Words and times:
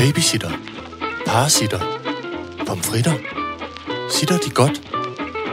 Babysitter. 0.00 0.50
Parasitter. 1.26 1.80
Pomfritter. 2.66 3.14
Sitter 4.10 4.38
de 4.38 4.50
godt? 4.50 4.82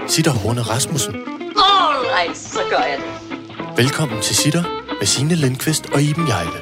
Sitter 0.07 0.31
Horne 0.31 0.61
Rasmussen. 0.61 1.15
Alright, 1.15 2.37
så 2.37 2.59
gør 2.69 2.77
jeg 2.77 2.97
det. 2.97 3.77
Velkommen 3.77 4.21
til 4.21 4.35
Sitter 4.35 4.63
med 4.99 5.05
Signe 5.05 5.35
Lindqvist 5.35 5.85
og 5.93 6.01
Iben 6.01 6.27
Jejle. 6.27 6.59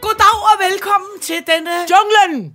Goddag 0.00 0.36
og 0.50 0.56
velkommen 0.70 1.20
til 1.22 1.42
denne 1.46 1.70
Junglen! 1.92 2.54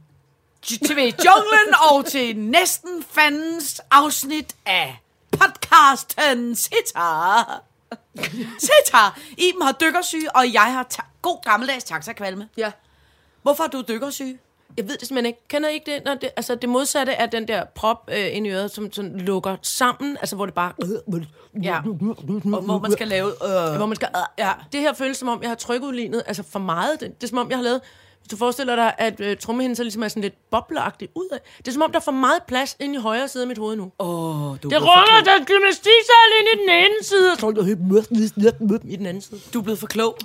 TV 0.64 1.14
Junglen 1.26 1.76
og 1.92 2.06
til 2.06 2.38
næsten 2.38 3.04
fandens 3.12 3.82
afsnit 3.92 4.56
af 4.66 5.05
podcasten 5.38 6.56
Sitar. 6.56 7.62
Sitar. 8.60 9.20
Iben 9.38 9.62
har 9.62 9.72
dykkersyge, 9.72 10.36
og 10.36 10.54
jeg 10.54 10.62
har 10.74 10.84
ta- 10.90 11.02
god 11.22 11.44
gammeldags 11.44 11.84
taxakvalme. 11.84 12.50
Ja. 12.58 12.72
Hvorfor 13.42 13.64
er 13.64 13.68
du 13.68 13.84
dykkersyge? 13.88 14.40
Jeg 14.78 14.88
ved 14.88 14.98
det 14.98 15.08
simpelthen 15.08 15.26
ikke. 15.26 15.48
Kender 15.48 15.70
I 15.70 15.74
ikke 15.74 15.92
det? 15.96 16.02
Når 16.06 16.14
det 16.16 16.30
altså 16.38 16.56
det 16.56 16.70
modsatte 16.70 17.12
er 17.12 17.26
den 17.26 17.48
der 17.48 17.64
prop 17.76 18.10
øh, 18.14 18.36
ind 18.36 18.48
i 18.48 18.50
øret, 18.50 18.72
som 18.72 18.92
sådan 18.94 19.18
lukker 19.20 19.56
sammen, 19.62 20.18
altså 20.18 20.36
hvor 20.36 20.46
det 20.46 20.56
bare... 20.56 20.74
Ja. 21.64 21.78
Og 21.78 22.62
hvor 22.62 22.80
man 22.80 22.92
skal 22.92 23.08
lave... 23.08 23.28
Øh. 23.28 23.76
Hvor 23.78 23.86
man 23.86 23.96
skal, 23.96 24.10
ja. 24.38 24.52
Det 24.72 24.80
her 24.80 24.94
føles 24.94 25.18
som 25.18 25.28
om, 25.28 25.42
jeg 25.42 25.50
har 25.50 25.56
trykudlignet, 25.56 26.24
altså 26.28 26.44
for 26.52 26.60
meget. 26.60 27.00
Det, 27.00 27.22
det 27.22 27.24
er 27.24 27.30
som 27.30 27.38
om, 27.38 27.50
jeg 27.50 27.58
har 27.58 27.64
lavet... 27.64 27.82
Hvis 28.26 28.30
du 28.32 28.38
forestiller 28.38 28.76
dig, 28.76 28.94
at 28.98 29.20
øh, 29.20 29.38
trommehinden 29.38 29.76
så 29.76 29.84
ligesom 29.84 30.04
er 30.04 30.08
sådan 30.08 30.22
lidt 30.24 30.34
bobleagtig 30.52 31.10
ud 31.16 31.28
af. 31.32 31.40
Det 31.58 31.68
er 31.68 31.72
som 31.72 31.82
om, 31.82 31.92
der 31.92 32.00
er 32.00 32.04
for 32.04 32.12
meget 32.12 32.44
plads 32.48 32.76
inde 32.80 32.96
i 32.96 32.98
højre 32.98 33.28
side 33.28 33.44
af 33.44 33.48
mit 33.48 33.58
hoved 33.58 33.76
nu. 33.76 33.92
Åh, 34.00 34.08
oh, 34.52 34.58
du, 34.64 34.70
Det 34.70 34.82
runger, 34.82 35.22
der 35.26 35.32
er 35.32 35.46
gymnastiksal 35.46 36.30
inde 36.40 36.52
i 36.54 36.58
den 36.68 36.70
ene 36.76 37.04
side. 37.04 37.32
og 37.32 37.40
Så 37.40 37.46
mørkt, 38.38 38.62
mørkt 38.62 38.84
i 38.88 38.96
den 38.96 39.06
anden 39.06 39.22
side. 39.22 39.40
du 39.54 39.60
er 39.60 39.64
blevet 39.64 39.80
for 39.80 39.88
klog. 39.88 40.18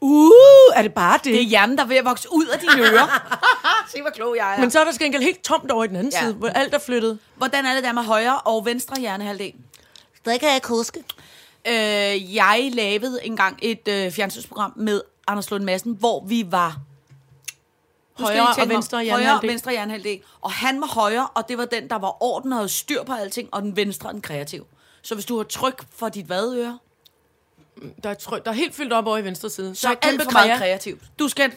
Uh, 0.00 0.30
er 0.74 0.82
det 0.82 0.94
bare 0.94 1.16
det? 1.16 1.24
Det 1.24 1.40
er 1.40 1.44
hjernen, 1.44 1.76
der 1.78 1.84
er 1.84 1.88
ved 1.88 1.96
at 1.96 2.04
vokse 2.04 2.28
ud 2.32 2.46
af 2.46 2.58
dine 2.58 2.82
ører. 2.82 3.36
Se, 3.92 4.00
hvor 4.00 4.10
klog 4.10 4.36
jeg 4.36 4.54
er. 4.56 4.60
Men 4.60 4.70
så 4.70 4.80
er 4.80 4.84
der 4.84 4.92
skænkel 4.92 5.22
helt 5.22 5.42
tomt 5.44 5.70
over 5.70 5.84
i 5.84 5.86
den 5.88 5.96
anden 5.96 6.12
Ja. 6.12 6.20
side, 6.20 6.34
hvor 6.34 6.48
alt 6.48 6.74
er 6.74 6.78
flyttet. 6.78 7.18
Hvordan 7.36 7.66
er 7.66 7.74
det 7.74 7.82
der 7.84 7.92
med 7.92 8.02
højre 8.02 8.40
og 8.40 8.64
venstre 8.64 9.00
hjernehalvdel? 9.00 9.52
Det 10.24 10.40
kan 10.40 10.48
jeg 10.48 10.54
ikke 10.56 10.68
huske. 10.68 10.98
Øh, 11.68 12.34
jeg 12.34 12.70
lavede 12.72 13.18
engang 13.26 13.58
et 13.62 13.88
øh, 13.88 14.10
fjernsynsprogram 14.12 14.72
med 14.76 15.00
Anders 15.28 15.50
Lund 15.50 15.64
Madsen, 15.64 15.96
hvor 15.98 16.24
vi 16.26 16.46
var 16.50 16.76
Højre 18.18 18.46
og 18.62 18.68
venstre 18.68 19.08
Højre 19.10 19.34
og 19.34 19.42
venstre 19.42 19.70
hjernehalvdel. 19.70 20.20
Og 20.40 20.52
han 20.52 20.80
var 20.80 20.86
højre, 20.86 21.28
og 21.34 21.48
det 21.48 21.58
var 21.58 21.64
den, 21.64 21.90
der 21.90 21.98
var 21.98 22.22
orden 22.22 22.52
og 22.52 22.58
havde 22.58 22.68
styr 22.68 23.02
på 23.04 23.12
alting, 23.12 23.48
og 23.52 23.62
den 23.62 23.76
venstre 23.76 24.12
den 24.12 24.20
kreativ. 24.22 24.66
Så 25.02 25.14
hvis 25.14 25.24
du 25.24 25.36
har 25.36 25.44
tryk 25.44 25.82
for 25.96 26.08
dit 26.08 26.28
vadøre, 26.28 26.78
Der 28.02 28.10
er, 28.10 28.14
tryk, 28.14 28.44
der 28.44 28.50
er 28.50 28.54
helt 28.54 28.74
fyldt 28.74 28.92
op 28.92 29.06
over 29.06 29.18
i 29.18 29.24
venstre 29.24 29.50
side. 29.50 29.74
så 29.74 29.88
er 29.88 29.94
alt 30.02 30.22
for 30.22 30.30
meget 30.30 30.58
kreativt. 30.58 31.02
Du 31.18 31.28
skal 31.28 31.52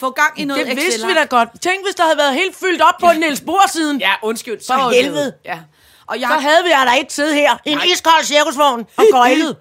få 0.00 0.10
gang 0.10 0.40
i 0.40 0.44
noget 0.44 0.66
Det 0.66 0.76
vidste 0.76 1.06
vi 1.06 1.14
da 1.14 1.24
godt. 1.24 1.60
Tænk, 1.60 1.84
hvis 1.86 1.94
der 1.94 2.02
havde 2.04 2.18
været 2.18 2.34
helt 2.34 2.56
fyldt 2.56 2.82
op 2.82 2.94
på 3.00 3.06
Niels 3.20 3.40
Bohr-siden. 3.40 4.00
Ja, 4.00 4.12
undskyld. 4.22 4.60
Så 4.60 4.74
For 4.74 4.90
helvede. 4.90 5.34
Ja. 5.44 5.60
Og 6.08 6.20
jeg, 6.20 6.28
Så 6.28 6.38
havde 6.40 6.64
vi 6.64 6.70
da 6.70 6.92
ikke 6.98 7.12
siddet 7.12 7.34
her 7.34 7.58
i 7.64 7.70
en 7.70 7.78
iskold 7.92 8.24
cirkusvogn 8.24 8.86
og 8.96 9.04
gøjlet. 9.12 9.56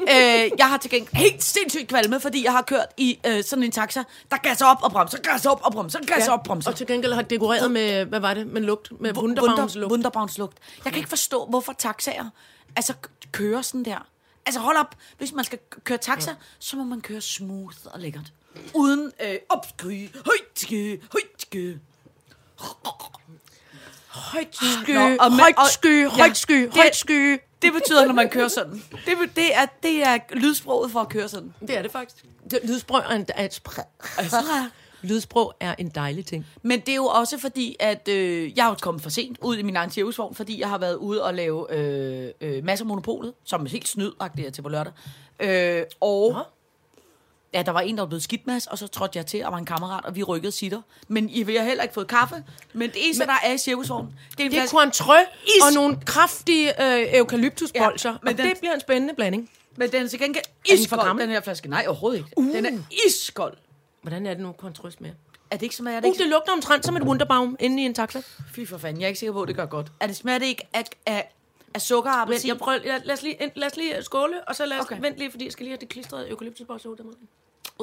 øh, 0.00 0.50
jeg 0.58 0.68
har 0.68 0.76
til 0.76 0.90
gengæld 0.90 1.14
helt 1.14 1.44
sindssygt 1.44 1.88
kvalme, 1.88 2.20
fordi 2.20 2.44
jeg 2.44 2.52
har 2.52 2.62
kørt 2.62 2.86
i 2.96 3.18
øh, 3.26 3.44
sådan 3.44 3.62
en 3.62 3.70
taxa, 3.72 4.02
der 4.30 4.36
gasser 4.36 4.66
op 4.66 4.82
og 4.82 4.90
bremser, 4.92 5.18
gasser 5.18 5.50
op 5.50 5.60
og 5.64 5.72
bremser, 5.72 5.98
gasser 6.06 6.32
op 6.32 6.38
og 6.38 6.44
bremser. 6.44 6.70
Og 6.70 6.76
til 6.76 6.86
gengæld 6.86 7.12
har 7.12 7.22
dekoreret 7.22 7.70
med, 7.70 8.04
hvad 8.04 8.20
var 8.20 8.34
det, 8.34 8.46
med 8.46 8.62
lugt, 8.62 9.00
med 9.00 9.16
wunderbaumslugt. 9.16 9.90
Wunderbaumslugt. 9.92 10.58
Jeg 10.84 10.92
kan 10.92 10.98
ikke 10.98 11.08
forstå, 11.08 11.46
hvorfor 11.46 11.72
taxaer 11.72 12.24
altså, 12.76 12.94
kører 13.32 13.62
sådan 13.62 13.84
der. 13.84 14.06
Altså 14.46 14.60
hold 14.60 14.76
op, 14.76 14.94
hvis 15.18 15.32
man 15.32 15.44
skal 15.44 15.58
køre 15.84 15.98
taxa, 15.98 16.34
så 16.58 16.76
må 16.76 16.84
man 16.84 17.00
køre 17.00 17.20
smooth 17.20 17.76
og 17.84 18.00
lækkert. 18.00 18.32
Uden 18.74 19.12
øh, 19.24 19.34
opsky, 19.48 20.10
højt 20.26 20.40
sky, 20.56 21.80
højt 24.10 24.56
sky. 24.56 24.64
Højt 24.64 25.10
Nå, 25.10 25.16
sky, 25.16 25.18
og 25.20 25.30
med- 25.30 25.38
højt 25.40 25.58
og- 25.58 25.66
sky, 25.72 26.02
ja, 26.02 26.08
højt 26.08 26.36
sky, 26.36 26.62
det- 26.62 26.74
højt 26.74 26.96
sky. 26.96 27.38
Det 27.62 27.72
betyder, 27.72 28.06
når 28.06 28.14
man 28.14 28.28
kører 28.28 28.48
sådan. 28.48 28.82
Det, 29.06 29.14
det, 29.36 29.54
er, 29.56 29.66
det 29.82 30.02
er 30.06 30.18
lydsproget 30.32 30.90
for 30.92 31.00
at 31.00 31.08
køre 31.08 31.28
sådan. 31.28 31.54
Det 31.60 31.78
er 31.78 31.82
det 31.82 31.92
faktisk. 31.92 32.24
Det, 32.50 32.58
lydsprog 32.64 32.98
er 32.98 33.08
en, 33.14 33.26
er 33.34 33.44
et 33.44 33.60
spr- 33.68 34.16
Altså, 34.18 34.36
Lydsprog 35.02 35.54
er 35.60 35.74
en 35.78 35.88
dejlig 35.88 36.26
ting. 36.26 36.46
Men 36.62 36.80
det 36.80 36.88
er 36.88 36.96
jo 36.96 37.04
også 37.04 37.38
fordi, 37.38 37.76
at 37.80 38.08
øh, 38.08 38.58
jeg 38.58 38.68
er 38.70 38.74
kommet 38.74 39.02
for 39.02 39.10
sent 39.10 39.38
ud 39.42 39.56
i 39.56 39.62
min 39.62 39.76
egen 39.76 39.90
cirkusvogn, 39.90 40.34
fordi 40.34 40.60
jeg 40.60 40.68
har 40.68 40.78
været 40.78 40.94
ude 40.94 41.22
og 41.24 41.34
lave 41.34 41.74
øh, 41.74 42.30
øh, 42.40 42.64
masser 42.64 42.84
af 42.84 42.86
monopolet, 42.88 43.32
som 43.44 43.64
er 43.64 43.68
helt 43.68 43.88
snydagtigt 43.88 44.54
til 44.54 44.62
på 44.62 44.68
lørdag. 44.68 44.92
Øh, 45.40 45.82
og 46.00 46.32
Nå. 46.32 46.38
Ja, 47.54 47.62
der 47.62 47.72
var 47.72 47.80
en, 47.80 47.96
der 47.96 48.02
var 48.02 48.06
blevet 48.08 48.22
skidt 48.22 48.46
med 48.46 48.56
os, 48.56 48.66
og 48.66 48.78
så 48.78 48.86
trådte 48.86 49.16
jeg 49.16 49.26
til 49.26 49.44
og 49.44 49.52
var 49.52 49.58
en 49.58 49.64
kammerat, 49.66 50.04
og 50.04 50.16
vi 50.16 50.22
rykkede 50.22 50.52
sitter. 50.52 50.82
Men 51.08 51.30
I 51.30 51.42
har 51.42 51.62
heller 51.64 51.82
ikke 51.82 51.94
fået 51.94 52.08
kaffe. 52.08 52.44
Men 52.72 52.90
det 52.90 53.04
eneste, 53.04 53.20
men, 53.22 53.28
der 53.28 53.34
er 53.44 53.52
i 53.52 53.58
cirkusvognen, 53.58 54.14
det 54.30 54.40
er 54.40 54.44
en 54.44 54.50
Det 54.50 54.60
er 54.60 54.66
Cointreau 54.66 55.18
og 55.66 55.72
nogle 55.74 55.98
kraftige 56.06 56.82
øh, 56.84 57.14
eukalyptusbolcher. 57.14 58.10
Ja, 58.10 58.16
men 58.22 58.32
og 58.32 58.38
den- 58.38 58.48
det 58.48 58.58
bliver 58.58 58.74
en 58.74 58.80
spændende 58.80 59.14
blanding. 59.14 59.50
Men 59.76 59.92
den 59.92 60.02
er 60.04 60.08
til 60.08 60.18
gengæld 60.18 60.44
den 60.70 60.78
iskold, 60.78 61.02
gammel? 61.02 61.22
den 61.22 61.30
her 61.30 61.40
flaske. 61.40 61.68
Nej, 61.68 61.84
overhovedet 61.88 62.18
ikke. 62.18 62.30
Uh. 62.36 62.54
Den 62.54 62.66
er 62.66 62.70
iskold. 63.06 63.56
Hvordan 64.02 64.26
er 64.26 64.34
det 64.34 64.42
nu, 64.42 64.52
Cointreau 64.52 64.90
smager? 64.90 65.14
Er 65.50 65.56
det 65.56 65.62
ikke 65.62 65.74
smager 65.76 66.00
det 66.00 66.06
Uh, 66.08 66.12
ikke? 66.14 66.22
det 66.22 66.30
lugter 66.30 66.52
omtrent 66.52 66.84
som 66.86 66.96
et 66.96 67.02
wunderbaum 67.02 67.56
inde 67.60 67.82
i 67.82 67.86
en 67.86 67.94
taxa. 67.94 68.20
Fy 68.54 68.60
for 68.68 68.78
fanden, 68.78 69.00
jeg 69.00 69.06
er 69.06 69.08
ikke 69.08 69.18
sikker 69.18 69.32
på, 69.32 69.42
at 69.42 69.48
det 69.48 69.56
gør 69.56 69.66
godt. 69.66 69.86
Er 70.00 70.06
det 70.06 70.16
smager 70.16 70.38
det 70.38 70.46
ikke 70.46 70.68
af, 70.74 70.84
af, 71.06 71.32
af 71.78 71.82
sukker 71.82 72.10
og 72.10 72.20
appelsin? 72.20 72.48
jeg 72.48 72.58
prøver, 72.58 72.78
lad, 72.84 73.00
lad, 73.04 73.14
os 73.14 73.22
lige, 73.22 73.52
lad 73.56 73.66
os 73.66 73.76
lige 73.76 74.02
skåle, 74.02 74.48
og 74.48 74.56
så 74.56 74.66
lad 74.66 74.78
os 74.78 74.84
Okay. 74.84 75.00
vente 75.00 75.18
lige, 75.18 75.30
fordi 75.30 75.44
jeg 75.44 75.52
skal 75.52 75.64
lige 75.64 75.70
have 75.72 75.80
det 75.80 75.88
klistrede 75.88 76.30
eukalyptusbolcher 76.30 76.90
ud 76.90 76.96
af. 76.96 77.04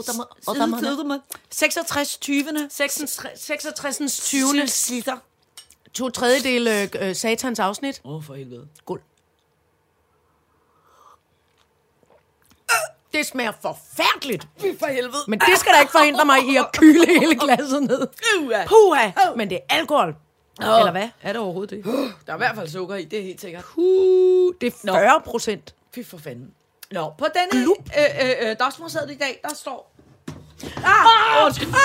Side- 0.04 1.22
66 1.50 2.18
20. 2.18 2.70
66. 3.36 4.20
20. 4.26 4.68
Sitter. 4.68 5.18
To 5.94 6.10
tredjedel 6.10 6.68
øh, 6.68 7.10
øh, 7.10 7.16
satans 7.16 7.60
afsnit. 7.60 8.02
Åh, 8.06 8.16
oh, 8.16 8.24
for 8.24 8.34
helvede. 8.34 8.68
Guld. 8.86 9.02
Det 13.14 13.26
smager 13.26 13.52
forfærdeligt. 13.62 14.48
Fy 14.62 14.66
for 14.80 14.86
helvede. 14.86 15.18
Men 15.28 15.40
det 15.40 15.58
skal 15.60 15.74
da 15.74 15.80
ikke 15.80 15.92
forhindre 15.92 16.26
mig 16.26 16.40
i 16.50 16.56
at 16.56 16.66
kyle 16.74 17.20
hele 17.20 17.36
glasset 17.40 17.84
ned. 17.84 18.08
Uha. 18.42 18.66
Puha! 18.68 19.12
Men 19.36 19.50
det 19.50 19.56
er 19.70 19.76
alkohol. 19.76 20.16
Eller 20.60 20.92
hvad? 20.92 21.10
Er 21.22 21.34
det 21.34 21.42
overhovedet 21.42 21.70
det? 21.70 21.86
Der 22.26 22.34
er 22.34 22.36
i 22.36 22.38
hvert 22.38 22.56
fald 22.56 22.68
sukker 22.68 22.96
i, 22.96 23.04
det 23.04 23.20
er 23.20 23.24
helt 23.24 23.42
sikkert. 23.42 23.66
Uh, 23.76 24.54
det 24.62 24.68
er 24.68 24.94
40 24.94 25.22
procent. 25.26 25.76
Fy 25.96 26.00
for 26.04 26.18
fanden. 26.18 26.52
Nå, 26.92 27.14
på 27.18 27.26
denne 27.34 27.64
øh, 27.64 27.70
øh, 28.22 28.50
øh, 28.50 29.12
i 29.12 29.16
dag, 29.16 29.40
der 29.44 29.56
står... 29.56 29.92
Ah! 30.78 31.40
ah! 31.40 31.46
Undskyld. 31.46 31.68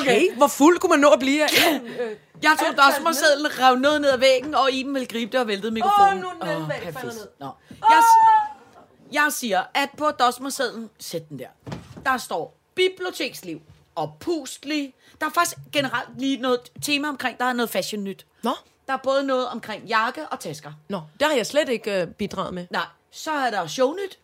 Okay. 0.00 0.34
Hvor 0.36 0.46
fuld 0.46 0.78
kunne 0.78 0.90
man 0.90 0.98
nå 0.98 1.08
at 1.08 1.18
blive 1.18 1.42
af? 1.42 1.48
Jeg 2.42 2.56
tog 2.58 2.76
dagsmålsædlen, 2.76 3.46
rev 3.58 3.76
noget 3.76 4.00
ned 4.00 4.10
ad 4.10 4.18
væggen, 4.18 4.54
og 4.54 4.72
Iben 4.72 4.94
ville 4.94 5.06
gribe 5.06 5.32
det 5.32 5.40
og 5.40 5.46
væltede 5.46 5.72
mikrofonen. 5.72 6.24
Åh, 6.24 6.32
nu 6.40 6.46
er 6.46 6.58
den 6.58 6.68
væk, 6.68 6.76
perfekt. 6.76 6.98
falder 6.98 7.14
ned. 7.14 7.28
Nå. 7.40 7.46
Jeg, 7.70 8.02
jeg 9.12 9.28
siger, 9.30 9.62
at 9.74 9.88
på 9.98 10.10
dagsmålsædlen, 10.10 10.90
sæt 10.98 11.28
den 11.28 11.38
der, 11.38 11.48
der 12.04 12.16
står 12.16 12.56
biblioteksliv 12.74 13.60
og 14.00 14.16
pustlig. 14.20 14.94
Der 15.20 15.26
er 15.26 15.30
faktisk 15.30 15.56
generelt 15.72 16.08
lige 16.18 16.36
noget 16.36 16.60
tema 16.82 17.08
omkring, 17.08 17.38
der 17.38 17.44
er 17.44 17.52
noget 17.52 17.70
fashion 17.70 18.04
nyt. 18.04 18.26
Nå. 18.42 18.50
Der 18.86 18.92
er 18.92 18.98
både 19.02 19.24
noget 19.24 19.48
omkring 19.48 19.84
jakke 19.84 20.28
og 20.28 20.40
tasker. 20.40 20.72
Nå, 20.88 21.00
det 21.20 21.28
har 21.28 21.34
jeg 21.34 21.46
slet 21.46 21.68
ikke 21.68 22.00
øh, 22.00 22.06
bidraget 22.06 22.54
med. 22.54 22.66
Nej, 22.70 22.86
så 23.10 23.30
er 23.30 23.50
der 23.50 23.66
shownyt, 23.66 24.18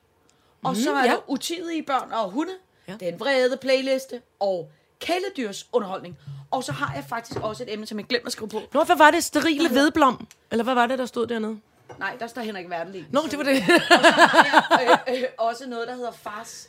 og 0.62 0.72
mm, 0.72 0.80
så 0.80 0.92
er 0.92 1.04
ja. 1.04 1.10
der 1.10 1.30
utidige 1.30 1.82
børn 1.82 2.12
og 2.12 2.30
hunde, 2.30 2.52
ja. 2.88 2.96
Den 3.00 3.20
vrede 3.20 3.56
playliste 3.56 4.22
og 4.40 4.70
kæledyrs 5.00 5.66
underholdning. 5.72 6.18
Og 6.50 6.64
så 6.64 6.72
har 6.72 6.94
jeg 6.94 7.04
faktisk 7.08 7.40
også 7.40 7.62
et 7.62 7.72
emne, 7.72 7.86
som 7.86 7.98
jeg 7.98 8.06
glemte 8.06 8.26
at 8.26 8.32
skrive 8.32 8.48
på. 8.48 8.60
Nå, 8.72 8.84
hvad 8.84 8.96
var 8.96 9.10
det? 9.10 9.24
Sterile 9.24 9.70
vedblom? 9.70 10.26
Eller 10.50 10.64
hvad 10.64 10.74
var 10.74 10.86
det, 10.86 10.98
der 10.98 11.06
stod 11.06 11.26
dernede? 11.26 11.60
Nej, 11.98 12.16
der 12.20 12.26
står 12.26 12.42
Henrik 12.42 12.70
Verdenlig. 12.70 13.06
Nå, 13.10 13.22
det 13.30 13.38
var 13.38 13.44
det. 13.44 13.62
har 13.62 14.80
jeg 14.80 14.98
øh, 15.08 15.22
øh, 15.22 15.24
også 15.38 15.68
noget, 15.68 15.88
der 15.88 15.94
hedder 15.94 16.12
fars 16.12 16.68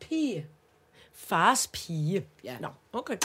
pige. 0.00 0.46
Fars 1.16 1.68
pige. 1.72 2.24
Ja. 2.44 2.56
Nå, 2.60 2.68
okay. 2.92 3.16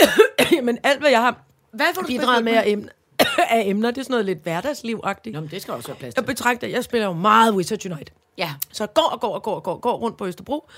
Men 0.62 0.78
alt, 0.82 1.00
hvad 1.00 1.10
jeg 1.10 1.20
har 1.20 1.42
Hvad 1.70 1.86
får 1.94 2.02
du 2.02 2.06
bidraget 2.06 2.44
med 2.44 2.52
af 2.52 2.62
emner, 2.66 2.92
af 3.50 3.62
emner, 3.66 3.90
det 3.90 3.98
er 3.98 4.02
sådan 4.02 4.12
noget 4.12 4.24
lidt 4.26 4.42
hverdagslivagtigt. 4.42 5.34
Nå, 5.34 5.40
men 5.40 5.50
det 5.50 5.62
skal 5.62 5.74
også 5.74 5.88
være 5.88 5.96
plads 5.96 6.16
Jeg 6.16 6.26
betragter, 6.26 6.66
jeg 6.66 6.84
spiller 6.84 7.06
jo 7.06 7.12
meget 7.12 7.54
Wizard 7.54 7.86
Unite. 7.86 8.12
Ja. 8.38 8.54
Så 8.72 8.82
jeg 8.84 8.94
går 8.94 9.02
og 9.12 9.20
går 9.20 9.34
og 9.34 9.42
går 9.42 9.54
og 9.54 9.62
går, 9.62 9.72
og 9.72 9.80
går 9.80 9.96
rundt 9.96 10.16
på 10.16 10.26
Østerbro. 10.26 10.68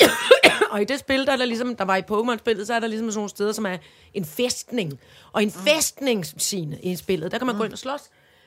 og 0.72 0.82
i 0.82 0.84
det 0.84 0.98
spil, 0.98 1.26
der 1.26 1.32
er 1.32 1.36
der 1.36 1.44
ligesom, 1.44 1.76
der 1.76 1.84
var 1.84 1.96
i 1.96 2.02
Pokémon-spillet, 2.10 2.66
så 2.66 2.74
er 2.74 2.80
der 2.80 2.86
ligesom 2.86 3.10
sådan 3.10 3.18
nogle 3.18 3.30
steder, 3.30 3.52
som 3.52 3.66
er 3.66 3.76
en 4.14 4.24
fæstning. 4.24 5.00
Og 5.32 5.42
en 5.42 5.50
fæstningsscene 5.50 6.80
i 6.82 6.96
spillet, 6.96 7.32
der 7.32 7.38
kan 7.38 7.46
man 7.46 7.56
gå 7.56 7.64
ind 7.64 7.72
og 7.72 7.78
slås 7.78 8.00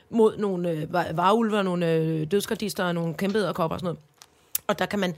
mod 0.09 0.38
nogle 0.38 0.69
øh, 0.69 0.94
var- 0.94 1.13
varulver, 1.13 1.61
nogle 1.61 1.91
øh, 1.91 2.31
dødsgardister 2.31 2.83
og 2.83 2.95
nogle 2.95 3.13
kæmpe 3.13 3.51
kopper 3.53 3.75
og 3.75 3.79
sådan 3.79 3.85
noget. 3.85 4.00
Og 4.67 4.79
der 4.79 4.85
kan 4.85 5.00
man 5.00 5.15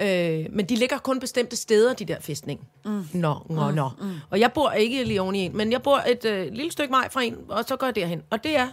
Øh, 0.00 0.46
men 0.50 0.66
de 0.66 0.74
ligger 0.76 0.98
kun 0.98 1.20
bestemte 1.20 1.56
steder, 1.56 1.94
de 1.94 2.04
der 2.04 2.20
fæstning. 2.20 2.60
Mm. 2.84 3.04
Nå, 3.12 3.34
nå, 3.50 3.70
nå. 3.70 3.90
Mm. 4.00 4.10
Og 4.30 4.40
jeg 4.40 4.52
bor 4.52 4.70
ikke 4.70 5.04
lige 5.04 5.20
i 5.34 5.38
en, 5.38 5.56
men 5.56 5.72
jeg 5.72 5.82
bor 5.82 5.96
et 6.08 6.24
øh, 6.24 6.52
lille 6.52 6.72
stykke 6.72 6.92
vej 6.92 7.10
fra 7.10 7.22
en, 7.22 7.36
og 7.48 7.64
så 7.68 7.76
går 7.76 7.86
jeg 7.86 7.94
derhen. 7.96 8.22
Og 8.30 8.44
det 8.44 8.56
er 8.56 8.68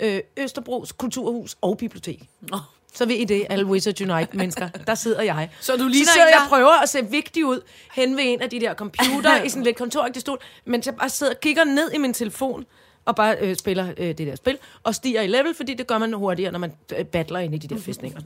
øh, 0.00 0.20
Østerbros 0.36 0.92
Kulturhus 0.92 1.56
og 1.60 1.78
Bibliotek. 1.78 2.22
Nå. 2.40 2.58
Så 2.94 3.06
ved 3.06 3.14
I 3.16 3.24
det, 3.24 3.46
alle 3.50 3.66
Wizard 3.66 4.00
Unite-mennesker. 4.00 4.68
Der 4.86 4.94
sidder 4.94 5.22
jeg. 5.22 5.50
Så 5.60 5.76
du 5.76 5.88
ligner 5.88 6.06
så 6.06 6.12
sidder 6.12 6.26
en, 6.26 6.32
jeg 6.32 6.38
der- 6.38 6.44
og 6.44 6.48
prøver 6.48 6.82
at 6.82 6.88
se 6.88 7.06
vigtig 7.10 7.46
ud 7.46 7.60
hen 7.94 8.16
ved 8.16 8.24
en 8.26 8.42
af 8.42 8.50
de 8.50 8.60
der 8.60 8.74
computer 8.74 9.42
i 9.42 9.48
sådan 9.48 9.62
lidt 9.62 9.76
kontoragtig 9.76 10.20
stol, 10.20 10.38
mens 10.64 10.86
jeg 10.86 10.94
bare 10.96 11.08
sidder 11.08 11.32
og 11.32 11.40
kigger 11.40 11.64
ned 11.64 11.92
i 11.92 11.98
min 11.98 12.14
telefon 12.14 12.64
og 13.04 13.16
bare 13.16 13.36
øh, 13.40 13.56
spiller 13.56 13.88
øh, 13.96 14.06
det 14.08 14.18
der 14.18 14.36
spil, 14.36 14.58
og 14.82 14.94
stiger 14.94 15.22
i 15.22 15.26
level, 15.26 15.54
fordi 15.54 15.74
det 15.74 15.86
gør 15.86 15.98
man 15.98 16.12
hurtigere, 16.12 16.52
når 16.52 16.58
man 16.58 16.72
øh, 16.98 17.04
battler 17.04 17.38
ind 17.38 17.54
i 17.54 17.58
de 17.58 17.68
der 17.74 17.80
fæstninger. 17.80 18.20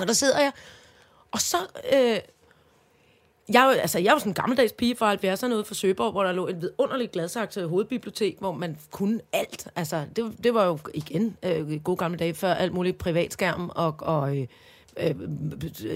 Og 0.00 0.06
der 0.08 0.12
sidder 0.12 0.38
jeg, 0.40 0.52
og 1.32 1.40
så... 1.40 1.56
Øh, 1.94 2.18
jeg, 3.52 3.62
er 3.62 3.64
jo- 3.64 3.70
altså, 3.80 3.98
jeg 3.98 4.08
er 4.08 4.12
jo 4.12 4.18
sådan 4.18 4.30
en 4.30 4.34
gammeldags 4.34 4.72
pige 4.72 4.96
fra 4.96 5.14
70'erne 5.14 5.54
ude 5.54 5.64
fra 5.64 5.74
Søborg, 5.74 6.12
hvor 6.12 6.22
der 6.24 6.32
lå 6.32 6.48
et 6.48 6.60
vidunderligt 6.60 7.12
Gladsaxe 7.12 7.66
hovedbibliotek, 7.66 8.36
hvor 8.38 8.52
man 8.52 8.78
kunne 8.90 9.20
alt. 9.32 9.68
Altså, 9.76 10.04
det, 10.16 10.32
det 10.44 10.54
var 10.54 10.64
jo 10.66 10.78
igen 10.94 11.36
øh, 11.42 11.80
gode 11.80 11.96
gamle 11.96 12.18
dage, 12.18 12.34
før 12.34 12.54
alt 12.54 12.72
muligt 12.74 12.98
privatskærm 12.98 13.70
og, 13.74 13.94
og 13.98 14.36
øh, 14.38 14.46
øh, 14.96 15.14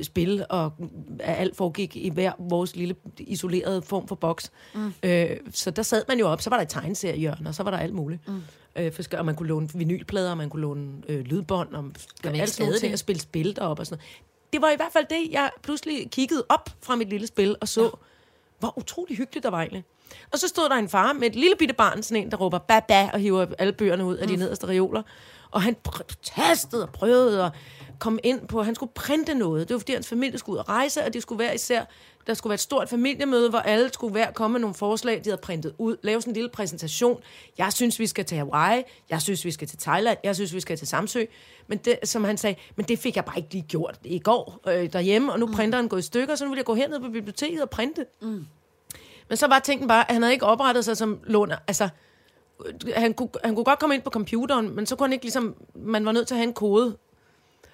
spil, 0.05 0.47
og 0.51 0.73
øh, 0.81 0.89
alt 1.21 1.57
foregik 1.57 1.97
i 1.97 2.11
hver 2.11 2.33
vores 2.39 2.77
lille 2.77 2.95
isolerede 3.19 3.83
form 3.83 4.09
for 4.09 4.15
boks. 4.15 4.53
Mm. 4.75 4.93
Øh, 5.03 5.31
så 5.53 5.71
der 5.71 5.83
sad 5.83 6.05
man 6.09 6.19
jo 6.19 6.29
op, 6.29 6.41
så 6.43 6.51
var 6.51 6.57
der 6.57 6.63
et 6.63 6.69
tegneseriehjørne, 6.69 7.49
og 7.49 7.55
så 7.55 7.63
var 7.63 7.71
der 7.71 7.79
alt 7.79 7.95
muligt. 7.95 8.29
Mm. 8.29 8.43
Øh, 8.77 8.93
for, 8.93 9.03
og 9.19 9.27
man 9.27 9.35
kunne 9.35 9.49
låne 9.49 9.69
vinylplader, 9.75 10.31
og 10.31 10.37
man 10.37 10.51
kunne 10.51 10.63
låne 10.63 11.03
øh, 11.09 11.21
lydbånd, 11.21 11.75
og 11.75 11.85
man 11.85 11.95
alt 12.25 12.35
sådan 12.35 12.51
stadig 12.51 12.81
ting, 12.81 12.93
og 12.93 12.99
spille 12.99 13.21
spil 13.21 13.57
deroppe 13.57 13.81
og 13.81 13.87
sådan 13.87 13.99
noget. 13.99 14.21
Det 14.53 14.63
var 14.63 14.71
i 14.71 14.77
hvert 14.77 14.93
fald 14.93 15.07
det, 15.11 15.33
jeg 15.33 15.51
pludselig 15.63 16.11
kiggede 16.11 16.45
op 16.49 16.71
fra 16.83 16.97
mit 16.97 17.09
lille 17.09 17.27
spil 17.27 17.57
og 17.61 17.69
så, 17.69 17.83
ja. 17.83 17.89
hvor 18.59 18.79
utrolig 18.79 19.17
hyggeligt 19.17 19.43
der 19.43 19.51
var 19.51 19.61
egentlig. 19.61 19.85
Og 20.33 20.39
så 20.39 20.49
stod 20.49 20.69
der 20.69 20.75
en 20.75 20.89
far 20.89 21.13
med 21.13 21.29
et 21.29 21.35
lille 21.35 21.57
bitte 21.59 21.75
barn, 21.75 22.03
sådan 22.03 22.23
en, 22.23 22.31
der 22.31 22.37
råber 22.37 22.59
ba 22.59 22.81
ba 22.81 23.11
og 23.13 23.19
hiver 23.19 23.47
alle 23.59 23.73
bøgerne 23.73 24.05
ud 24.05 24.17
af 24.17 24.29
de 24.29 24.37
nederste 24.37 24.67
reoler. 24.67 25.03
Og 25.51 25.63
han 25.63 25.77
tastede 26.23 26.83
og 26.83 26.93
prøvede 26.93 27.45
at 27.45 27.53
komme 28.05 28.21
ind 28.23 28.49
på, 28.49 28.63
han 28.63 28.75
skulle 28.75 28.93
printe 28.95 29.35
noget. 29.35 29.69
Det 29.69 29.75
var 29.75 29.79
fordi, 29.79 29.93
hans 29.93 30.09
familie 30.09 30.39
skulle 30.39 30.55
ud 30.55 30.59
og 30.59 30.69
rejse, 30.69 31.05
og 31.05 31.15
det 31.15 31.23
skulle 31.23 31.39
være 31.39 31.55
især, 31.55 31.85
der 32.27 32.35
skulle 32.35 32.51
være 32.51 32.55
et 32.55 32.61
stort 32.61 32.89
familiemøde, 32.89 33.51
hvor 33.51 33.59
alle 33.59 33.91
skulle 33.93 34.11
hver 34.11 34.31
komme 34.31 34.53
med 34.53 34.61
nogle 34.61 34.75
forslag, 34.75 35.21
de 35.25 35.31
havde 35.31 35.41
printet 35.41 35.75
ud, 35.79 35.97
lave 36.03 36.21
sådan 36.21 36.31
en 36.31 36.35
lille 36.35 36.51
præsentation. 36.51 37.21
Jeg 37.59 37.73
synes, 37.73 37.99
vi 37.99 38.07
skal 38.07 38.25
til 38.25 38.37
Hawaii. 38.37 38.83
Jeg 39.11 39.23
synes, 39.23 39.45
vi 39.45 39.51
skal 39.51 39.69
til 39.69 39.79
Thailand. 39.79 40.19
Jeg 40.25 40.35
synes, 40.35 40.55
vi 40.55 40.61
skal 40.61 40.77
til 40.77 40.87
Samsø. 40.87 41.25
Men 41.67 41.79
det, 41.79 41.99
som 42.05 42.25
han 42.25 42.37
sagde, 42.37 42.57
men 42.77 42.87
det 42.87 42.99
fik 42.99 43.17
jeg 43.17 43.25
bare 43.25 43.37
ikke 43.37 43.53
lige 43.53 43.65
gjort 43.69 43.99
i 44.05 44.19
går 44.19 44.61
øh, 44.69 44.93
derhjemme, 44.93 45.33
og 45.33 45.39
nu 45.39 45.47
mm. 45.47 45.53
printeren 45.53 45.89
gået 45.89 46.01
i 46.01 46.07
stykker, 46.07 46.35
så 46.35 46.45
nu 46.45 46.51
vil 46.51 46.57
jeg 46.57 46.65
gå 46.65 46.75
herned 46.75 47.01
på 47.01 47.09
biblioteket 47.09 47.63
og 47.63 47.71
printe. 47.71 48.07
Mm. 48.23 48.47
Men 49.29 49.37
så 49.37 49.47
var 49.47 49.59
tænken 49.59 49.89
bare, 49.89 50.09
at 50.09 50.15
han 50.15 50.23
havde 50.23 50.33
ikke 50.33 50.47
oprettet 50.47 50.85
sig 50.85 50.97
som 50.97 51.21
låner. 51.25 51.57
Altså, 51.67 51.89
øh, 52.67 52.93
han 52.97 53.15
kunne, 53.15 53.29
han 53.45 53.55
kunne 53.55 53.65
godt 53.65 53.79
komme 53.79 53.95
ind 53.95 54.03
på 54.03 54.11
computeren, 54.11 54.77
men 54.77 54.87
så 54.87 54.97
kunne 54.97 55.07
han 55.07 55.13
ikke 55.13 55.25
ligesom, 55.25 55.55
man 55.75 56.07
var 56.07 56.13
nødt 56.13 56.27
til 56.27 56.35
at 56.35 56.39
have 56.39 56.49
en 56.49 56.55
kode, 56.55 56.97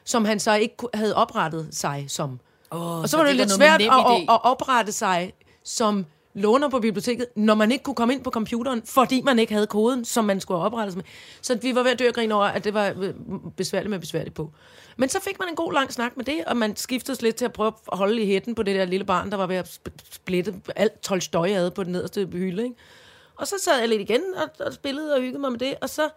som 0.04 0.24
han 0.24 0.40
så 0.40 0.54
ikke 0.54 0.76
havde 0.94 1.16
oprettet 1.16 1.68
sig 1.72 2.04
som. 2.08 2.40
Oh, 2.70 3.00
Og 3.00 3.08
så 3.08 3.16
var 3.16 3.24
det, 3.24 3.36
lidt 3.36 3.50
svært 3.50 3.82
at, 3.82 3.88
at, 3.88 4.22
at 4.28 4.44
oprette 4.44 4.92
sig 4.92 5.32
som 5.64 6.06
låner 6.34 6.68
på 6.68 6.80
biblioteket, 6.80 7.26
når 7.36 7.54
man 7.54 7.72
ikke 7.72 7.84
kunne 7.84 7.94
komme 7.94 8.14
ind 8.14 8.24
på 8.24 8.30
computeren, 8.30 8.82
fordi 8.86 9.22
man 9.22 9.38
ikke 9.38 9.52
havde 9.52 9.66
koden, 9.66 10.04
som 10.04 10.24
man 10.24 10.40
skulle 10.40 10.58
have 10.58 10.66
oprettet 10.66 10.92
sig 10.92 10.96
med. 10.96 11.04
Så 11.42 11.58
vi 11.62 11.74
var 11.74 11.82
ved 11.82 11.90
at 11.90 11.98
dø 11.98 12.08
og 12.08 12.14
grine 12.14 12.34
over, 12.34 12.44
at 12.44 12.64
det 12.64 12.74
var 12.74 12.92
øh, 12.98 13.14
besværligt 13.56 13.90
med 13.90 13.98
besværligt 13.98 14.34
på. 14.34 14.50
Men 14.96 15.08
så 15.08 15.20
fik 15.20 15.38
man 15.38 15.48
en 15.48 15.54
god 15.56 15.72
lang 15.72 15.92
snak 15.92 16.16
med 16.16 16.24
det, 16.24 16.44
og 16.46 16.56
man 16.56 16.76
skiftede 16.76 17.22
lidt 17.22 17.36
til 17.36 17.44
at 17.44 17.52
prøve 17.52 17.72
at 17.92 17.98
holde 17.98 18.22
i 18.22 18.26
hætten 18.26 18.54
på 18.54 18.62
det 18.62 18.74
der 18.76 18.84
lille 18.84 19.04
barn, 19.06 19.30
der 19.30 19.36
var 19.36 19.46
ved 19.46 19.56
at 19.56 19.68
sp- 19.68 20.12
splitte 20.12 20.54
alt 20.76 21.02
tolstøj 21.02 21.50
ad 21.50 21.70
på 21.70 21.84
den 21.84 21.92
nederste 21.92 22.26
hylde. 22.32 22.62
Ikke? 22.62 22.74
Og 23.36 23.46
så 23.46 23.54
sad 23.64 23.78
jeg 23.78 23.88
lidt 23.88 24.00
igen 24.00 24.20
og, 24.36 24.66
og 24.66 24.72
spillede 24.72 25.14
og 25.14 25.20
hyggede 25.20 25.38
mig 25.38 25.50
med 25.50 25.58
det, 25.58 25.74
og 25.82 25.88
så 25.90 26.08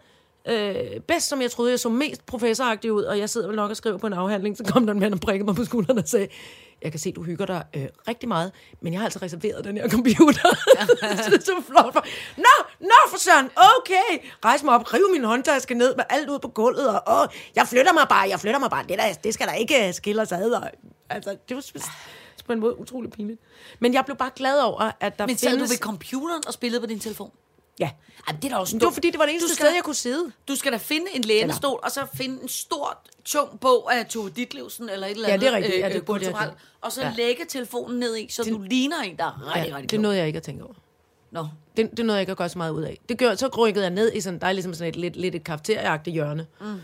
øh, 0.48 1.00
bedst 1.00 1.28
som 1.28 1.42
jeg 1.42 1.50
troede, 1.50 1.70
jeg 1.70 1.80
så 1.80 1.88
mest 1.88 2.26
professoragtig 2.26 2.92
ud, 2.92 3.02
og 3.02 3.18
jeg 3.18 3.30
sidder 3.30 3.46
vel 3.46 3.56
nok 3.56 3.70
og 3.70 3.76
skriver 3.76 3.98
på 3.98 4.06
en 4.06 4.12
afhandling, 4.12 4.56
så 4.56 4.64
kom 4.64 4.86
der 4.86 4.92
en 4.92 5.00
mand 5.00 5.14
og 5.14 5.20
prikkede 5.20 5.46
mig 5.46 5.54
på 5.54 5.64
skulderen 5.64 5.98
og 5.98 6.08
sagde, 6.08 6.28
jeg 6.82 6.92
kan 6.92 7.00
se, 7.00 7.12
du 7.12 7.22
hygger 7.22 7.46
dig 7.46 7.64
øh, 7.76 7.86
rigtig 8.08 8.28
meget, 8.28 8.52
men 8.80 8.92
jeg 8.92 9.00
har 9.00 9.04
altså 9.04 9.18
reserveret 9.22 9.64
den 9.64 9.76
her 9.76 9.88
computer. 9.88 10.48
så 11.24 11.30
det 11.30 11.36
er 11.36 11.44
så 11.44 11.62
flot 11.66 11.92
for. 11.92 12.06
Nå, 12.36 12.64
nå 12.80 13.10
for 13.10 13.18
søren, 13.18 13.50
okay. 13.78 14.26
Rejs 14.44 14.62
mig 14.62 14.74
op, 14.74 14.94
riv 14.94 15.12
min 15.12 15.24
håndtaske 15.24 15.74
ned 15.74 15.96
med 15.96 16.04
alt 16.10 16.30
ud 16.30 16.38
på 16.38 16.48
gulvet, 16.48 16.88
og 16.88 17.20
åh, 17.20 17.26
jeg 17.56 17.68
flytter 17.68 17.92
mig 17.92 18.06
bare, 18.08 18.28
jeg 18.28 18.40
flytter 18.40 18.60
mig 18.60 18.70
bare. 18.70 18.84
Det, 18.88 18.98
der, 18.98 19.12
det 19.12 19.34
skal 19.34 19.46
der 19.46 19.52
ikke 19.52 19.88
øh, 19.88 19.94
skille 19.94 20.22
os 20.22 20.32
ad. 20.32 20.50
Og, 20.50 20.70
altså, 21.10 21.36
det 21.48 21.56
var 21.56 21.62
på 22.46 22.52
en 22.52 22.60
måde 22.60 22.78
utrolig 22.78 23.10
pinligt. 23.10 23.40
Men 23.78 23.94
jeg 23.94 24.04
blev 24.04 24.16
bare 24.16 24.30
glad 24.36 24.60
over, 24.60 24.90
at 25.00 25.18
der 25.18 25.26
Men 25.26 25.36
sad 25.36 25.50
du 25.50 25.54
findes... 25.54 25.70
ved 25.70 25.78
computeren 25.78 26.42
og 26.46 26.52
spillede 26.52 26.80
på 26.80 26.86
din 26.86 27.00
telefon? 27.00 27.30
Ja. 27.80 27.90
Jamen, 28.28 28.42
det 28.42 28.48
er 28.48 28.54
da 28.54 28.60
også 28.60 28.74
Det 28.78 28.84
var 28.84 28.90
fordi, 28.90 29.10
det 29.10 29.18
var 29.18 29.24
det 29.24 29.34
eneste 29.34 29.54
sted, 29.54 29.66
jeg 29.74 29.82
kunne 29.84 29.94
sidde. 29.94 30.32
Du 30.48 30.56
skal 30.56 30.72
da 30.72 30.76
finde 30.76 31.06
en 31.14 31.22
lænestol, 31.22 31.80
og 31.82 31.90
så 31.90 32.06
finde 32.14 32.42
en 32.42 32.48
stor, 32.48 32.98
tung 33.24 33.60
bog 33.60 33.94
af 33.94 34.06
Tove 34.06 34.30
Ditlevsen, 34.30 34.88
eller 34.88 35.06
et 35.06 35.10
eller 35.10 35.28
Ja, 35.28 35.34
andet 35.34 35.46
det 35.46 35.52
er 35.52 35.56
rigtigt. 35.56 35.78
Ja, 35.78 35.88
det 35.88 35.96
øh, 35.96 36.04
burde 36.04 36.26
jeg 36.26 36.52
og 36.80 36.92
så 36.92 37.02
Ja. 37.02 37.12
lægge 37.16 37.44
telefonen 37.48 37.98
ned 37.98 38.16
i, 38.16 38.26
så 38.30 38.42
du 38.42 38.62
ligner 38.70 39.00
en, 39.00 39.16
der 39.16 39.24
er 39.24 39.56
rigtig, 39.56 39.70
Ja, 39.70 39.76
rigtig 39.76 39.82
det 39.82 39.88
klog. 39.90 40.02
nåede 40.02 40.16
jeg 40.18 40.26
ikke 40.26 40.36
at 40.36 40.42
tænke 40.42 40.64
over. 40.64 40.74
Nå. 41.30 41.46
Det, 41.76 41.90
det 41.96 42.04
nåede 42.06 42.16
jeg 42.16 42.20
ikke 42.22 42.30
at 42.32 42.36
gøre 42.38 42.48
så 42.48 42.58
meget 42.58 42.70
ud 42.72 42.82
af. 42.82 42.98
Det 43.08 43.18
gør, 43.18 43.34
så 43.34 43.48
rykkede 43.58 43.84
jeg 43.84 43.92
ned 43.92 44.12
i 44.12 44.20
sådan, 44.20 44.38
der 44.40 44.46
er 44.46 44.52
ligesom 44.52 44.74
sådan 44.74 44.88
et 44.88 44.96
lidt, 44.96 45.16
lidt 45.16 45.34
et 45.34 45.44
kafeterieagtigt 45.44 46.14
hjørne. 46.14 46.46
Mm. 46.60 46.80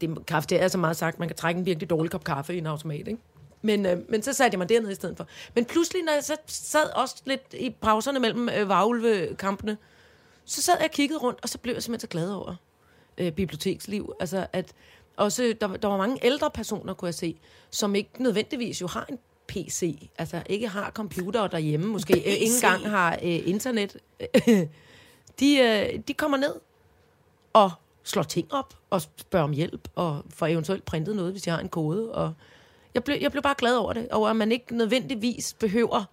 Det 0.00 0.26
kafeteria 0.26 0.64
er 0.64 0.68
så 0.68 0.78
meget 0.78 0.96
sagt, 0.96 1.18
man 1.18 1.28
kan 1.28 1.36
trække 1.36 1.58
en 1.58 1.66
virkelig 1.66 1.90
dårlig 1.90 2.10
kop 2.10 2.24
kaffe 2.24 2.54
i 2.54 2.58
en 2.58 2.66
automat, 2.66 3.08
ikke? 3.08 3.16
Men, 3.62 3.86
øh, 3.86 3.98
men 4.08 4.22
så 4.22 4.32
satte 4.32 4.54
jeg 4.54 4.58
mig 4.58 4.68
dernede 4.68 4.92
i 4.92 4.94
stedet 4.94 5.16
for. 5.16 5.26
Men 5.54 5.64
pludselig, 5.64 6.02
når 6.02 6.12
jeg 6.12 6.24
så 6.24 6.36
sad 6.46 6.90
også 6.94 7.16
lidt 7.24 7.54
i 7.58 7.70
pauserne 7.70 8.18
mellem 8.18 8.48
øh, 8.48 8.68
varulve-kampene, 8.68 9.76
så 10.44 10.62
sad 10.62 10.74
jeg 10.78 10.84
og 10.84 10.90
kiggede 10.90 11.18
rundt, 11.18 11.38
og 11.42 11.48
så 11.48 11.58
blev 11.58 11.74
jeg 11.74 11.82
simpelthen 11.82 12.08
så 12.08 12.10
glad 12.10 12.30
over 12.30 12.54
øh, 13.18 13.32
biblioteksliv. 13.32 14.12
Altså, 14.20 14.46
at 14.52 14.72
også, 15.16 15.54
der, 15.60 15.76
der 15.76 15.88
var 15.88 15.96
mange 15.96 16.18
ældre 16.22 16.50
personer, 16.50 16.94
kunne 16.94 17.06
jeg 17.06 17.14
se, 17.14 17.36
som 17.70 17.94
ikke 17.94 18.22
nødvendigvis 18.22 18.80
jo 18.80 18.86
har 18.86 19.06
en 19.08 19.18
PC, 19.48 20.10
altså 20.18 20.42
ikke 20.46 20.68
har 20.68 20.90
computer 20.90 21.46
derhjemme, 21.46 21.86
måske 21.86 22.18
øh, 22.18 22.32
ikke 22.32 22.54
engang 22.54 22.90
har 22.90 23.12
øh, 23.12 23.48
internet. 23.48 23.96
de, 25.40 25.58
øh, 25.58 26.00
de 26.08 26.14
kommer 26.14 26.36
ned 26.36 26.54
og 27.52 27.70
slår 28.02 28.22
ting 28.22 28.52
op 28.52 28.74
og 28.90 29.02
spørger 29.02 29.44
om 29.44 29.52
hjælp 29.52 29.88
og 29.94 30.22
får 30.28 30.46
eventuelt 30.46 30.84
printet 30.84 31.16
noget, 31.16 31.32
hvis 31.32 31.42
de 31.42 31.50
har 31.50 31.58
en 31.58 31.68
kode. 31.68 32.14
Og 32.14 32.32
jeg, 32.96 33.04
blev, 33.04 33.16
jeg 33.20 33.30
blev 33.30 33.42
bare 33.42 33.54
glad 33.58 33.76
over 33.76 33.92
det, 33.92 34.08
over 34.10 34.28
at 34.28 34.36
man 34.36 34.52
ikke 34.52 34.76
nødvendigvis 34.76 35.54
behøver 35.60 36.04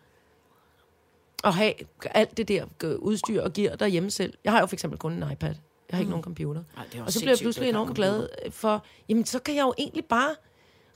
at 1.44 1.54
have 1.54 1.74
alt 2.06 2.38
det 2.38 2.48
der 2.48 2.66
øh, 2.84 2.96
udstyr 2.96 3.42
og 3.42 3.54
gear 3.54 3.76
derhjemme 3.76 4.12
selv. 4.12 4.34
Jeg 4.44 4.52
har 4.52 4.60
jo 4.60 4.66
for 4.66 4.76
eksempel 4.76 5.00
kun 5.00 5.12
en 5.12 5.32
iPad. 5.32 5.56
Jeg 5.90 5.98
har 5.98 6.00
ikke 6.00 6.10
nogen 6.10 6.24
computer. 6.24 6.64
Ej, 6.78 7.02
og 7.06 7.12
så 7.12 7.20
blev 7.20 7.30
jeg 7.30 7.38
pludselig 7.42 7.70
enormt 7.70 7.96
glad 7.96 8.28
for, 8.52 8.86
jamen 9.10 9.26
så 9.26 9.40
kan 9.40 9.56
jeg 9.56 9.62
jo 9.62 9.74
egentlig 9.78 10.06
bare 10.06 10.36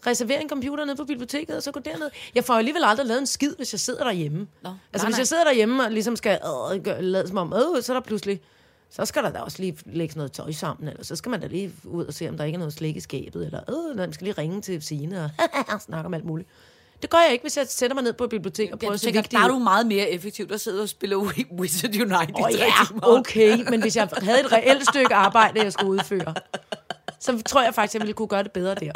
reservere 0.07 0.41
en 0.41 0.49
computer 0.49 0.85
nede 0.85 0.95
på 0.97 1.05
biblioteket, 1.05 1.55
og 1.55 1.63
så 1.63 1.71
gå 1.71 1.79
derned. 1.79 2.09
Jeg 2.35 2.43
får 2.43 2.53
alligevel 2.53 2.83
aldrig 2.83 3.07
lavet 3.07 3.19
en 3.19 3.27
skid, 3.27 3.55
hvis 3.55 3.73
jeg 3.73 3.79
sidder 3.79 4.03
derhjemme. 4.03 4.47
Nå, 4.61 4.69
altså 4.69 4.69
nej, 4.69 4.77
hvis 4.93 5.03
nej. 5.03 5.19
jeg 5.19 5.27
sidder 5.27 5.43
derhjemme 5.43 5.83
og 5.83 5.91
ligesom 5.91 6.15
skal 6.15 6.39
øh, 6.73 6.99
lade 6.99 7.27
som 7.27 7.37
om, 7.37 7.53
øh, 7.53 7.83
så 7.83 7.93
er 7.93 7.99
der 7.99 8.01
pludselig, 8.01 8.41
så 8.89 9.05
skal 9.05 9.23
der 9.23 9.29
da 9.29 9.39
også 9.39 9.57
lige 9.61 9.77
lægge 9.85 10.15
noget 10.17 10.31
tøj 10.31 10.51
sammen, 10.51 10.87
eller 10.89 11.03
så 11.03 11.15
skal 11.15 11.29
man 11.29 11.41
da 11.41 11.47
lige 11.47 11.71
ud 11.83 12.05
og 12.05 12.13
se, 12.13 12.29
om 12.29 12.37
der 12.37 12.43
ikke 12.43 12.55
er 12.55 12.59
noget 12.59 12.73
slik 12.73 12.95
i 12.95 12.99
skabet, 12.99 13.45
eller 13.45 13.89
øh, 13.91 13.97
man 13.97 14.13
skal 14.13 14.25
lige 14.25 14.35
ringe 14.37 14.61
til 14.61 14.81
Signe 14.81 15.23
og 15.73 15.81
snakke 15.87 16.05
om 16.07 16.13
alt 16.13 16.25
muligt. 16.25 16.49
Det 17.01 17.09
gør 17.09 17.17
jeg 17.17 17.31
ikke, 17.31 17.43
hvis 17.43 17.57
jeg 17.57 17.65
sætter 17.67 17.93
mig 17.95 18.03
ned 18.03 18.13
på 18.13 18.23
et 18.23 18.29
bibliotek 18.29 18.65
og 18.65 18.69
Ja, 18.71 18.75
prøver 18.85 18.93
at 18.93 18.99
se 18.99 19.05
tænker, 19.05 19.21
vigtig 19.21 19.39
der 19.39 19.43
er 19.45 19.47
du 19.47 19.59
meget 19.59 19.87
mere 19.87 20.09
effektiv, 20.09 20.49
der 20.49 20.57
sidder 20.57 20.81
og 20.81 20.89
spiller 20.89 21.17
Wi- 21.17 21.55
Wizard 21.59 21.89
Unite 21.89 22.11
i 22.29 22.33
Åh 22.35 22.41
oh, 22.45 22.51
ja, 22.53 22.65
timer. 22.87 23.01
okay, 23.03 23.69
men 23.69 23.81
hvis 23.81 23.95
jeg 23.95 24.09
havde 24.21 24.39
et 24.39 24.51
reelt 24.51 24.87
stykke 24.89 25.15
arbejde, 25.15 25.63
jeg 25.63 25.73
skulle 25.73 25.91
udføre, 25.91 26.33
så 27.19 27.41
tror 27.45 27.61
jeg 27.63 27.73
faktisk, 27.75 27.93
jeg 27.93 28.01
ville 28.01 28.13
kunne 28.13 28.27
gøre 28.27 28.43
det 28.43 28.51
bedre 28.51 28.75
der. 28.75 28.91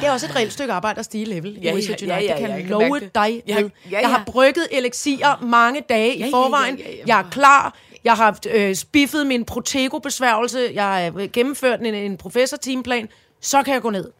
Det 0.00 0.06
er 0.06 0.10
også 0.12 0.26
et 0.26 0.36
reelt 0.36 0.52
stykke 0.52 0.72
arbejde 0.72 0.98
at 0.98 1.04
stige 1.04 1.24
level 1.24 1.58
Ja, 1.62 1.72
i 1.72 1.74
Wizard 1.74 2.02
ja, 2.02 2.06
Unite. 2.06 2.14
ja, 2.14 2.20
ja, 2.20 2.32
det 2.32 2.40
kan 2.40 2.50
jeg 2.60 2.66
love 2.70 3.00
dig 3.14 3.42
Ja, 3.46 3.60
ved. 3.60 3.70
ja, 3.90 3.98
Jeg 4.00 4.08
har 4.10 4.18
ja. 4.18 4.24
brygget 4.24 4.66
elixier 4.70 5.44
mange 5.44 5.80
dage 5.88 6.12
Ja, 6.12 6.18
ja, 6.18 6.26
i 6.26 6.30
forvejen. 6.30 6.78
ja, 6.78 6.84
ja, 6.90 6.96
ja. 6.96 7.02
Jeg 7.06 7.18
er 7.20 7.30
klar. 7.30 7.76
Jeg 8.04 8.14
har 8.16 8.38
øh, 8.50 8.74
spiffet 8.74 9.26
min 9.26 9.44
Protego-besværgelse. 9.44 10.70
Jeg 10.74 10.84
har 10.84 11.12
øh, 11.16 11.28
gennemført 11.32 11.80
en, 11.80 11.94
en 11.94 12.16
professor-teamplan. 12.16 13.08
Så 13.40 13.62
kan 13.62 13.74
jeg 13.74 13.82
gå 13.82 13.90
ned 13.90 14.10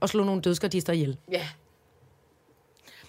og 0.00 0.08
slå 0.08 0.24
nogle 0.24 0.42
dødsgardister 0.42 0.92
ihjel. 0.92 1.16
Ja. 1.32 1.48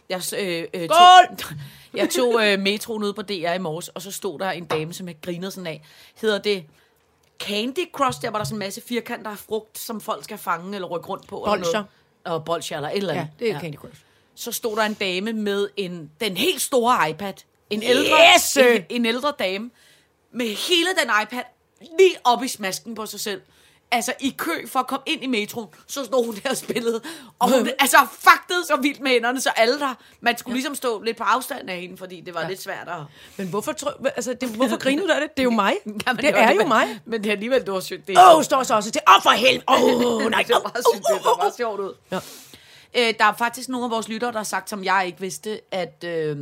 Jeg, 0.10 0.22
øh, 0.40 0.64
øh, 0.74 0.90
Skål! 0.90 1.38
Tog, 1.38 1.52
jeg 2.00 2.10
tog 2.10 2.46
øh, 2.48 2.60
metroen 2.60 3.04
ud 3.04 3.14
på 3.14 3.22
DR 3.22 3.54
i 3.54 3.58
morges, 3.58 3.88
og 3.88 4.02
så 4.02 4.12
stod 4.12 4.40
der 4.40 4.52
en 4.52 4.66
dame, 4.66 4.94
som 4.94 5.08
jeg 5.08 5.16
grinede 5.22 5.52
sådan 5.52 5.68
af. 5.68 5.82
Hedder 6.22 6.38
det 6.38 6.64
Candy 7.40 7.92
Crush? 7.94 8.22
Der 8.22 8.30
var 8.30 8.38
der 8.38 8.46
sådan 8.46 8.56
en 8.56 8.60
masse 8.60 8.82
firkanter 8.88 9.32
af 9.32 9.38
frugt, 9.38 9.80
som 9.80 10.02
folk 10.02 10.24
skal 10.24 10.38
fange 10.38 10.76
eller 10.76 10.88
rykke 10.88 11.08
rundt 11.08 11.28
på. 11.28 11.36
eller 11.36 11.56
Bolsjer. 11.56 11.72
noget. 11.74 11.88
Og 12.24 12.46
bolsjer 12.46 12.78
eller 12.78 12.90
et 12.90 12.98
eller 12.98 13.14
Ja, 13.14 13.20
andet. 13.20 13.34
det 13.40 13.52
er 13.52 13.60
Candy 13.60 13.76
Crush. 13.76 14.02
Så 14.36 14.52
stod 14.52 14.76
der 14.76 14.84
en 14.84 14.94
dame 14.94 15.34
med 15.34 15.70
en, 15.78 16.12
den 16.22 16.38
helt 16.38 16.62
store 16.62 17.10
iPad. 17.10 17.34
En 17.70 17.84
ældre, 17.84 18.16
Yes! 18.36 18.58
en, 18.58 18.84
en 18.90 19.06
ældre 19.06 19.34
dame 19.40 19.70
med 20.34 20.46
hele 20.46 20.90
den 21.02 21.12
iPad 21.24 21.44
lige 22.00 22.16
op 22.24 22.44
i 22.44 22.48
smasken 22.48 22.96
på 22.96 23.06
sig 23.06 23.20
selv. 23.20 23.42
altså 23.92 24.14
i 24.20 24.36
kø 24.38 24.68
for 24.68 24.80
at 24.80 24.88
komme 24.88 25.04
ind 25.06 25.24
i 25.24 25.28
metroen, 25.28 25.68
så 25.88 26.06
stod 26.06 26.26
hun 26.26 26.36
der 26.36 26.50
og 26.50 26.58
spillede. 26.58 27.02
Og 27.40 27.58
hun 27.58 27.70
altså 27.80 27.98
fagtede 28.20 28.66
så 28.66 28.76
vildt 28.82 29.00
med 29.00 29.12
hænderne, 29.12 29.42
så 29.42 29.50
alle 29.50 29.80
der, 29.80 29.94
man 30.22 30.38
skulle 30.38 30.56
ligesom 30.56 30.76
stå 30.76 31.02
lidt 31.02 31.18
på 31.18 31.24
afstand 31.24 31.70
af 31.70 31.82
hende, 31.82 31.98
fordi 31.98 32.22
det 32.22 32.34
var 32.34 32.42
ja. 32.42 32.48
lidt 32.48 32.62
svært 32.62 32.88
at... 32.88 33.00
Men 33.38 33.48
hvorfor, 33.48 33.72
tror, 33.72 33.94
altså, 34.16 34.34
det, 34.34 34.50
hvorfor 34.50 34.78
griner 34.78 35.08
du 35.08 35.12
af 35.14 35.22
det? 35.22 35.30
Det 35.38 35.40
er 35.40 35.44
jo 35.44 35.50
mig. 35.50 35.74
Kan 35.84 35.94
man 36.06 36.16
det 36.16 36.34
gøre 36.34 36.44
er 36.44 36.52
jo 36.52 36.58
men, 36.58 36.68
mig. 36.68 37.00
Men 37.06 37.24
det 37.24 37.30
er 37.30 37.34
alligevel, 37.34 37.66
det 37.66 37.74
var 37.74 37.80
sygt. 37.80 38.08
Det 38.08 38.18
Åh, 38.18 38.38
oh, 38.38 38.44
står 38.44 38.64
så 38.64 38.76
også 38.76 38.92
til. 38.92 39.02
Åh, 39.08 39.16
oh, 39.16 39.22
for 39.22 39.30
helvede. 39.30 39.64
Åh, 39.68 40.06
oh, 40.06 40.32
nej. 40.32 40.44
det 40.48 40.54
var 40.54 40.62
bare 40.62 40.84
sygt, 40.94 41.04
det 41.08 41.26
var 41.26 41.36
bare 41.42 41.52
sjovt 41.58 41.80
ud. 41.80 41.94
Ja. 42.12 42.20
Øh, 42.98 43.14
der 43.20 43.26
er 43.26 43.34
faktisk 43.34 43.70
nogle 43.70 43.86
af 43.86 43.92
vores 43.92 44.08
lyttere, 44.08 44.32
der 44.32 44.38
har 44.38 44.44
sagt, 44.44 44.70
som 44.70 44.84
jeg 44.84 45.04
ikke 45.06 45.20
vidste, 45.20 45.62
at 45.72 46.04
øh, 46.04 46.38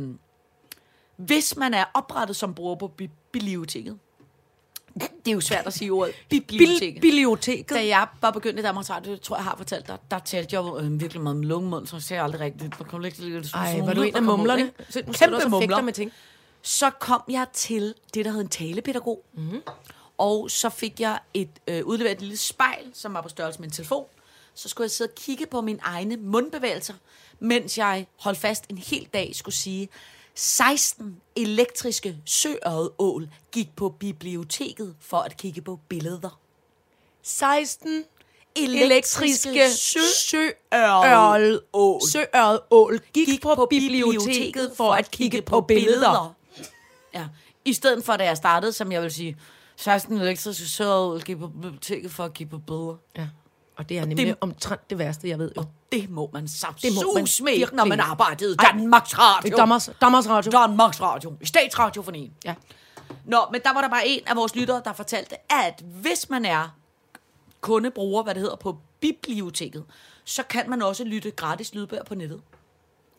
hvis 1.16 1.56
man 1.56 1.74
er 1.74 1.84
oprettet 1.94 2.36
som 2.36 2.54
bruger 2.54 2.74
på 2.76 2.88
bi- 2.88 3.10
biblioteket, 3.32 3.98
det 4.94 5.30
er 5.30 5.32
jo 5.32 5.40
svært 5.40 5.66
at 5.66 5.72
sige 5.72 5.90
ordet, 5.90 6.14
biblioteket. 6.30 7.00
Biblioteket. 7.02 7.70
Da 7.70 7.86
jeg 7.86 8.06
var 8.20 8.30
begyndt 8.30 8.58
i 8.58 8.62
Danmarks 8.62 8.90
Radio, 8.90 9.12
det 9.12 9.20
tror 9.20 9.36
jeg, 9.36 9.44
har 9.44 9.56
fortalt 9.56 9.86
dig, 9.88 9.98
der 10.10 10.18
talte 10.18 10.56
jeg 10.56 10.82
øh, 10.84 11.00
virkelig 11.00 11.22
meget 11.22 11.36
med 11.36 11.46
lungemund, 11.46 11.86
så 11.86 12.00
ser 12.00 12.14
jeg 12.16 12.24
aldrig 12.24 12.40
rigtigt. 12.40 12.80
Man 12.80 12.88
kommer 12.88 13.06
ikke 13.06 13.16
til 13.16 13.50
Ej, 13.54 13.80
var 13.80 13.94
du 13.94 14.02
en 14.02 14.16
af 14.16 14.22
mumlerne? 14.22 14.70
Så, 14.90 15.02
Kæmpe 15.12 15.48
mumler. 15.48 15.80
med 15.80 15.92
ting. 15.92 16.12
Så 16.62 16.90
kom 16.90 17.22
jeg 17.30 17.46
til 17.52 17.94
det, 18.14 18.24
der 18.24 18.30
hed 18.30 18.40
en 18.40 18.48
talepædagog. 18.48 19.24
Mhm. 19.34 19.44
Mm-hmm. 19.44 19.60
Og 20.18 20.50
så 20.50 20.68
fik 20.68 21.00
jeg 21.00 21.18
et 21.34 21.48
øh, 21.68 21.84
udleveret 21.84 22.14
et 22.14 22.20
lille 22.20 22.36
spejl, 22.36 22.84
som 22.94 23.14
var 23.14 23.20
på 23.20 23.28
størrelse 23.28 23.60
med 23.60 23.68
en 23.68 23.72
telefon. 23.72 24.04
Så 24.54 24.68
skulle 24.68 24.84
jeg 24.84 24.90
sidde 24.90 25.10
og 25.10 25.14
kigge 25.14 25.46
på 25.46 25.60
mine 25.60 25.78
egne 25.82 26.16
mundbevægelser, 26.16 26.94
mens 27.38 27.78
jeg 27.78 28.06
holdt 28.20 28.38
fast 28.38 28.64
en 28.70 28.78
hel 28.78 29.08
dag 29.14 29.30
skulle 29.34 29.54
sige, 29.54 29.88
16 30.38 31.20
elektriske 31.36 32.16
søøredål 32.24 33.28
gik 33.52 33.76
på 33.76 33.88
biblioteket 33.88 34.96
for 35.00 35.16
at 35.16 35.36
kigge 35.36 35.62
på 35.62 35.80
billeder. 35.88 36.40
16 37.22 38.04
Elektriske 38.56 39.24
elektriske 39.24 39.70
søørl 40.28 41.60
søørl 42.10 43.00
gik, 43.12 43.26
gik 43.26 43.42
på 43.42 43.66
biblioteket 43.70 44.72
for 44.76 44.92
at 44.92 45.10
kigge 45.10 45.42
på 45.42 45.60
billeder. 45.60 46.34
Ja, 47.14 47.28
i 47.64 47.72
stedet 47.72 48.04
for 48.04 48.16
da 48.16 48.24
jeg 48.24 48.36
startede, 48.36 48.72
som 48.72 48.92
jeg 48.92 49.02
vil 49.02 49.10
sige, 49.10 49.36
16 49.76 50.16
elektriske 50.20 50.68
søøredål 50.68 51.22
gik 51.22 51.38
på 51.38 51.48
biblioteket 51.48 52.10
for 52.10 52.24
at 52.24 52.32
kigge 52.32 52.50
på 52.50 52.58
billeder. 52.58 52.96
Ja. 53.16 53.28
Og 53.76 53.88
det 53.88 53.98
er 53.98 54.04
nemlig 54.04 54.26
det- 54.26 54.36
omtrent 54.40 54.90
det 54.90 54.98
værste, 54.98 55.28
jeg 55.28 55.38
ved 55.38 55.52
jo. 55.56 55.64
Det 55.92 56.10
må 56.10 56.30
man 56.32 56.42
Det 56.46 56.92
må 56.94 57.14
man 57.14 57.26
samt 57.26 57.44
med, 57.44 57.72
når 57.72 57.84
man 57.84 58.00
arbejdede 58.00 58.56
Ej, 58.58 58.70
Danmarks 58.72 59.18
Radio. 59.18 59.56
Danmarks, 59.56 59.90
Danmarks 60.00 60.28
Radio. 60.28 60.50
Danmarks 60.52 61.00
Radio. 61.00 61.36
I 61.40 61.46
statsradiofonien. 61.46 62.32
Ja. 62.44 62.54
Nå, 63.24 63.38
men 63.52 63.60
der 63.64 63.72
var 63.74 63.80
der 63.80 63.88
bare 63.88 64.08
en 64.08 64.20
af 64.26 64.36
vores 64.36 64.54
lyttere, 64.56 64.82
der 64.84 64.92
fortalte, 64.92 65.52
at 65.52 65.82
hvis 66.02 66.30
man 66.30 66.44
er 66.44 66.68
kundebruger, 67.60 68.22
hvad 68.22 68.34
det 68.34 68.40
hedder, 68.42 68.56
på 68.56 68.78
biblioteket, 69.00 69.84
så 70.24 70.42
kan 70.42 70.70
man 70.70 70.82
også 70.82 71.04
lytte 71.04 71.30
gratis 71.30 71.74
lydbøger 71.74 72.04
på 72.04 72.14
nettet. 72.14 72.40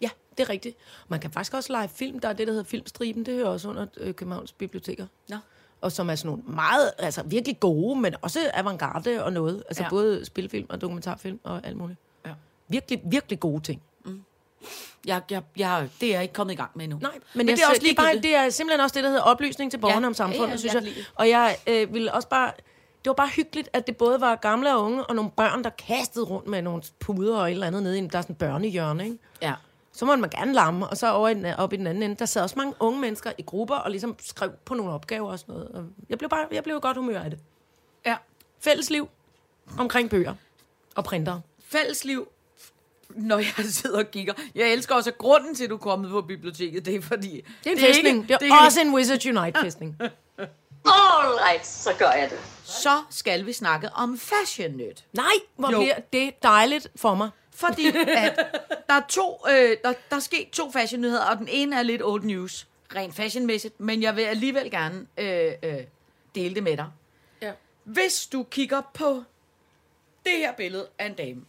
Ja, 0.01 0.09
det 0.37 0.43
er 0.43 0.49
rigtigt. 0.49 0.77
Man 1.07 1.19
kan 1.19 1.31
faktisk 1.31 1.53
også 1.53 1.71
lege 1.73 1.89
film. 1.89 2.19
Der 2.19 2.29
er 2.29 2.33
det, 2.33 2.47
der 2.47 2.53
hedder 2.53 2.65
Filmstriben. 2.69 3.25
Det 3.25 3.33
hører 3.33 3.47
også 3.49 3.69
under 3.69 3.85
øh, 3.97 4.13
Københavns 4.13 4.51
Biblioteker. 4.51 5.07
Nå. 5.29 5.35
Og 5.81 5.91
som 5.91 6.09
er 6.09 6.15
sådan 6.15 6.29
nogle 6.29 6.43
meget, 6.47 6.91
altså 6.97 7.23
virkelig 7.25 7.59
gode, 7.59 7.99
men 7.99 8.15
også 8.21 8.39
avantgarde 8.53 9.23
og 9.23 9.33
noget. 9.33 9.63
Altså 9.67 9.83
Ja. 9.83 9.89
både 9.89 10.25
spilfilm 10.25 10.65
og 10.69 10.81
dokumentarfilm 10.81 11.39
og 11.43 11.61
alt 11.63 11.77
muligt. 11.77 11.99
Ja. 12.25 12.31
Virkelig, 12.67 13.01
virkelig 13.05 13.39
gode 13.39 13.63
ting. 13.63 13.81
Jeg, 15.05 15.21
jeg, 15.31 15.41
jeg, 15.57 15.89
det 16.01 16.09
er 16.09 16.13
jeg 16.13 16.21
ikke 16.21 16.33
kommet 16.33 16.53
i 16.53 16.57
gang 16.57 16.71
med 16.75 16.83
endnu. 16.83 16.99
Nej, 17.01 17.11
men, 17.13 17.21
men 17.33 17.49
jeg 17.49 17.57
det, 17.57 17.63
er 17.63 17.67
også 17.69 17.81
er 17.91 17.95
bare, 17.95 18.15
det 18.15 18.35
er 18.35 18.49
simpelthen 18.49 18.81
også 18.83 18.93
det, 18.93 19.03
der 19.03 19.09
hedder 19.09 19.23
oplysning 19.23 19.71
til 19.71 19.77
borgerne 19.77 20.01
Ja. 20.01 20.07
om 20.07 20.13
samfundet, 20.13 20.47
Ja, 20.47 20.51
ja, 20.51 20.57
synes 20.57 20.73
jeg. 20.73 20.93
Og 21.15 21.29
jeg 21.29 21.57
øh, 21.67 21.93
ville 21.93 22.13
også 22.13 22.29
bare... 22.29 22.51
Det 23.03 23.09
var 23.09 23.13
bare 23.13 23.27
hyggeligt, 23.27 23.69
at 23.73 23.87
det 23.87 23.97
både 23.97 24.21
var 24.21 24.35
gamle 24.35 24.75
og 24.75 24.83
unge, 24.83 25.03
og 25.03 25.15
nogle 25.15 25.31
børn, 25.31 25.63
der 25.63 25.69
kastede 25.69 26.25
rundt 26.25 26.47
med 26.47 26.61
nogle 26.61 26.83
puder 26.99 27.37
og 27.37 27.47
et 27.47 27.51
eller 27.51 27.67
andet 27.67 27.83
nede 27.83 27.99
i 27.99 28.07
der 28.07 28.17
er 28.17 28.21
sådan 28.21 28.33
en 28.33 28.37
børnehjørne, 28.37 29.03
ikke? 29.05 29.17
Ja. 29.41 29.53
Så 29.97 30.05
må 30.05 30.15
man 30.15 30.29
gerne 30.29 30.53
lamme, 30.53 30.87
og 30.87 30.97
så 30.97 31.11
over 31.11 31.29
i 31.29 31.33
den, 31.33 31.45
op 31.45 31.73
i 31.73 31.75
den 31.75 31.87
anden 31.87 32.03
ende, 32.03 32.15
der 32.15 32.25
sad 32.25 32.41
også 32.41 32.55
mange 32.57 32.73
unge 32.79 32.99
mennesker 32.99 33.31
i 33.37 33.41
grupper, 33.41 33.75
og 33.75 33.91
ligesom 33.91 34.15
skrev 34.19 34.51
på 34.65 34.73
nogle 34.73 34.91
opgaver 34.91 35.31
og 35.31 35.39
sådan 35.39 35.55
noget. 35.55 35.69
Og 35.69 35.85
jeg 36.09 36.17
blev 36.17 36.29
bare, 36.29 36.45
jeg 36.51 36.63
blev 36.63 36.79
godt 36.81 36.97
humør 36.97 37.19
af 37.21 37.29
det. 37.29 37.39
ja. 38.05 38.15
Fællesliv 38.59 39.09
omkring 39.79 40.09
bøger 40.09 40.33
og 40.95 41.03
printere. 41.03 41.41
Fællesliv, 41.69 42.27
når 43.09 43.37
jeg 43.37 43.65
sidder 43.65 43.97
og 43.99 44.11
kigger. 44.11 44.33
Jeg 44.55 44.69
elsker 44.73 44.95
også, 44.95 45.09
at 45.09 45.17
grunden 45.17 45.55
til, 45.55 45.63
at 45.63 45.69
du 45.69 45.75
er 45.75 45.79
kommet 45.79 46.11
på 46.11 46.21
biblioteket, 46.21 46.85
det 46.85 46.95
er 46.95 47.01
fordi... 47.01 47.41
Det 47.63 47.71
er 47.71 47.75
en 47.75 47.79
fæstning. 47.81 48.17
ikke- 48.21 48.37
Det 48.39 48.51
er, 48.51 48.65
også 48.65 48.81
en 48.81 48.93
Wizards 48.93 49.25
Unite-fæstning. 49.25 49.95
All 50.85 51.33
right, 51.49 51.67
så 51.67 51.89
gør 51.99 52.11
jeg 52.11 52.29
det. 52.29 52.39
Så 52.63 53.01
skal 53.09 53.45
vi 53.45 53.53
snakke 53.53 53.89
om 53.93 54.17
fashion 54.19 54.77
nyt. 54.77 55.05
Nej, 55.13 55.25
hvor 55.55 55.71
Jo. 55.71 55.77
bliver 55.79 55.95
det 56.13 56.43
dejligt 56.43 56.87
for 56.95 57.15
mig. 57.15 57.29
Fordi 57.57 57.87
at 58.07 58.35
der 58.89 58.93
er 58.93 59.01
to, 59.09 59.39
øh, 59.49 59.77
der, 59.83 59.93
der 60.09 60.15
er 60.15 60.19
sket 60.19 60.49
to 60.49 60.71
fashion-nyheder, 60.71 61.25
og 61.25 61.37
den 61.37 61.47
ene 61.51 61.75
er 61.75 61.83
lidt 61.83 62.03
old 62.03 62.23
news, 62.23 62.67
rent 62.95 63.15
fashionmæssigt, 63.15 63.79
men 63.79 64.01
jeg 64.03 64.15
vil 64.15 64.21
alligevel 64.21 64.71
gerne 64.71 65.07
øh, 65.17 65.51
øh, 65.63 65.79
dele 66.35 66.55
det 66.55 66.63
med 66.63 66.77
dig. 66.77 66.87
Ja. 67.41 67.51
Hvis 67.83 68.27
du 68.27 68.43
kigger 68.43 68.81
på 68.93 69.23
det 70.25 70.37
her 70.37 70.53
billede 70.53 70.87
af 70.99 71.05
en 71.05 71.13
dame, 71.13 71.41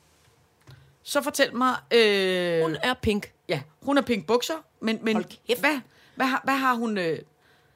så 1.03 1.23
fortæl 1.23 1.57
mig... 1.57 1.77
Øh, 1.91 2.63
Hun 2.63 2.77
er 2.83 2.95
pink. 2.95 3.33
ja, 3.49 3.63
hun 3.83 3.97
har 3.97 4.03
pink 4.03 4.27
bukser, 4.27 4.55
men, 4.81 4.99
men 5.03 5.17
hvad, 5.61 5.81
hvad, 6.15 6.27
har, 6.27 6.41
hvad 6.45 6.55
har 6.55 6.75
hun... 6.75 6.99
Øh, 6.99 7.19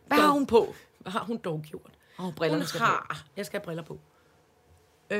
hvad 0.06 0.18
har 0.18 0.24
Dog. 0.26 0.32
hun 0.32 0.46
på? 0.46 0.74
Hvad 0.98 1.12
har 1.12 1.24
hun 1.24 1.36
dog 1.36 1.62
gjort? 1.70 1.90
Oh, 2.18 2.24
Hun 2.24 2.66
skal 2.66 2.78
på. 2.80 2.84
har... 2.84 3.24
Jeg 3.36 3.46
skal 3.46 3.60
have 3.60 3.64
briller 3.64 3.82
på. 3.82 3.98
Øh, 5.10 5.18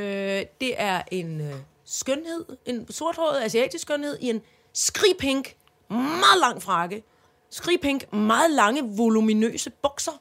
det 0.61 0.81
er 0.81 1.02
en 1.11 1.40
øh, 1.40 1.54
skønhed, 1.85 2.45
en 2.67 2.93
sorthåret 2.93 3.43
asiatisk 3.43 3.83
skønhed 3.83 4.19
i 4.21 4.31
en 4.31 4.43
skrigpink, 4.73 5.57
meget 5.89 6.41
lang 6.41 6.62
frakke, 6.62 7.03
skrigpink, 7.51 8.12
meget 8.12 8.51
lange, 8.51 8.97
voluminøse 8.97 9.71
bukser, 9.71 10.12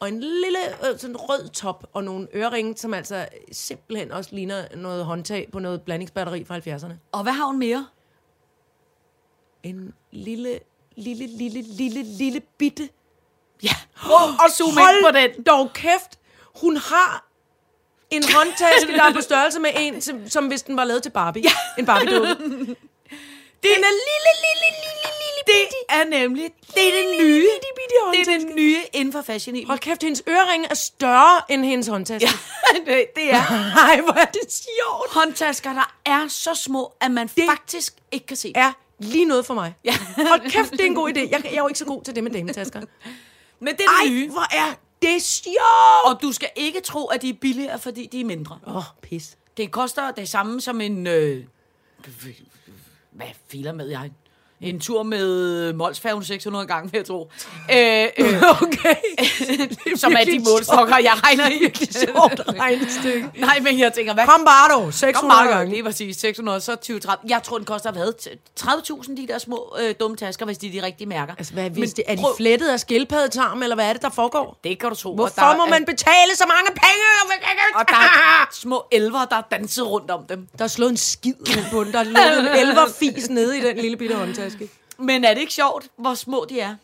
og 0.00 0.08
en 0.08 0.20
lille 0.20 0.88
øh, 0.90 0.98
sådan 0.98 1.16
rød 1.16 1.48
top 1.48 1.86
og 1.92 2.04
nogle 2.04 2.28
øreringe, 2.34 2.76
som 2.76 2.94
altså 2.94 3.28
simpelthen 3.52 4.12
også 4.12 4.30
ligner 4.32 4.76
noget 4.76 5.04
håndtag 5.04 5.48
på 5.52 5.58
noget 5.58 5.82
blandingsbatteri 5.82 6.44
fra 6.44 6.58
70'erne. 6.58 6.92
Og 7.12 7.22
hvad 7.22 7.32
har 7.32 7.44
hun 7.46 7.58
mere? 7.58 7.86
En 9.62 9.94
lille, 10.10 10.60
lille, 10.96 11.26
lille, 11.26 11.62
lille, 11.62 12.02
lille 12.02 12.40
bitte 12.40 12.88
Ja, 13.62 13.74
oh, 14.04 14.30
og 14.34 14.50
zoom 14.58 14.68
ind 14.70 15.04
på 15.04 15.18
den. 15.18 15.42
dog 15.44 15.70
kæft. 15.72 16.18
Hun 16.60 16.76
har 16.76 17.28
en 18.16 18.24
håndtaske, 18.34 18.92
der 18.92 19.02
er 19.02 19.12
på 19.12 19.20
størrelse 19.20 19.60
med 19.60 19.70
en, 19.80 20.00
som, 20.00 20.28
som 20.28 20.46
hvis 20.46 20.62
den 20.62 20.76
var 20.76 20.84
lavet 20.84 21.02
til 21.02 21.10
Barbie. 21.10 21.42
Ja. 21.42 21.50
En 21.78 21.86
Barbie-dukke. 21.86 22.28
Det, 22.28 23.70
Den 23.76 23.84
er 23.84 23.94
lille, 24.08 24.30
lille, 24.44 24.68
lille, 24.84 25.10
lille, 25.22 25.42
det 25.46 25.66
er 25.88 26.04
nemlig, 26.20 26.50
det 26.74 26.88
er 26.88 26.92
det 27.02 27.18
nye. 27.24 27.48
Det 28.12 28.20
er 28.34 28.38
det 28.38 28.54
nye 28.56 28.78
inden 28.92 29.12
for 29.12 29.22
fashion. 29.22 29.66
Hold 29.66 29.78
kæft, 29.78 30.02
hendes 30.02 30.22
øreringe 30.28 30.66
er 30.70 30.74
større 30.74 31.40
end 31.52 31.64
hendes 31.64 31.86
håndtaske. 31.88 32.28
det, 32.86 33.04
det 33.16 33.32
er 33.34 33.74
Nej, 33.74 34.00
hvor 34.00 34.12
er 34.12 34.24
det 34.24 34.52
sjovt. 34.52 35.10
håndtasker, 35.12 35.72
der 35.72 35.94
er 36.06 36.28
så 36.28 36.54
små, 36.54 36.92
at 37.00 37.10
man 37.10 37.30
det 37.36 37.44
faktisk 37.48 37.94
ikke 38.12 38.26
kan 38.26 38.36
se. 38.36 38.52
Er 38.54 38.72
lige 38.98 39.24
noget 39.24 39.46
for 39.46 39.54
mig. 39.54 39.74
Ja. 39.84 39.94
Hold 40.28 40.50
kæft, 40.50 40.70
det 40.70 40.80
er 40.80 40.84
en 40.84 40.94
god 40.94 41.08
idé. 41.10 41.20
Jeg, 41.20 41.40
jeg 41.44 41.52
er 41.52 41.56
jo 41.56 41.68
ikke 41.68 41.78
så 41.78 41.84
god 41.84 42.02
til 42.04 42.14
det 42.14 42.24
med 42.24 42.30
dametasker. 42.30 42.80
Men 43.60 43.76
det 43.76 43.84
er 43.84 44.02
Ej, 44.04 44.08
nye. 44.08 44.30
hvor 44.30 44.46
er 44.56 44.74
det 45.06 45.22
sjovt. 45.22 46.04
Og 46.04 46.22
du 46.22 46.32
skal 46.32 46.48
ikke 46.56 46.80
tro, 46.80 47.06
at 47.06 47.22
de 47.22 47.28
er 47.28 47.34
billigere, 47.40 47.78
fordi 47.78 48.06
de 48.06 48.20
er 48.20 48.24
mindre. 48.24 48.58
Åh, 48.66 48.76
oh, 48.76 48.82
pis. 49.02 49.38
Det 49.56 49.70
koster 49.70 50.10
det 50.10 50.28
samme 50.28 50.60
som 50.60 50.80
en... 50.80 51.06
Øh, 51.06 51.44
hvad 53.10 53.26
filer 53.48 53.72
med 53.72 53.88
jeg? 53.88 54.10
En 54.60 54.80
tur 54.80 55.02
med 55.02 55.72
Molsfærgen 55.72 56.24
600 56.24 56.66
gange, 56.66 56.90
vil 56.92 56.98
jeg 56.98 57.06
tro. 57.06 57.30
Øh, 57.72 58.04
øh, 58.18 58.42
Okay. 58.62 58.94
som 60.02 60.12
er 60.12 60.24
de 60.24 60.38
målstokker, 60.50 60.96
jeg 60.98 61.12
regner 61.24 61.48
i. 61.48 61.74
Sjovt 61.92 62.40
regnestykke. 62.60 63.30
Nej, 63.38 63.60
men 63.60 63.78
jeg 63.78 63.92
tænker, 63.92 64.14
hvad. 64.14 64.24
Kom 64.26 64.92
600 64.92 65.28
bare, 65.44 65.48
gange. 65.56 65.70
lige 65.72 65.82
præcis. 65.84 66.16
600, 66.16 66.60
så 66.60 66.76
20 66.76 67.00
30. 67.00 67.18
Jeg 67.28 67.42
tror, 67.42 67.56
den 67.58 67.66
koster 67.66 67.92
hvad? 67.92 68.12
30.000, 68.60 69.16
de 69.16 69.26
der 69.28 69.38
små 69.38 69.76
øh, 69.80 69.94
dumme 70.00 70.16
tasker, 70.16 70.46
hvis 70.46 70.58
de 70.58 70.66
er 70.68 70.80
de 70.80 70.86
rigtige 70.86 71.08
mærker. 71.08 71.34
Altså, 71.38 71.52
hvad, 71.52 71.70
hvis 71.70 71.78
Men 71.80 71.88
det, 71.88 72.04
er 72.06 72.14
de 72.16 72.22
flettet 72.36 72.68
af 72.68 72.80
skildpaddetarm, 72.80 73.62
eller 73.62 73.76
hvad 73.76 73.88
er 73.88 73.92
det, 73.92 74.02
der 74.02 74.10
foregår? 74.10 74.58
Det 74.64 74.78
kan 74.78 74.88
du 74.88 74.94
tro. 74.94 75.14
Hvorfor 75.14 75.32
der 75.42 75.56
må 75.56 75.64
er- 75.64 75.70
man 75.70 75.84
betale 75.84 76.34
så 76.36 76.44
mange 76.48 76.70
penge? 76.70 77.04
Og 77.74 77.88
der 77.88 77.94
er 77.94 78.48
små 78.52 78.84
elver, 78.92 79.24
der 79.24 79.36
er 79.36 79.42
danset 79.52 79.86
rundt 79.90 80.10
om 80.10 80.24
dem. 80.28 80.46
Der 80.58 80.64
er 80.64 80.68
slået 80.68 80.90
en 80.90 80.96
skid 80.96 81.34
på 81.72 81.84
den. 81.84 81.92
Der 81.92 81.98
er 81.98 82.38
en 82.38 82.46
elverfis 82.68 83.28
nede 83.30 83.58
i 83.58 83.60
den 83.60 83.76
lille 83.76 83.96
bitte 83.96 84.16
håndtaske. 84.44 84.68
Men 84.98 85.24
er 85.24 85.34
det 85.34 85.40
ikke 85.40 85.52
sjovt, 85.52 85.88
hvor 85.96 86.14
små 86.14 86.46
de 86.48 86.60
er? 86.60 86.74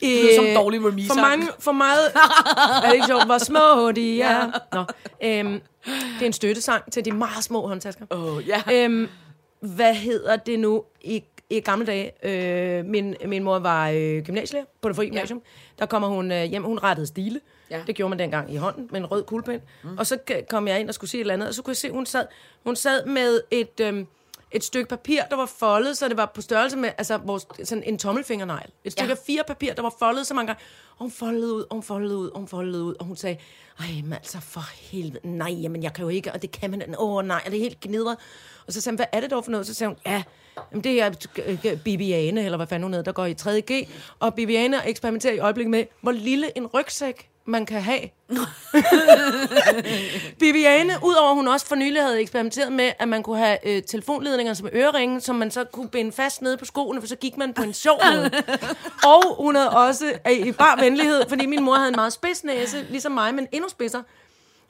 Det 0.00 0.08
lyder 0.08 0.36
som 0.36 0.62
dårlig 0.62 0.84
Remy 0.84 1.06
For, 1.06 1.14
mange, 1.14 1.48
for 1.58 1.72
meget... 1.72 2.06
er 2.84 2.86
det 2.86 2.94
ikke 2.94 3.06
sjovt, 3.06 3.26
hvor 3.26 3.38
små 3.38 3.92
de 3.92 4.22
er? 4.22 4.50
Nå, 4.72 4.84
øhm, 5.22 5.60
det 5.84 6.22
er 6.22 6.26
en 6.26 6.32
støttesang 6.32 6.92
til 6.92 7.04
de 7.04 7.12
meget 7.12 7.44
små 7.44 7.66
håndtasker. 7.66 8.06
Åh, 8.10 8.36
oh, 8.36 8.48
ja. 8.48 8.62
Øhm, 8.72 9.08
hvad 9.60 9.94
hedder 9.94 10.36
det 10.36 10.58
nu? 10.58 10.84
Ikke? 11.00 11.26
i 11.50 11.60
gamle 11.60 11.86
dage. 11.86 12.12
Øh, 12.22 12.84
min, 12.84 13.16
min 13.26 13.42
mor 13.42 13.58
var 13.58 13.88
øh, 13.88 14.22
gymnasielærer 14.22 14.64
på 14.80 14.88
det 14.88 14.96
frie 14.96 15.08
gymnasium. 15.08 15.42
Der 15.78 15.86
kommer 15.86 16.08
hun 16.08 16.32
øh, 16.32 16.44
hjem, 16.44 16.62
hun 16.62 16.78
rettede 16.78 17.06
stile. 17.06 17.40
Ja. 17.70 17.76
Ja. 17.76 17.82
Det 17.86 17.94
gjorde 17.94 18.08
man 18.08 18.18
dengang 18.18 18.54
i 18.54 18.56
hånden 18.56 18.88
med 18.90 19.00
en 19.00 19.06
rød 19.06 19.22
kuglepen. 19.22 19.60
Mm. 19.82 19.98
Og 19.98 20.06
så 20.06 20.18
kom 20.50 20.68
jeg 20.68 20.80
ind 20.80 20.88
og 20.88 20.94
skulle 20.94 21.10
sige 21.10 21.18
et 21.18 21.22
eller 21.22 21.34
andet, 21.34 21.48
og 21.48 21.54
så 21.54 21.62
kunne 21.62 21.70
jeg 21.70 21.76
se, 21.76 21.90
hun 21.90 22.06
sad, 22.06 22.26
hun 22.64 22.76
sad 22.76 23.06
med 23.06 23.40
et, 23.50 23.80
øhm, 23.80 24.06
et 24.52 24.64
stykke 24.64 24.88
papir, 24.88 25.22
der 25.30 25.36
var 25.36 25.46
foldet, 25.46 25.98
så 25.98 26.08
det 26.08 26.16
var 26.16 26.26
på 26.34 26.40
størrelse 26.40 26.76
med 26.76 26.90
altså, 26.98 27.16
vores, 27.16 27.46
sådan 27.64 27.84
en 27.84 27.98
tommelfingernegl. 27.98 28.70
Et 28.84 28.92
stykke 28.92 29.06
Ja. 29.08 29.12
af 29.12 29.18
fire 29.26 29.42
papir, 29.46 29.74
der 29.74 29.82
var 29.82 29.94
foldet 29.98 30.26
så 30.26 30.34
mange 30.34 30.46
gange. 30.46 30.62
Og 30.90 31.04
hun 31.04 31.10
foldede 31.10 31.54
ud, 31.54 31.60
og 31.62 31.74
hun 31.74 31.82
foldede 31.82 32.16
ud, 32.16 32.28
og 32.30 32.38
hun 32.38 32.48
foldede 32.48 32.82
ud, 32.84 32.94
og 32.98 33.04
hun 33.06 33.16
sagde, 33.16 33.36
ej, 33.80 33.86
men 34.04 34.12
altså 34.12 34.40
for 34.40 34.64
helvede, 34.80 35.20
nej, 35.24 35.52
jamen 35.52 35.82
jeg 35.82 35.92
kan 35.92 36.02
jo 36.02 36.08
ikke, 36.08 36.32
og 36.32 36.42
det 36.42 36.50
kan 36.50 36.70
man, 36.70 36.94
åh 36.98 37.24
nej, 37.24 37.42
er 37.46 37.50
det 37.50 37.58
helt 37.58 37.80
gnidret? 37.80 38.16
Og 38.66 38.72
så 38.72 38.80
sagde 38.80 38.92
hun, 38.92 38.96
hvad 38.96 39.06
er 39.12 39.20
det 39.20 39.30
dog 39.30 39.44
for 39.44 39.50
noget? 39.50 39.66
Så 39.66 39.74
sagde 39.74 39.88
hun, 39.88 39.96
ja, 40.06 40.22
jamen, 40.72 40.84
det 40.84 41.02
er 41.02 41.10
øh, 41.46 41.80
Bibiane, 41.84 42.44
eller 42.44 42.56
hvad 42.56 42.66
fanden 42.66 42.82
hun 42.82 42.92
hedder, 42.92 43.04
der 43.04 43.12
går 43.12 43.26
i 43.26 43.34
3.G, 43.42 43.88
og 44.18 44.34
Bibiane 44.34 44.86
eksperimenterer 44.86 45.34
i 45.34 45.38
øjeblikket 45.38 45.70
med, 45.70 45.84
hvor 46.00 46.12
lille 46.12 46.56
en 46.58 46.66
rygsæk 46.66 47.26
man 47.44 47.66
kan 47.66 47.82
have. 47.82 48.00
Bibiane, 50.60 50.92
udover 51.02 51.30
at 51.30 51.36
hun 51.36 51.48
også 51.48 51.66
for 51.66 51.74
nylig 51.74 52.02
havde 52.02 52.20
eksperimenteret 52.20 52.72
med, 52.72 52.92
at 52.98 53.08
man 53.08 53.22
kunne 53.22 53.38
have 53.38 53.58
øh, 53.66 53.82
telefonledninger 53.82 54.54
som 54.54 54.68
øreringe, 54.72 55.20
som 55.20 55.36
man 55.36 55.50
så 55.50 55.64
kunne 55.64 55.88
binde 55.88 56.12
fast 56.12 56.42
nede 56.42 56.56
på 56.56 56.64
skoene, 56.64 57.00
for 57.00 57.08
så 57.08 57.16
gik 57.16 57.36
man 57.36 57.54
på 57.54 57.62
en 57.62 57.72
sjov 57.72 58.00
måde. 58.12 58.30
Og 59.14 59.36
hun 59.44 59.54
havde 59.54 59.70
også, 59.70 60.12
øh, 60.26 60.32
i 60.32 60.52
bare 60.52 60.80
venlighed, 60.80 61.28
fordi 61.28 61.46
min 61.46 61.62
mor 61.62 61.74
havde 61.74 61.88
en 61.88 61.96
meget 61.96 62.12
spids 62.12 62.44
næse, 62.44 62.86
ligesom 62.90 63.12
mig, 63.12 63.34
men 63.34 63.48
endnu 63.52 63.68
spidser. 63.68 64.02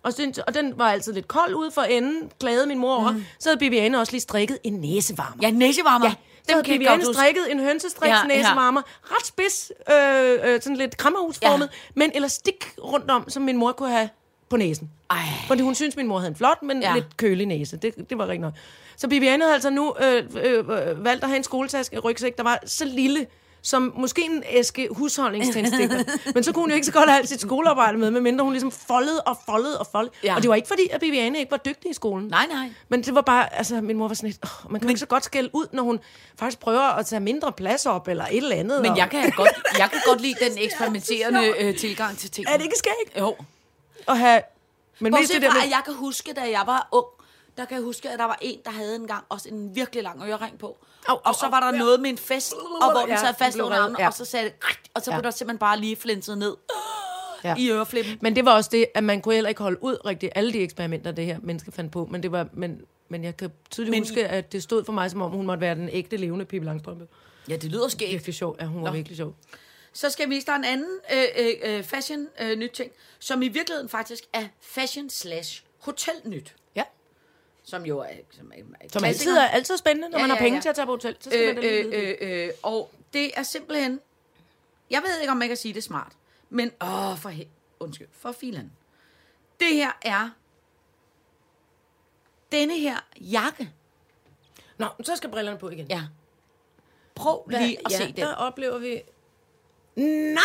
Og, 0.02 0.12
synes, 0.12 0.38
og 0.38 0.54
den 0.54 0.72
var 0.76 0.90
altid 0.90 1.12
lidt 1.12 1.28
kold 1.28 1.54
ude 1.54 1.70
for 1.70 1.82
enden, 1.82 2.30
klagede 2.40 2.66
min 2.66 2.78
mor 2.78 2.94
over. 2.96 3.10
Mm. 3.10 3.24
Så 3.38 3.48
havde 3.48 3.58
Bibiane 3.58 4.00
også 4.00 4.12
lige 4.12 4.20
strikket 4.20 4.58
en 4.64 4.72
næsevarmer. 4.72 5.36
Ja, 5.42 5.50
næsevarmer. 5.50 6.06
Ja, 6.06 6.14
så 6.46 6.52
havde 6.52 6.64
Bibiane 6.64 7.14
strikket 7.14 7.50
en 7.50 7.60
hønsestriks 7.60 8.16
Ja, 8.16 8.26
næsevarmer. 8.26 8.82
Ret 9.04 9.26
spids, 9.26 9.72
øh, 9.90 10.54
øh, 10.54 10.62
sådan 10.62 10.76
lidt 10.76 10.96
krammerhusformet, 10.96 11.68
ja. 11.72 11.90
med 11.94 12.06
en 12.06 12.12
elastik 12.14 12.74
rundt 12.84 13.10
om, 13.10 13.30
som 13.30 13.42
min 13.42 13.56
mor 13.56 13.72
kunne 13.72 13.90
have 13.90 14.08
på 14.50 14.56
næsen. 14.56 14.90
Ej. 15.10 15.16
Fordi 15.46 15.62
hun 15.62 15.74
synes 15.74 15.96
min 15.96 16.06
mor 16.06 16.18
havde 16.18 16.28
en 16.30 16.36
flot, 16.36 16.62
men 16.62 16.82
Ja. 16.82 16.94
lidt 16.94 17.16
kølig 17.16 17.46
næse. 17.46 17.76
Det, 17.76 18.10
det 18.10 18.18
var 18.18 18.26
rigtig 18.26 18.40
nok. 18.40 18.52
Så 18.96 19.08
Bibiane 19.08 19.42
havde 19.44 19.54
altså 19.54 19.70
nu 19.70 19.94
øh, 20.02 20.24
øh, 20.42 21.04
valgt 21.04 21.22
at 21.24 21.28
have 21.30 21.36
en 21.36 21.44
skoletaske, 21.44 21.96
en 21.96 22.00
rygsæk, 22.00 22.36
der 22.36 22.42
var 22.42 22.58
så 22.66 22.84
lille, 22.84 23.26
som 23.62 23.92
måske 23.96 24.22
en 24.22 24.42
æske 24.50 24.88
husholdningstændstikler. 24.90 26.04
men 26.34 26.44
så 26.44 26.52
kunne 26.52 26.62
hun 26.62 26.70
jo 26.70 26.74
ikke 26.74 26.86
så 26.86 26.92
godt 26.92 27.08
have 27.08 27.18
alt 27.18 27.28
sit 27.28 27.40
skolearbejde 27.40 27.98
med, 27.98 28.10
medmindre 28.10 28.44
hun 28.44 28.52
ligesom 28.52 28.70
foldede 28.70 29.20
og 29.20 29.38
foldede 29.46 29.78
og 29.78 29.86
foldede. 29.92 30.12
Ja. 30.24 30.34
Og 30.36 30.42
det 30.42 30.48
var 30.48 30.54
ikke 30.54 30.68
fordi, 30.68 30.88
at 30.92 31.00
Bibiane 31.00 31.38
ikke 31.38 31.50
var 31.50 31.56
dygtig 31.56 31.90
i 31.90 31.94
skolen. 31.94 32.28
Nej, 32.28 32.46
nej. 32.52 32.68
Men 32.88 33.02
det 33.02 33.14
var 33.14 33.20
bare, 33.20 33.54
altså 33.54 33.80
min 33.80 33.96
mor 33.96 34.08
var 34.08 34.14
sådan 34.14 34.28
lidt, 34.30 34.38
oh, 34.42 34.72
man 34.72 34.80
kan 34.80 34.88
jo 34.88 34.90
ikke 34.90 35.00
så 35.00 35.06
godt 35.06 35.24
skælde 35.24 35.50
ud, 35.52 35.66
når 35.72 35.82
hun 35.82 36.00
faktisk 36.38 36.60
prøver 36.60 36.82
at 36.98 37.06
tage 37.06 37.20
mindre 37.20 37.52
plads 37.52 37.86
op, 37.86 38.08
eller 38.08 38.24
et 38.24 38.36
eller 38.36 38.56
andet. 38.56 38.82
Men 38.82 38.90
og, 38.90 38.96
jeg 38.98 39.10
kan 39.10 39.30
godt, 39.36 39.50
jeg 39.78 39.90
kan 39.90 40.00
godt 40.06 40.20
lide 40.20 40.34
den 40.48 40.58
eksperimenterende 40.58 41.52
øh, 41.60 41.76
tilgang 41.76 42.18
til 42.18 42.30
ting. 42.30 42.46
Er 42.48 42.56
det 42.56 42.64
ikke 42.64 42.76
skægt? 42.78 43.18
Jo. 43.20 43.36
At 44.08 44.18
have... 44.18 44.42
Men 45.00 45.12
mest 45.12 45.20
Bortset 45.20 45.34
det 45.34 45.42
der 45.42 45.54
med, 45.54 45.62
at 45.62 45.70
jeg 45.70 45.82
kan 45.84 45.94
huske, 45.94 46.32
da 46.32 46.40
jeg 46.40 46.62
var 46.66 46.88
ung, 46.92 47.06
der 47.56 47.64
kan 47.64 47.74
jeg 47.74 47.84
huske, 47.84 48.10
at 48.10 48.18
der 48.18 48.24
var 48.24 48.38
en, 48.42 48.58
der 48.64 48.70
havde 48.70 48.96
engang 48.96 49.24
også 49.28 49.48
en 49.48 49.74
virkelig 49.74 50.02
lang 50.02 50.22
ørering 50.28 50.58
på. 50.58 50.78
Au, 51.08 51.16
og 51.24 51.34
så 51.34 51.48
var 51.50 51.60
der 51.70 51.78
noget 51.78 52.00
med 52.00 52.10
en 52.10 52.18
fest, 52.18 52.52
og 52.82 52.92
hvor 52.92 53.00
den 53.06 53.18
sad 53.18 53.34
fast 53.38 53.58
under 53.58 53.78
armen, 53.78 53.96
ja. 53.98 54.06
og 54.06 54.14
så 54.14 54.24
sagde 54.24 54.44
det, 54.44 54.54
og 54.94 55.02
så 55.02 55.10
Ja. 55.10 55.16
blev 55.16 55.24
der 55.24 55.30
simpelthen 55.30 55.58
bare 55.58 55.78
lige 55.78 55.96
flinset 55.96 56.38
ned 56.38 56.56
Ja. 57.44 57.54
i 57.58 57.70
øreflippen. 57.70 58.18
Men 58.20 58.36
det 58.36 58.44
var 58.44 58.54
også 58.54 58.70
det, 58.72 58.86
at 58.94 59.04
man 59.04 59.20
kunne 59.20 59.34
heller 59.34 59.48
ikke 59.48 59.62
holde 59.62 59.84
ud 59.84 59.96
rigtig 60.06 60.30
alle 60.34 60.52
de 60.52 60.58
eksperimenter, 60.58 61.12
det 61.12 61.26
her 61.26 61.38
menneske 61.42 61.72
fandt 61.72 61.92
på. 61.92 62.08
Men, 62.10 62.22
det 62.22 62.32
var, 62.32 62.46
men, 62.52 62.80
men 63.08 63.24
jeg 63.24 63.36
kan 63.36 63.50
tydeligt 63.70 63.90
men, 63.90 64.00
huske, 64.02 64.28
at 64.28 64.52
det 64.52 64.62
stod 64.62 64.84
for 64.84 64.92
mig, 64.92 65.10
som 65.10 65.22
om 65.22 65.30
hun 65.30 65.46
måtte 65.46 65.60
være 65.60 65.74
den 65.74 65.88
ægte 65.92 66.16
levende 66.16 66.44
Pippi 66.44 66.66
Langstrømpe. 66.66 67.06
Ja, 67.48 67.56
det 67.56 67.70
lyder 67.70 67.88
skægt. 67.88 68.12
Virkelig 68.12 68.34
sjov. 68.34 68.56
Ja, 68.60 68.64
hun 68.64 68.82
var 68.82 68.88
Nå. 68.88 68.94
virkelig 68.94 69.16
sjov. 69.16 69.34
Så 69.92 70.10
skal 70.10 70.28
vi 70.30 70.34
vise 70.34 70.46
dig 70.46 70.54
en 70.56 70.64
anden 70.64 70.98
øh, 71.12 71.24
øh, 71.36 71.54
øh, 71.62 71.84
fashion 71.84 72.28
øh, 72.40 72.56
nyt 72.58 72.70
ting, 72.70 72.92
som 73.18 73.42
i 73.42 73.48
virkeligheden 73.48 73.88
faktisk 73.88 74.24
er 74.32 74.48
fashion 74.60 75.10
slash 75.10 75.64
hotel 75.78 76.14
nyt. 76.24 76.56
Ja. 76.74 76.84
Som 77.62 77.86
jo 77.86 77.98
er, 77.98 78.08
som 78.30 78.52
er, 78.54 78.62
er 78.80 78.88
Som 78.88 79.04
altid 79.04 79.36
er 79.36 79.48
altid 79.48 79.76
spændende, 79.76 80.08
når 80.08 80.18
Ja, 80.18 80.22
man 80.22 80.30
har 80.30 80.36
ja, 80.36 80.42
penge 80.42 80.56
ja. 80.56 80.60
til 80.62 80.68
at 80.68 80.74
tage 80.74 80.86
på 80.86 80.92
hotel. 80.92 81.16
Så 81.20 81.30
skal 81.30 81.54
man 81.54 81.56
øh, 81.56 81.62
vide 81.62 81.90
det. 81.90 82.16
øh, 82.20 82.46
øh, 82.46 82.50
og 82.62 82.90
det 83.12 83.30
er 83.38 83.42
simpelthen... 83.42 84.00
Jeg 84.90 85.02
ved 85.02 85.20
ikke, 85.20 85.30
om 85.30 85.40
jeg 85.40 85.48
kan 85.48 85.56
sige 85.56 85.74
det 85.74 85.84
smart. 85.84 86.12
Men, 86.50 86.72
åh, 86.80 87.18
for 87.18 87.28
he- 87.30 87.48
Undskyld, 87.80 88.08
for 88.12 88.32
filen. 88.32 88.72
Det 89.60 89.74
her 89.74 89.90
er... 90.02 90.30
Denne 92.52 92.78
her 92.78 92.96
jakke. 93.20 93.70
Nå, 94.78 94.86
så 95.02 95.16
skal 95.16 95.30
brillerne 95.30 95.58
på 95.58 95.70
igen. 95.70 95.86
Ja. 95.90 96.02
Prøv 97.14 97.44
lige 97.48 97.78
at 97.86 97.92
ja, 97.92 97.96
se 97.96 98.06
den. 98.06 98.16
der 98.16 98.34
oplever 98.34 98.78
vi... 98.78 99.02
Nej! 99.96 100.44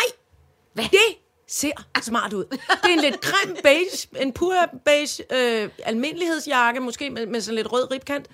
Hvad? 0.72 0.84
Det 0.84 1.18
ser 1.46 1.72
smart 2.02 2.32
ud. 2.32 2.44
Det 2.44 2.60
er 2.84 2.88
en 2.88 3.00
lidt 3.00 3.24
creme 3.24 3.56
beige, 3.62 4.08
en 4.20 4.32
pur 4.32 4.54
beige 4.84 5.24
øh, 5.30 5.70
almindelighedsjakke, 5.84 6.80
måske 6.80 7.10
med, 7.10 7.26
med 7.26 7.40
sådan 7.40 7.54
lidt 7.54 7.72
rød 7.72 7.90
ribkant. 7.90 8.28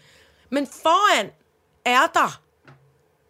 Men 0.51 0.67
foran 0.67 1.31
er 1.85 2.07
der, 2.15 2.41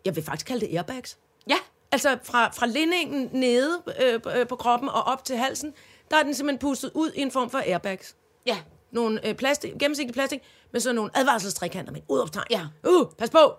jeg 0.04 0.16
vil 0.16 0.24
faktisk 0.24 0.46
kalde 0.46 0.66
det 0.66 0.76
airbags. 0.76 1.18
Ja. 1.48 1.56
Altså 1.92 2.18
fra, 2.22 2.48
fra 2.48 2.66
lindingen 2.66 3.30
nede 3.32 3.82
øh, 4.00 4.20
øh, 4.36 4.46
på 4.46 4.56
kroppen 4.56 4.88
og 4.88 5.02
op 5.02 5.24
til 5.24 5.36
halsen, 5.36 5.74
der 6.10 6.16
er 6.16 6.22
den 6.22 6.34
simpelthen 6.34 6.58
pustet 6.58 6.90
ud 6.94 7.10
i 7.14 7.20
en 7.20 7.30
form 7.30 7.50
for 7.50 7.58
airbags. 7.58 8.16
Ja. 8.46 8.58
Nogle 8.90 9.28
øh, 9.28 9.34
plastik, 9.34 9.72
gennemsigtige 9.80 10.12
plastik, 10.12 10.40
med 10.72 10.80
sådan 10.80 10.94
nogle 10.94 11.10
advarselstrikanter 11.14 11.92
med 11.92 12.00
et 12.00 12.06
udopstegn. 12.08 12.46
Ja. 12.50 12.66
Uh, 12.88 13.06
pas 13.18 13.30
på. 13.30 13.54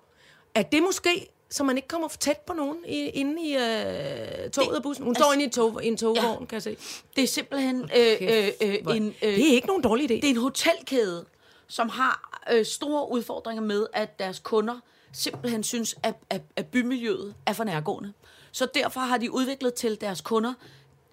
Er 0.56 0.62
det 0.62 0.84
måske, 0.84 1.33
så 1.54 1.63
man 1.63 1.76
ikke 1.78 1.88
kommer 1.88 2.08
for 2.08 2.18
tæt 2.18 2.38
på 2.38 2.54
nogen 2.54 2.78
i, 2.88 2.98
inde 3.10 3.42
i 3.42 3.56
øh, 3.56 4.50
toget 4.50 4.78
og 4.78 4.84
bussen? 4.84 5.06
Hun 5.06 5.16
står 5.16 5.26
altså- 5.26 5.34
inde 5.34 5.46
i, 5.46 5.50
tog, 5.50 5.84
i 5.84 5.88
en 5.88 5.98
togvogn, 5.98 6.39
Ja. 6.39 6.46
kan 6.46 6.54
jeg 6.54 6.62
se. 6.63 6.78
Det 7.16 7.24
er 7.24 7.28
simpelthen 7.28 7.89
øh, 7.98 8.18
øh, 8.22 8.48
øh, 8.62 8.96
en... 8.96 9.08
Øh, 9.22 9.36
det 9.36 9.50
er 9.50 9.54
ikke 9.54 9.68
nogen 9.68 9.84
dårlig 9.84 10.12
idé. 10.12 10.16
Det 10.16 10.24
er 10.26 10.30
en 10.30 10.38
hotelkæde, 10.38 11.26
som 11.68 11.89
har 11.89 12.44
øh, 12.54 12.66
store 12.66 13.12
udfordringer 13.12 13.63
med, 13.63 13.88
at 13.94 14.20
deres 14.20 14.39
kunder 14.39 14.80
simpelthen 15.12 15.63
synes, 15.63 15.96
at, 16.04 16.13
at, 16.30 16.42
at 16.56 16.66
bymiljøet 16.66 17.34
er 17.46 17.54
for 17.54 17.63
nærgående. 17.63 18.13
Så 18.52 18.68
derfor 18.74 19.00
har 19.00 19.18
de 19.18 19.32
udviklet 19.32 19.74
til 19.74 20.02
deres 20.02 20.22
kunder 20.22 20.54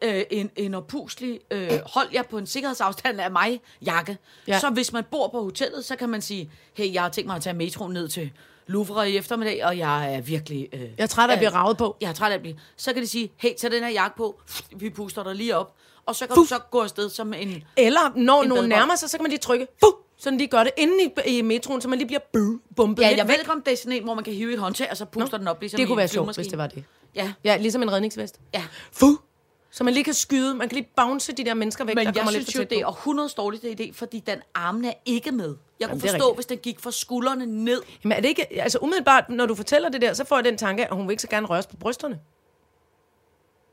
øh, 0.02 0.22
en, 0.30 0.50
en 0.56 0.74
opuslig, 0.74 1.40
øh, 1.50 1.70
hold 1.86 2.08
jer 2.12 2.22
på 2.22 2.38
en 2.38 2.46
sikkerhedsafstand 2.46 3.20
af 3.20 3.30
mig, 3.30 3.60
jakke. 3.84 4.18
Ja. 4.48 4.52
Ja. 4.52 4.60
Så 4.60 4.70
hvis 4.70 4.92
man 4.92 5.04
bor 5.10 5.28
på 5.28 5.42
hotellet, 5.42 5.84
så 5.84 5.96
kan 5.96 6.08
man 6.08 6.22
sige, 6.22 6.50
hey, 6.74 6.94
jeg 6.94 7.02
har 7.02 7.08
tænkt 7.08 7.26
mig 7.26 7.36
at 7.36 7.42
tage 7.42 7.54
metroen 7.56 7.92
ned 7.92 8.08
til 8.08 8.30
Louvre 8.70 9.10
i 9.10 9.16
eftermiddag, 9.16 9.64
og 9.66 9.78
jeg 9.78 10.14
er 10.14 10.20
virkelig... 10.20 10.68
Øh, 10.72 10.80
Jeg 10.80 10.88
er 10.98 11.06
træt 11.06 11.28
af 11.30 11.32
at 11.34 11.38
blive 11.38 11.50
ravet 11.50 11.76
på. 11.76 11.96
Jeg 12.00 12.08
er 12.08 12.12
træt 12.12 12.30
af 12.30 12.34
at 12.34 12.40
blive... 12.40 12.56
Så 12.76 12.92
kan 12.92 13.02
de 13.02 13.06
sige, 13.08 13.32
hey, 13.36 13.54
tag 13.58 13.70
den 13.70 13.82
her 13.82 13.90
jakke 13.90 14.16
på, 14.16 14.40
vi 14.76 14.90
puster 14.90 15.22
dig 15.24 15.34
lige 15.34 15.56
op, 15.56 15.74
og 16.06 16.16
så 16.16 16.26
kan 16.26 16.34
Fuh. 16.34 16.42
du 16.42 16.46
så 16.48 16.58
gå 16.70 16.80
afsted 16.80 17.10
som 17.10 17.34
en... 17.34 17.64
Eller 17.76 18.00
når 18.16 18.42
En 18.42 18.48
nogen 18.48 18.68
nærmer 18.68 18.94
sig, 18.94 19.10
så 19.10 19.16
kan 19.18 19.22
man 19.24 19.30
lige 19.30 19.40
trykke, 19.40 19.66
fuh, 19.84 19.92
sådan 20.18 20.38
lige 20.38 20.48
gør 20.48 20.62
det 20.64 20.72
inde 20.76 20.94
i, 21.26 21.36
i 21.38 21.42
metroen, 21.42 21.80
så 21.80 21.88
man 21.88 21.98
lige 21.98 22.06
bliver 22.06 22.20
buh, 22.32 22.58
bumpet 22.76 23.02
Ja, 23.02 23.08
lidt 23.08 23.18
jeg 23.18 23.28
ved 23.28 23.34
ikke, 23.38 23.52
om 23.52 23.62
det 23.62 23.72
er 23.72 23.76
sådan 23.76 23.92
en, 23.92 24.04
hvor 24.04 24.14
man 24.14 24.24
kan 24.24 24.34
hive 24.34 24.52
et 24.52 24.58
håndtag, 24.58 24.88
og 24.90 24.96
så 24.96 25.04
puster 25.04 25.38
den 25.38 25.48
op, 25.48 25.60
ligesom 25.60 25.78
Det 25.78 25.86
kunne 25.86 25.96
være 25.96 26.08
sjovt, 26.08 26.36
hvis 26.36 26.46
det 26.46 26.58
var 26.58 26.66
det. 26.66 26.84
Ja, 27.14 27.32
Ja, 27.44 27.56
ligesom 27.56 27.82
en 27.82 27.92
redningsvest. 27.92 28.40
ja. 28.54 28.62
Fuh! 28.92 29.16
Så 29.72 29.84
man 29.84 29.94
lige 29.94 30.04
kan 30.04 30.14
skyde, 30.14 30.54
man 30.54 30.68
kan 30.68 30.76
lige 30.76 30.88
bounce 30.96 31.32
de 31.32 31.44
der 31.44 31.54
mennesker 31.54 31.84
væk, 31.84 31.94
Men 31.94 32.06
der 32.06 32.12
jeg 32.12 32.14
kommer 32.14 32.30
synes 32.32 32.46
lidt 32.46 32.56
jo, 32.58 32.76
det 32.76 32.82
er 32.82 32.86
århundredes 32.86 33.34
dårligt 33.34 33.64
idé, 33.64 33.92
fordi 33.94 34.20
den 34.20 34.38
armen 34.54 34.84
er 34.84 34.92
ikke 35.04 35.32
med. 35.32 35.56
Jeg 35.80 35.88
kunne 35.88 36.00
det 36.00 36.06
er 36.06 36.10
forstå, 36.12 36.24
rigtigt. 36.26 36.36
hvis 36.36 36.46
den 36.46 36.58
gik 36.58 36.80
fra 36.80 36.90
skuldrene 36.90 37.46
ned. 37.46 37.82
Jamen 38.04 38.16
er 38.16 38.20
det 38.20 38.28
ikke, 38.28 38.60
altså 38.60 38.78
umiddelbart, 38.82 39.28
når 39.28 39.46
du 39.46 39.54
fortæller 39.54 39.88
det 39.88 40.00
der, 40.02 40.12
så 40.12 40.24
får 40.24 40.36
jeg 40.36 40.44
den 40.44 40.56
tanke, 40.58 40.86
at 40.86 40.94
hun 40.96 41.06
vil 41.08 41.12
ikke 41.12 41.22
så 41.22 41.28
gerne 41.28 41.46
røres 41.46 41.66
på 41.66 41.76
brysterne. 41.76 42.20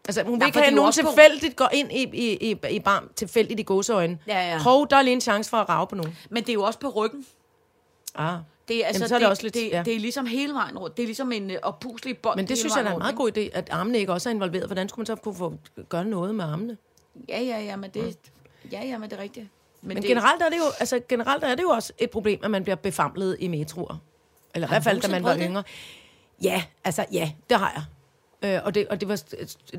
Altså, 0.07 0.23
hun 0.23 0.31
vil 0.31 0.37
Nej, 0.39 0.47
ikke 0.47 0.59
have, 0.59 0.75
nogen 0.75 0.87
også 0.87 1.01
på- 1.03 1.09
tilfældigt 1.15 1.55
går 1.55 1.69
ind 1.73 1.91
i, 1.91 2.03
i, 2.13 2.51
i, 2.51 2.57
i 2.71 2.79
barm, 2.79 3.09
tilfældigt 3.15 3.59
i 3.59 3.63
gåseøjne. 3.63 4.19
Ja, 4.27 4.49
ja. 4.51 4.57
Hov, 4.57 4.87
der 4.89 4.95
er 4.97 5.01
lige 5.01 5.13
en 5.13 5.21
chance 5.21 5.49
for 5.49 5.57
at 5.57 5.69
rave 5.69 5.87
på 5.87 5.95
nogen. 5.95 6.17
Men 6.29 6.43
det 6.43 6.49
er 6.49 6.53
jo 6.53 6.63
også 6.63 6.79
på 6.79 6.89
ryggen. 6.89 7.25
Ah. 8.15 8.37
Det 8.67 8.83
er, 8.83 8.87
altså, 8.87 8.99
Jamen, 8.99 9.09
så 9.09 9.15
er 9.15 9.19
det 9.19 9.27
også 9.27 9.43
lidt- 9.43 9.53
det, 9.53 9.69
ja. 9.71 9.83
det 9.85 9.95
er 9.95 9.99
ligesom 9.99 10.25
hele 10.25 10.53
vejen 10.53 10.77
rundt. 10.77 10.97
Det 10.97 11.03
er 11.03 11.07
ligesom 11.07 11.31
en 11.31 11.49
uh, 11.51 11.55
oppuslig 11.61 12.17
bånd. 12.17 12.35
Men 12.35 12.47
det 12.47 12.57
synes 12.57 12.75
jeg 12.75 12.85
er 12.85 12.91
en 12.91 12.97
meget 12.97 13.15
god 13.15 13.37
idé, 13.37 13.49
at 13.53 13.69
armene 13.71 13.97
ikke 13.97 14.13
også 14.13 14.29
er 14.29 14.33
involveret. 14.33 14.65
Hvordan 14.65 14.89
skulle 14.89 14.99
man 15.03 15.05
så 15.05 15.15
kunne 15.15 15.35
få 15.35 15.53
gøre 15.89 16.05
noget 16.05 16.35
med 16.35 16.45
armene? 16.45 16.77
Ja, 17.29 17.41
ja, 17.41 17.59
ja, 17.59 17.75
men 17.75 17.89
det, 17.89 18.17
ja, 18.71 18.85
ja, 18.85 18.97
men 18.97 19.09
det 19.09 19.17
er 19.17 19.21
rigtigt. 19.21 19.47
Men 19.81 19.97
det, 19.97 20.05
generelt 20.05 20.41
er 20.41 20.49
det 20.49 20.57
jo, 20.57 20.63
altså, 20.79 20.99
generelt 21.09 21.43
er 21.43 21.55
det 21.55 21.63
jo 21.63 21.69
også 21.69 21.93
et 21.97 22.09
problem, 22.09 22.39
at 22.43 22.51
man 22.51 22.63
bliver 22.63 22.75
befamlet 22.75 23.37
i 23.39 23.47
metroer. 23.47 23.97
Eller 24.55 24.67
i 24.67 24.69
hvert 24.69 24.83
fald, 24.83 25.01
da 25.01 25.07
man 25.07 25.23
var 25.23 25.33
det? 25.33 25.43
yngre. 25.47 25.63
Ja, 26.43 26.63
altså, 26.83 27.05
ja, 27.11 27.31
det 27.49 27.57
har 27.57 27.71
jeg. 27.75 27.83
Øh, 28.45 28.59
og, 28.63 28.75
det, 28.75 28.87
og 28.87 29.01
det, 29.01 29.09
var, 29.09 29.23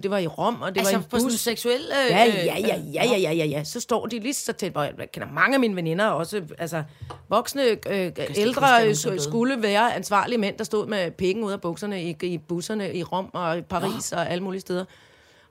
det 0.02 0.10
var 0.10 0.18
i 0.18 0.26
Rom, 0.26 0.62
og 0.62 0.74
det 0.74 0.80
altså 0.80 0.92
var 0.96 1.18
i 1.18 1.20
en 1.20 1.24
bus. 1.24 1.40
seksuel... 1.40 1.80
Øh, 1.80 2.10
Ja, 2.10 2.26
øh, 2.26 2.34
ja, 2.34 2.58
ja, 2.58 2.80
ja, 2.94 3.04
ja, 3.04 3.16
ja, 3.18 3.32
ja, 3.32 3.44
ja. 3.44 3.64
Så 3.64 3.80
står 3.80 4.06
de 4.06 4.18
lige 4.18 4.34
så 4.34 4.52
tæt, 4.52 4.72
hvor 4.72 4.82
jeg 4.82 5.12
kender 5.12 5.28
mange 5.32 5.54
af 5.54 5.60
mine 5.60 5.76
veninder 5.76 6.06
også, 6.06 6.42
altså 6.58 6.82
voksne, 7.28 7.62
øh, 7.62 8.12
ældre 8.36 8.88
øh, 8.88 9.20
skulle 9.20 9.62
være 9.62 9.94
ansvarlige 9.94 10.38
mænd, 10.38 10.58
der 10.58 10.64
stod 10.64 10.86
med 10.86 11.10
pikken 11.10 11.44
ud 11.44 11.52
af 11.52 11.60
bukserne 11.60 12.02
i, 12.02 12.16
i 12.22 12.38
busserne 12.38 12.94
i 12.94 13.02
Rom 13.02 13.30
og 13.32 13.58
i 13.58 13.62
Paris 13.62 14.12
og 14.12 14.30
alle 14.30 14.44
mulige 14.44 14.60
steder. 14.60 14.84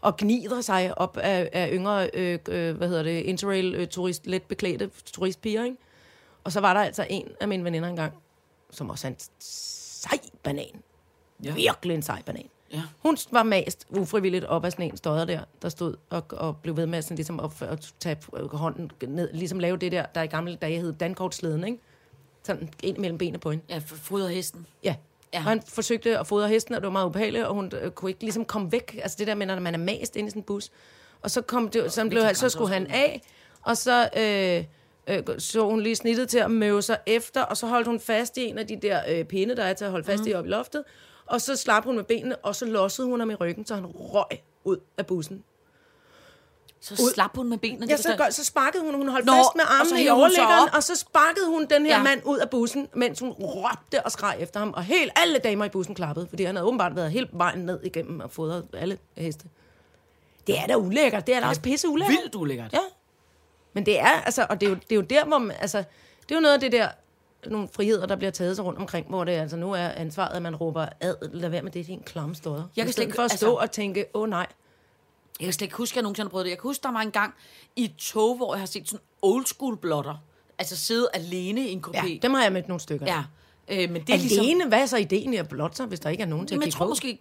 Og 0.02 0.18
gnider 0.18 0.62
sig 0.62 0.98
op 0.98 1.18
af, 1.18 1.50
af 1.54 1.70
yngre, 1.74 2.10
øh, 2.14 2.40
øh, 2.50 2.78
hvad 2.78 2.88
hedder 2.88 3.04
det, 3.04 3.22
interrail 3.22 3.76
øh, 3.76 3.88
turist, 3.88 4.28
let 4.28 4.44
beklædte 4.44 4.90
turistpiger, 5.06 5.64
ikke? 5.64 5.78
Og 6.44 6.52
så 6.52 6.60
var 6.60 6.74
der 6.74 6.82
altså 6.82 7.06
en 7.10 7.28
af 7.40 7.48
mine 7.48 7.64
veninder 7.64 7.90
engang, 7.90 8.14
som 8.72 8.90
også 8.90 9.08
er 9.08 9.12
en 9.12 9.18
sej 9.40 10.20
banan. 10.44 10.82
Ja. 11.44 11.54
Virkelig 11.54 11.96
en 11.96 12.02
sej 12.02 12.22
banan. 12.26 12.50
Ja. 12.74 12.82
Hun 13.00 13.18
var 13.32 13.44
mast 13.44 13.88
ufrivilligt 13.90 14.46
op 14.46 14.66
ad 14.66 14.72
sådan 14.72 14.86
en 14.86 14.98
stodder 14.98 15.26
der, 15.26 15.40
der 15.62 15.70
stod 15.70 15.96
og, 16.10 16.24
og 16.30 16.58
blev 16.58 16.78
ved 16.78 16.86
med 16.86 17.02
sådan 17.02 17.16
ligesom 17.16 17.40
at, 17.40 17.62
at 17.62 17.94
tage 18.00 18.18
hånden 18.52 18.92
ned, 19.08 19.34
ligesom 19.34 19.60
lave 19.60 19.78
det 19.78 19.92
der, 19.92 20.06
der 20.06 20.22
i 20.22 20.28
gamle 20.28 20.56
dage 20.56 20.80
hed 20.80 20.94
dankortsleden, 20.94 21.64
ikke? 21.64 21.80
Sådan 22.44 22.70
ind 22.84 22.98
mellem 22.98 23.18
benene 23.18 23.38
på 23.38 23.52
hende. 23.52 23.64
Ja, 23.70 23.82
fodre 23.86 24.30
hesten. 24.30 24.68
Ja. 24.84 24.96
Ja. 25.34 25.40
Og 25.40 25.44
han 25.44 25.62
forsøgte 25.68 26.20
at 26.20 26.28
fodre 26.28 26.48
hesten, 26.48 26.76
og 26.76 26.82
det 26.82 26.86
var 26.86 26.92
meget 26.92 27.06
ubehageligt, 27.06 27.46
og 27.46 27.54
hun 27.54 27.72
øh, 27.82 27.92
kunne 27.92 28.12
ikke 28.12 28.22
ligesom 28.24 28.46
komme 28.46 28.72
væk. 28.72 29.00
Altså 29.04 29.16
det 29.20 29.28
der 29.28 29.36
med, 29.36 29.46
når 29.46 29.60
man 29.60 29.74
er 29.74 29.80
mast 29.80 30.16
ind 30.16 30.28
i 30.28 30.30
sådan 30.30 30.40
en 30.40 30.44
bus. 30.44 30.72
Og 31.22 31.32
så, 31.32 31.42
kom 31.42 31.70
det, 31.70 31.92
så, 31.92 32.10
blev, 32.10 32.22
så 32.34 32.50
skulle 32.50 32.74
han 32.74 32.88
af, 32.88 33.22
og 33.62 33.78
så 33.78 34.10
øh, 34.18 34.64
øh, 35.16 35.40
så 35.40 35.70
hun 35.70 35.82
lige 35.82 35.96
snittet 35.96 36.30
til 36.30 36.38
at 36.38 36.52
møve 36.52 36.82
sig 36.82 36.98
efter, 37.06 37.42
og 37.42 37.58
så 37.58 37.68
holdt 37.68 37.88
hun 37.88 38.00
fast 38.00 38.38
i 38.38 38.46
en 38.46 38.58
af 38.58 38.68
de 38.68 38.76
der 38.82 39.02
øh, 39.10 39.26
pinde, 39.26 39.56
der 39.56 39.64
er 39.64 39.74
til 39.74 39.86
at 39.86 39.92
holde 39.92 40.06
fast 40.06 40.24
mm. 40.24 40.30
i 40.30 40.34
oppe 40.34 40.50
i 40.50 40.52
loftet. 40.52 40.84
Og 41.28 41.42
så 41.42 41.56
slap 41.56 41.84
hun 41.84 41.96
med 41.96 42.04
benene, 42.04 42.36
og 42.36 42.56
så 42.56 42.66
lossede 42.66 43.08
hun 43.08 43.20
ham 43.20 43.30
i 43.32 43.36
ryggen, 43.36 43.66
så 43.66 43.76
han 43.76 43.86
røg 43.86 44.40
ud 44.64 44.78
af 44.98 45.06
bussen. 45.06 45.44
Så 46.80 46.94
Ud. 46.94 47.14
slap 47.14 47.36
hun 47.36 47.50
med 47.50 47.58
benene. 47.58 47.86
Ja, 47.90 47.96
det 47.96 48.04
så, 48.04 48.16
gør, 48.18 48.30
så 48.30 48.44
sparkede 48.44 48.84
hun, 48.84 48.94
hun 48.96 49.08
holdt 49.08 49.26
Nå, 49.26 49.32
fast 49.34 49.56
med 49.56 49.64
armene 49.68 50.04
i 50.04 50.10
overlæggeren, 50.10 50.70
og 50.74 50.84
så 50.84 50.96
sparkede 50.96 51.48
hun 51.48 51.66
den 51.70 51.86
her 51.86 51.98
Ja. 51.98 52.04
mand 52.04 52.22
ud 52.26 52.38
af 52.38 52.50
bussen, 52.50 52.88
mens 52.94 53.20
hun 53.20 53.30
råbte 53.32 54.04
og 54.06 54.12
skreg 54.12 54.36
efter 54.40 54.60
ham. 54.60 54.74
Og 54.74 54.84
helt 54.84 55.12
alle 55.16 55.38
damer 55.40 55.66
i 55.66 55.70
bussen 55.70 55.96
klappede, 55.96 56.28
fordi 56.30 56.44
han 56.44 56.56
havde 56.56 56.68
åbenbart 56.68 56.96
været 56.96 57.12
helt 57.12 57.30
vejen 57.32 57.60
ned 57.60 57.80
igennem 57.84 58.20
og 58.20 58.32
fodret 58.32 58.68
alle 58.74 58.98
heste. 59.18 59.46
Det 60.48 60.60
er 60.60 60.68
da 60.68 60.76
ulækkert. 60.76 61.28
Det 61.28 61.36
er 61.36 61.40
da 61.40 61.48
også 61.48 61.62
pisse 61.62 61.88
ulækkert. 61.90 62.18
Vildt 62.22 62.36
ulækkert. 62.36 62.74
Ja. 62.74 62.80
Men 63.74 63.86
det 63.86 64.00
er, 64.00 64.08
altså, 64.26 64.48
og 64.50 64.62
det 64.62 64.66
er, 64.66 64.70
jo, 64.70 64.76
det 64.76 64.92
er 64.92 64.96
jo 64.96 65.02
der, 65.02 65.26
hvor 65.26 65.38
man, 65.38 65.56
altså, 65.60 65.78
det 65.78 66.32
er 66.32 66.36
jo 66.36 66.42
noget 66.42 66.54
af 66.54 66.60
det 66.60 66.72
der, 66.72 66.90
nogle 67.46 67.68
friheder, 67.74 68.06
der 68.06 68.16
bliver 68.16 68.32
taget 68.32 68.56
sig 68.56 68.66
rundt 68.66 68.80
omkring, 68.80 69.08
hvor 69.08 69.24
det 69.24 69.32
altså 69.32 69.58
nu 69.58 69.72
er 69.72 69.88
ansvaret, 69.90 70.36
at 70.36 70.42
man 70.42 70.56
råber, 70.56 70.88
ad, 71.02 71.16
lad 71.32 71.50
være 71.50 71.62
med 71.62 71.72
det, 71.72 71.88
din 71.88 72.02
klamme 72.06 72.36
stodder. 72.36 72.64
Jeg 72.76 72.86
kan 72.86 72.94
slet 72.94 73.04
ikke- 73.04 73.16
for 73.16 73.24
at 73.24 73.32
stå 73.32 73.48
altså- 73.48 73.54
og 73.64 73.72
tænke, 73.72 74.06
åh 74.14 74.22
oh, 74.22 74.30
nej, 74.30 74.48
Jeg 75.40 75.46
kan 75.46 75.54
slet 75.54 75.62
ikke 75.66 75.76
huske, 75.76 75.94
at 75.94 75.96
jeg 75.96 76.04
nogensinde 76.04 76.26
har 76.28 76.30
prøvet 76.30 76.46
det. 76.46 76.50
Jeg 76.50 76.58
kan 76.58 76.64
huske, 76.70 76.84
der 76.84 76.92
var 76.92 77.00
en 77.02 77.12
gang 77.12 77.34
i 77.76 77.84
et 77.86 77.96
tog, 77.98 78.38
hvor 78.38 78.54
jeg 78.56 78.60
har 78.62 78.66
set 78.68 78.90
sådan 78.90 79.04
old 79.22 79.46
school 79.46 79.78
blotter. 79.78 80.24
Altså 80.60 80.76
sidde 80.78 81.08
alene 81.14 81.62
i 81.70 81.72
en 81.72 81.84
kopé. 81.88 82.08
ja, 82.08 82.18
dem 82.22 82.34
har 82.34 82.44
jeg 82.44 82.52
mødt 82.54 82.68
nogle 82.68 82.82
stykker. 82.82 83.06
ja. 83.06 83.24
Øh, 83.70 83.90
men 83.92 84.02
det 84.02 84.10
er 84.10 84.14
Alene, 84.14 84.28
ligesom... 84.30 84.68
hvad 84.68 84.82
er 84.82 84.86
så 84.86 84.98
ideen 84.98 85.34
i 85.34 85.38
at 85.38 85.50
blotte 85.50 85.78
sig, 85.78 85.86
hvis 85.86 86.00
der 86.00 86.10
ikke 86.10 86.24
er 86.24 86.28
nogen 86.28 86.48
til 86.48 86.56
at 86.56 86.60
Men 86.60 86.62
jeg 86.62 86.66
kigge 86.66 86.78
tror 86.78 86.86
på? 86.86 86.90
måske, 86.90 87.20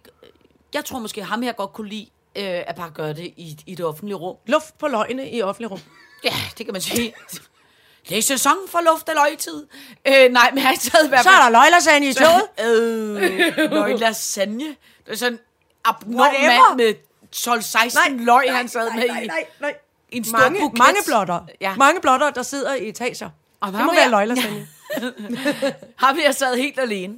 jeg 0.73 0.85
tror 0.85 0.99
måske, 0.99 1.23
ham 1.23 1.41
her 1.41 1.51
godt 1.51 1.73
kunne 1.73 1.89
lide 1.89 2.07
øh, 2.35 2.43
at 2.67 2.75
bare 2.75 2.89
gøre 2.91 3.13
det 3.13 3.25
i, 3.37 3.57
i 3.65 3.75
det 3.75 3.85
offentlige 3.85 4.15
rum. 4.15 4.35
Luft 4.47 4.77
på 4.77 4.87
løgne 4.87 5.31
i 5.31 5.41
offentlig 5.41 5.71
rum. 5.71 5.79
Ja, 6.23 6.33
det 6.57 6.65
kan 6.65 6.73
man 6.73 6.81
sige. 6.81 7.13
Det 8.09 8.17
er 8.17 8.21
sæson 8.21 8.55
for 8.67 8.79
luft 8.81 9.09
og 9.09 9.15
løgtid. 9.15 9.67
Øh, 10.07 10.13
nej, 10.13 10.49
men 10.51 10.57
jeg 10.57 10.67
har 10.67 10.75
taget 10.75 11.05
i 11.05 11.09
hvert 11.09 11.23
Så 11.23 11.29
fald... 11.29 11.35
er 11.41 11.43
der 11.43 11.49
løglasagne 11.49 12.07
i 12.07 12.13
toget. 12.13 12.43
Øh, 12.65 13.71
løg 13.71 13.99
lasagne. 13.99 14.63
Det 15.05 15.11
er 15.11 15.15
sådan 15.15 15.33
en 15.33 15.39
abnorm 15.85 16.17
mand 16.17 16.77
med 16.77 16.93
12-16 17.35 18.23
løg, 18.25 18.53
han 18.55 18.67
sad 18.69 18.91
med 18.95 19.07
nej, 19.07 19.21
i. 19.21 19.27
nej, 19.27 19.45
nej. 19.59 19.73
en 20.09 20.23
stor 20.25 20.37
mange, 20.37 20.59
buket. 20.59 20.77
mange 20.79 20.97
blotter. 21.07 21.39
Ja. 21.61 21.69
Ja. 21.69 21.75
Mange 21.75 22.01
blotter, 22.01 22.29
der 22.29 22.43
sidder 22.43 22.73
i 22.75 22.89
etager. 22.89 23.29
Og 23.61 23.73
det 23.73 23.85
må 23.85 23.91
her- 23.91 23.99
være 23.99 24.09
løglasagne. 24.09 24.67
Ham 26.05 26.15
her 26.17 26.31
sad 26.31 26.55
helt 26.57 26.79
alene. 26.79 27.15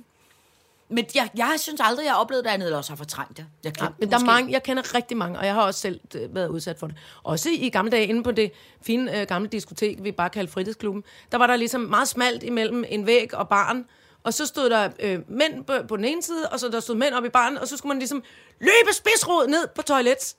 Men 0.89 1.05
jeg, 1.15 1.29
jeg 1.35 1.55
synes 1.57 1.81
aldrig, 1.83 2.03
jeg 2.03 2.13
har 2.13 2.19
oplevet 2.19 2.45
det 2.45 2.51
andet, 2.51 2.65
eller 2.65 2.77
også 2.77 2.91
har 2.91 2.97
fortrængt 2.97 3.37
det. 3.37 3.45
Jeg 3.63 3.81
Ja, 3.81 3.87
men 3.99 4.11
der 4.11 4.19
er 4.19 4.23
mange, 4.23 4.51
jeg 4.51 4.63
kender 4.63 4.95
rigtig 4.95 5.17
mange, 5.17 5.39
og 5.39 5.45
jeg 5.45 5.53
har 5.53 5.61
også 5.61 5.79
selv 5.79 5.99
øh, 6.15 6.35
været 6.35 6.47
udsat 6.47 6.79
for 6.79 6.87
det. 6.87 6.95
Også 7.23 7.49
i 7.49 7.69
gamle 7.69 7.91
dage, 7.91 8.07
inde 8.07 8.23
på 8.23 8.31
det 8.31 8.51
fine 8.81 9.21
øh, 9.21 9.27
gamle 9.27 9.47
diskotek, 9.47 10.03
vi 10.03 10.11
bare 10.11 10.29
kaldte 10.29 10.53
fritidsklubben, 10.53 11.03
der 11.31 11.37
var 11.37 11.47
der 11.47 11.55
ligesom 11.55 11.81
meget 11.81 12.07
smalt 12.07 12.43
imellem 12.43 12.83
en 12.87 13.05
væg 13.05 13.33
og 13.33 13.49
barn, 13.49 13.85
og 14.23 14.33
så 14.33 14.45
stod 14.45 14.69
der 14.69 14.89
øh, 14.99 15.19
mænd 15.27 15.65
på, 15.65 15.73
på 15.87 15.97
den 15.97 16.05
ene 16.05 16.23
side, 16.23 16.49
og 16.49 16.59
så 16.59 16.69
der 16.69 16.79
stod 16.79 16.95
mænd 16.95 17.13
op 17.13 17.25
i 17.25 17.29
baren, 17.29 17.57
og 17.57 17.67
så 17.67 17.77
skulle 17.77 17.89
man 17.89 17.99
ligesom 17.99 18.23
løbe 18.59 18.93
spidsrod 18.93 19.47
ned 19.47 19.67
på 19.75 19.81
toilet, 19.81 20.35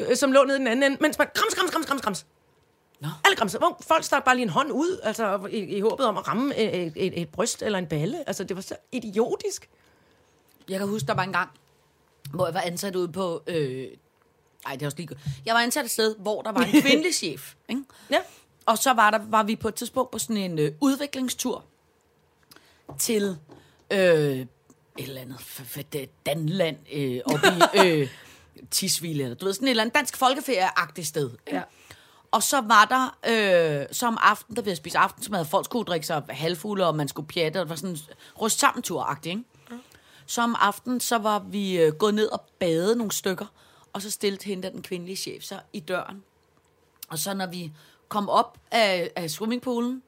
øh, 0.00 0.16
som 0.16 0.32
lå 0.32 0.44
nede 0.44 0.56
i 0.56 0.58
den 0.58 0.66
anden 0.66 0.92
ende, 0.92 0.96
mens 1.00 1.18
man 1.18 1.28
grams, 1.34 1.54
grams, 1.54 1.70
grams, 1.70 1.86
grams, 1.86 2.02
grams. 2.02 2.26
Nå. 3.00 3.08
Alle 3.24 3.36
gramser. 3.36 3.58
Hvor 3.58 3.80
folk 3.88 4.04
stak 4.04 4.24
bare 4.24 4.34
lige 4.34 4.42
en 4.42 4.48
hånd 4.48 4.72
ud, 4.72 5.00
altså 5.02 5.48
i, 5.50 5.58
i 5.58 5.80
håbet 5.80 6.06
om 6.06 6.16
at 6.16 6.28
ramme 6.28 6.60
øh, 6.60 6.66
et, 6.66 6.92
et, 6.96 7.20
et 7.20 7.28
bryst 7.28 7.62
eller 7.62 7.78
en 7.78 7.86
balle. 7.86 8.28
Altså, 8.28 8.44
det 8.44 8.56
var 8.56 8.62
så 8.62 8.76
idiotisk. 8.92 9.68
Jeg 10.68 10.78
kan 10.78 10.88
huske, 10.88 11.06
der 11.06 11.14
var 11.14 11.22
en 11.22 11.32
gang, 11.32 11.50
hvor 12.30 12.46
jeg 12.46 12.54
var 12.54 12.60
ansat 12.60 12.96
ude 12.96 13.08
på... 13.12 13.42
Øh, 13.46 13.86
ej, 14.66 14.72
det 14.72 14.82
er 14.82 14.86
også 14.86 14.96
lige. 14.98 15.08
Jeg 15.46 15.54
var 15.54 15.60
ansat 15.60 15.84
et 15.84 15.90
sted, 15.90 16.16
hvor 16.18 16.42
der 16.42 16.52
var 16.52 16.60
en 16.60 16.80
kvindelig 16.82 17.14
chef. 17.14 17.54
Ikke? 17.68 17.82
Ja. 18.10 18.18
Og 18.66 18.78
så 18.78 18.92
var, 18.92 19.10
der, 19.10 19.18
var 19.28 19.42
vi 19.42 19.56
på 19.56 19.68
et 19.68 19.74
tidspunkt 19.74 20.10
på 20.10 20.18
sådan 20.18 20.36
en 20.36 20.58
øh, 20.58 20.72
udviklingstur 20.80 21.64
til 22.98 23.36
øh, 23.90 23.98
et 23.98 24.48
eller 24.98 25.20
andet 25.20 25.34
f- 25.36 25.78
f- 25.80 26.06
Danland 26.26 26.76
øh, 26.92 27.20
oppe 27.26 27.46
i 27.48 27.78
øh, 27.86 28.08
Tisvilde, 28.70 29.22
eller 29.22 29.36
du 29.36 29.44
ved, 29.46 29.52
sådan 29.54 29.68
et 29.68 29.70
eller 29.70 29.82
andet 29.82 29.94
dansk 29.94 30.16
folkeferie-agtigt 30.22 31.04
sted. 31.06 31.30
ikke? 31.46 31.56
Ja. 31.56 31.62
Og 32.30 32.42
så 32.42 32.60
var 32.60 32.84
der, 32.84 33.18
øh, 33.82 33.86
så 33.92 34.06
om 34.06 34.18
aftenen, 34.20 34.56
der 34.56 34.62
ville 34.62 34.70
jeg 34.70 34.76
spise 34.76 34.98
aftensmad, 34.98 35.44
folk 35.44 35.64
skulle 35.64 35.84
drikke 35.86 36.06
sig 36.06 36.22
halvfulde, 36.28 36.86
og 36.86 36.94
man 36.96 37.08
skulle 37.08 37.28
pjatte, 37.28 37.58
og 37.58 37.64
det 37.64 37.70
var 37.70 37.76
sådan 37.76 37.90
en 37.90 37.98
rust 38.40 38.58
sammen 38.58 38.82
tur 38.82 39.18
ikke? 39.26 39.44
Så 40.26 40.42
om 40.42 40.56
aftenen, 40.58 41.00
så 41.00 41.18
var 41.18 41.38
vi 41.38 41.80
øh, 41.80 41.92
gået 41.92 42.14
ned 42.14 42.26
og 42.26 42.44
bade 42.58 42.96
nogle 42.96 43.12
stykker, 43.12 43.46
og 43.92 44.02
så 44.02 44.10
stillede 44.10 44.44
hende, 44.44 44.70
den 44.70 44.82
kvindelige 44.82 45.16
chef, 45.16 45.42
sig 45.42 45.60
i 45.72 45.80
døren. 45.80 46.22
Og 47.08 47.18
så 47.18 47.34
når 47.34 47.46
vi 47.46 47.72
kom 48.08 48.28
op 48.28 48.58
af, 48.70 49.10
af 49.16 49.30
swimmingpoolen, 49.30 50.02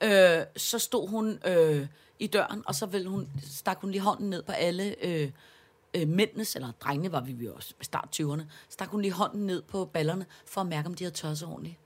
øh, 0.00 0.42
så 0.56 0.78
stod 0.78 1.08
hun 1.08 1.38
øh, 1.46 1.86
i 2.18 2.26
døren, 2.26 2.62
og 2.66 2.74
så 2.74 2.86
ville 2.86 3.08
hun, 3.08 3.28
stak 3.50 3.80
hun 3.80 3.90
lige 3.90 4.00
hånden 4.00 4.30
ned 4.30 4.42
på 4.42 4.52
alle 4.52 5.04
øh, 5.04 5.30
øh, 5.94 6.08
mændenes, 6.08 6.56
eller 6.56 6.72
drengene 6.80 7.12
var 7.12 7.20
vi 7.20 7.44
jo 7.44 7.54
også, 7.54 7.74
start 7.80 8.20
20'erne, 8.20 8.42
stak 8.68 8.88
hun 8.88 9.00
lige 9.00 9.12
hånden 9.12 9.46
ned 9.46 9.62
på 9.62 9.84
ballerne, 9.84 10.26
for 10.46 10.60
at 10.60 10.66
mærke, 10.66 10.86
om 10.86 10.94
de 10.94 11.04
havde 11.04 11.14
tørret 11.14 11.38
sig 11.38 11.48
ordentligt. 11.48 11.76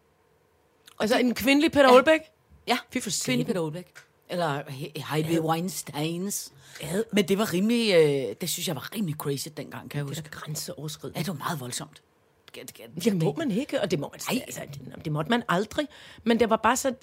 Altså, 1.00 1.18
en 1.18 1.34
kvindelig 1.34 1.72
Peter 1.72 1.92
Olbæk. 1.92 2.20
Ja, 2.66 2.78
Fy 2.90 2.94
for 2.94 3.00
kvinde 3.00 3.10
satan. 3.10 3.44
Peter 3.44 3.60
Olbæk. 3.60 4.07
Eller 4.30 4.60
He- 4.62 5.12
Heidi 5.12 5.38
Weinsteins. 5.40 6.52
Men 7.12 7.28
det 7.28 7.38
var 7.38 7.52
rimelig, 7.52 7.94
øh, 7.94 8.34
det 8.40 8.48
synes 8.50 8.68
jeg 8.68 8.76
var 8.76 8.94
rimelig 8.96 9.16
crazy 9.16 9.48
dengang, 9.56 9.90
kan 9.90 9.98
jeg 9.98 10.06
Det 10.06 10.10
huske. 10.10 10.26
er 10.26 10.30
da 10.30 10.38
grænseoverskridende. 10.38 11.18
Ja, 11.18 11.22
det 11.22 11.28
var 11.28 11.34
meget 11.34 11.60
voldsomt. 11.60 12.02
Det, 12.54 12.62
det, 12.78 12.94
det, 12.94 13.04
Det 13.04 13.22
må 13.22 13.34
man 13.38 13.50
ikke, 13.50 13.80
og 13.80 13.90
det 13.90 13.98
må 13.98 14.10
man 14.12 14.20
Ej. 14.36 14.42
altså, 14.46 14.60
det, 14.72 15.04
det 15.04 15.12
måtte 15.12 15.30
man 15.30 15.42
aldrig. 15.48 15.86
Men 16.24 16.40
det 16.40 16.50
var 16.50 16.56
bare 16.56 16.76
så, 16.76 16.94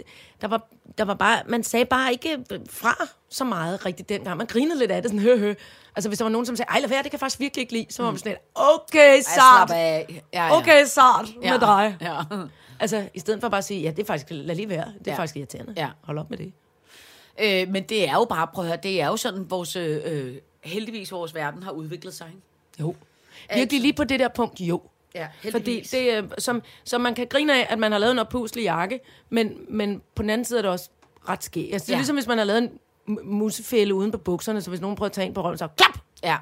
der 0.42 0.48
var, 0.48 0.68
der 0.98 1.04
var 1.06 1.14
bare, 1.14 1.42
man 1.48 1.64
sagde 1.64 1.86
bare 1.86 2.12
ikke 2.12 2.38
fra 2.70 2.96
så 3.30 3.44
meget 3.44 3.86
rigtigt 3.86 4.10
dengang. 4.10 4.38
Man 4.38 4.48
grinede 4.48 4.80
lidt 4.80 4.92
af 4.92 5.02
det, 5.02 5.12
sådan 5.12 5.20
hø, 5.24 5.38
hø. 5.38 5.54
Altså 5.96 6.10
hvis 6.10 6.18
der 6.18 6.26
var 6.26 6.30
nogen, 6.30 6.46
som 6.46 6.56
sagde, 6.56 6.70
ej 6.70 6.80
lad 6.80 6.90
være, 6.90 6.98
det 7.04 7.12
kan 7.12 7.14
jeg 7.14 7.20
faktisk 7.20 7.40
virkelig 7.40 7.62
ikke 7.62 7.74
lide, 7.74 7.86
så 7.90 8.04
var 8.04 8.12
man 8.12 8.18
sådan 8.20 8.32
lidt, 8.32 8.40
okay, 8.56 9.22
sart. 9.22 9.70
Ja, 9.70 10.04
ja. 10.34 10.58
okay, 10.58 10.86
sart 10.86 11.26
ja. 11.44 11.52
med 11.52 11.60
dig. 11.60 11.98
Ja. 12.02 12.22
Altså, 12.80 13.10
i 13.14 13.20
stedet 13.20 13.42
for 13.42 13.50
bare 13.50 13.58
at 13.58 13.66
sige, 13.66 13.82
ja, 13.82 13.90
det 13.92 14.00
er 14.00 14.06
faktisk, 14.06 14.28
lad 14.30 14.56
lige 14.56 14.70
være, 14.70 14.86
det 15.00 15.08
er 15.08 15.12
Ja. 15.12 15.18
faktisk 15.18 15.36
irriterende. 15.38 15.74
Ja. 15.78 15.90
Hold 16.04 16.18
op 16.20 16.30
med 16.30 16.38
det. 16.38 16.54
Øh, 17.42 17.68
men 17.70 17.84
det 17.84 18.10
er 18.10 18.14
jo 18.14 18.26
bare, 18.26 18.48
prøv 18.54 18.64
at 18.64 18.68
høre, 18.68 18.80
det 18.84 19.02
er 19.02 19.08
jo 19.08 19.18
sådan, 19.18 19.50
vores, 19.50 19.76
øh, 19.76 20.36
heldigvis 20.64 21.12
vores 21.12 21.36
verden 21.36 21.64
har 21.64 21.72
udviklet 21.72 22.14
sig. 22.14 22.28
Ikke? 22.28 22.42
Jo. 22.80 22.96
Virkelig 23.56 23.82
lige 23.82 23.94
på 23.94 24.04
det 24.04 24.20
der 24.20 24.28
punkt, 24.28 24.60
jo. 24.60 24.82
Ja, 25.16 25.28
Fordi 25.42 25.52
heldigvis. 25.52 25.90
det, 25.90 26.14
er, 26.14 26.24
som, 26.38 26.62
som 26.84 27.02
man 27.02 27.16
kan 27.16 27.28
grine 27.28 27.54
af, 27.60 27.68
at 27.70 27.80
man 27.80 27.92
har 27.92 28.00
lavet 28.00 28.12
en 28.12 28.20
oppuslig 28.20 28.64
jakke, 28.64 29.00
men, 29.30 29.54
men 29.70 30.02
på 30.16 30.22
den 30.22 30.30
anden 30.30 30.46
side 30.46 30.58
er 30.60 30.62
det 30.62 30.72
også 30.72 30.90
ret 31.30 31.44
ske. 31.44 31.70
Altså, 31.74 31.86
det 31.86 31.92
er 31.92 31.96
Ja. 31.96 32.00
ligesom, 32.00 32.16
hvis 32.16 32.28
man 32.28 32.38
har 32.38 32.46
lavet 32.46 32.62
en 32.64 32.70
mu- 33.10 33.24
musefælde 33.24 33.94
uden 33.94 34.12
på 34.12 34.18
bukserne, 34.18 34.62
så 34.62 34.70
hvis 34.70 34.82
nogen 34.82 34.96
prøver 34.98 35.06
at 35.10 35.14
tage 35.14 35.28
en 35.28 35.34
på 35.34 35.42
røven, 35.44 35.58
så 35.58 35.68
klap! 35.78 36.00
Ja. 36.24 36.38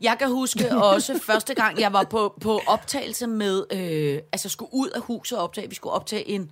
Jeg 0.00 0.16
kan 0.18 0.28
huske 0.30 0.76
også 0.94 1.18
første 1.18 1.54
gang, 1.54 1.80
jeg 1.80 1.92
var 1.92 2.02
på, 2.04 2.34
på 2.40 2.60
optagelse 2.66 3.26
med, 3.26 3.64
øh, 3.72 4.18
altså 4.32 4.48
skulle 4.48 4.74
ud 4.74 4.88
af 4.88 5.00
huset 5.00 5.38
og 5.38 5.44
optage, 5.44 5.68
vi 5.68 5.74
skulle 5.74 5.92
optage 5.92 6.28
en, 6.28 6.50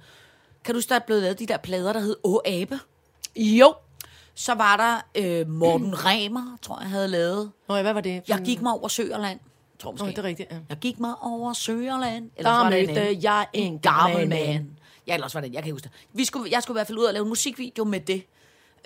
kan 0.65 0.75
du 0.75 0.79
huske, 0.79 0.89
der 0.89 0.95
er 0.95 0.99
blevet 1.07 1.23
lavet 1.23 1.39
de 1.39 1.47
der 1.47 1.57
plader, 1.57 1.93
der 1.93 2.01
hed 2.01 2.17
Å 2.25 2.41
Abe? 2.47 2.79
Jo. 3.37 3.75
Så 4.35 4.55
var 4.55 4.77
der 4.77 5.23
øh, 5.41 5.49
Morten 5.49 5.95
Remer, 6.07 6.57
tror 6.63 6.81
jeg, 6.81 6.91
havde 6.91 7.09
lavet. 7.09 7.53
Nå, 7.69 7.83
hvad 7.83 7.93
var 7.93 8.01
det? 8.01 8.23
Jeg 8.29 8.43
gik 8.45 8.63
mig 8.63 8.73
over 8.73 8.89
Søerland. 8.89 9.41
Tror 9.79 9.91
måske. 9.91 10.05
Nå, 10.05 10.11
det 10.11 10.19
er 10.19 10.23
rigtigt, 10.23 10.51
ja. 10.53 10.57
Jeg 10.69 10.77
gik 10.77 11.01
mig 11.01 11.15
over 11.23 11.53
Søerland. 11.53 12.31
Der 12.43 12.51
var 12.51 12.71
det 12.71 12.81
en 12.81 12.87
mødte 12.87 13.01
anden. 13.01 13.23
jeg 13.23 13.47
en 13.53 13.79
gammel 13.79 14.29
mand. 14.29 14.67
Ja, 15.07 15.15
ellers 15.15 15.35
var 15.35 15.41
det, 15.41 15.53
jeg 15.53 15.63
kan 15.63 15.73
huske 15.73 15.85
det. 15.85 15.93
Vi 16.13 16.25
skulle, 16.25 16.51
jeg 16.51 16.63
skulle 16.63 16.75
i 16.75 16.79
hvert 16.79 16.87
fald 16.87 16.99
ud 16.99 17.05
og 17.05 17.13
lave 17.13 17.23
en 17.23 17.29
musikvideo 17.29 17.85
med 17.85 18.01
det. 18.01 18.27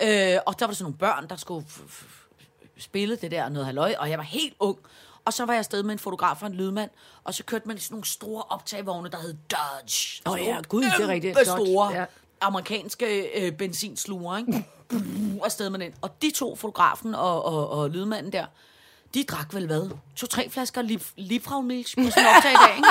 Øh, 0.01 0.39
og 0.45 0.59
der 0.59 0.65
var 0.65 0.67
der 0.67 0.73
sådan 0.73 0.83
nogle 0.83 0.97
børn, 0.97 1.29
der 1.29 1.35
skulle 1.35 1.65
spille 2.77 3.15
det 3.15 3.31
der 3.31 3.49
noget 3.49 3.65
halløj, 3.65 3.95
og 3.99 4.09
jeg 4.09 4.17
var 4.17 4.23
helt 4.23 4.53
ung. 4.59 4.77
Og 5.25 5.33
så 5.33 5.45
var 5.45 5.53
jeg 5.53 5.59
afsted 5.59 5.83
med 5.83 5.91
en 5.93 5.99
fotograf 5.99 6.41
og 6.41 6.47
en 6.47 6.53
lydmand, 6.53 6.89
og 7.23 7.33
så 7.33 7.43
kørte 7.43 7.67
man 7.67 7.77
i 7.77 7.79
sådan 7.79 7.93
nogle 7.95 8.05
store 8.05 8.43
optagevogne, 8.49 9.09
der 9.09 9.17
hed 9.17 9.33
Dodge. 9.33 10.21
Åh 10.25 10.31
Sådan 10.37 10.45
ja, 10.45 10.61
gud, 10.67 10.83
det 10.83 10.93
er 11.03 11.07
rigtigt. 11.07 11.37
kæmpe 11.37 11.51
Dodge, 11.51 11.65
store 11.65 11.93
ja. 11.93 12.05
Amerikanske 12.41 13.21
øh, 13.39 13.51
benzinsluger, 13.51 14.37
ikke? 14.37 14.65
afsted 15.45 15.69
med 15.69 15.79
den. 15.79 15.91
Og 16.01 16.21
de 16.21 16.31
to, 16.31 16.55
fotografen 16.55 17.15
og, 17.15 17.45
og, 17.45 17.69
og 17.69 17.89
lydmanden 17.89 18.31
der, 18.33 18.45
de 19.13 19.23
drak 19.23 19.53
vel 19.53 19.65
hvad? 19.65 19.89
To-tre 20.15 20.49
flasker 20.49 20.81
Livravnilch 21.17 21.95
på 21.97 22.03
sådan 22.11 22.35
optag 22.35 22.51
i 22.51 22.55
dag, 22.67 22.75
ikke? 22.75 22.87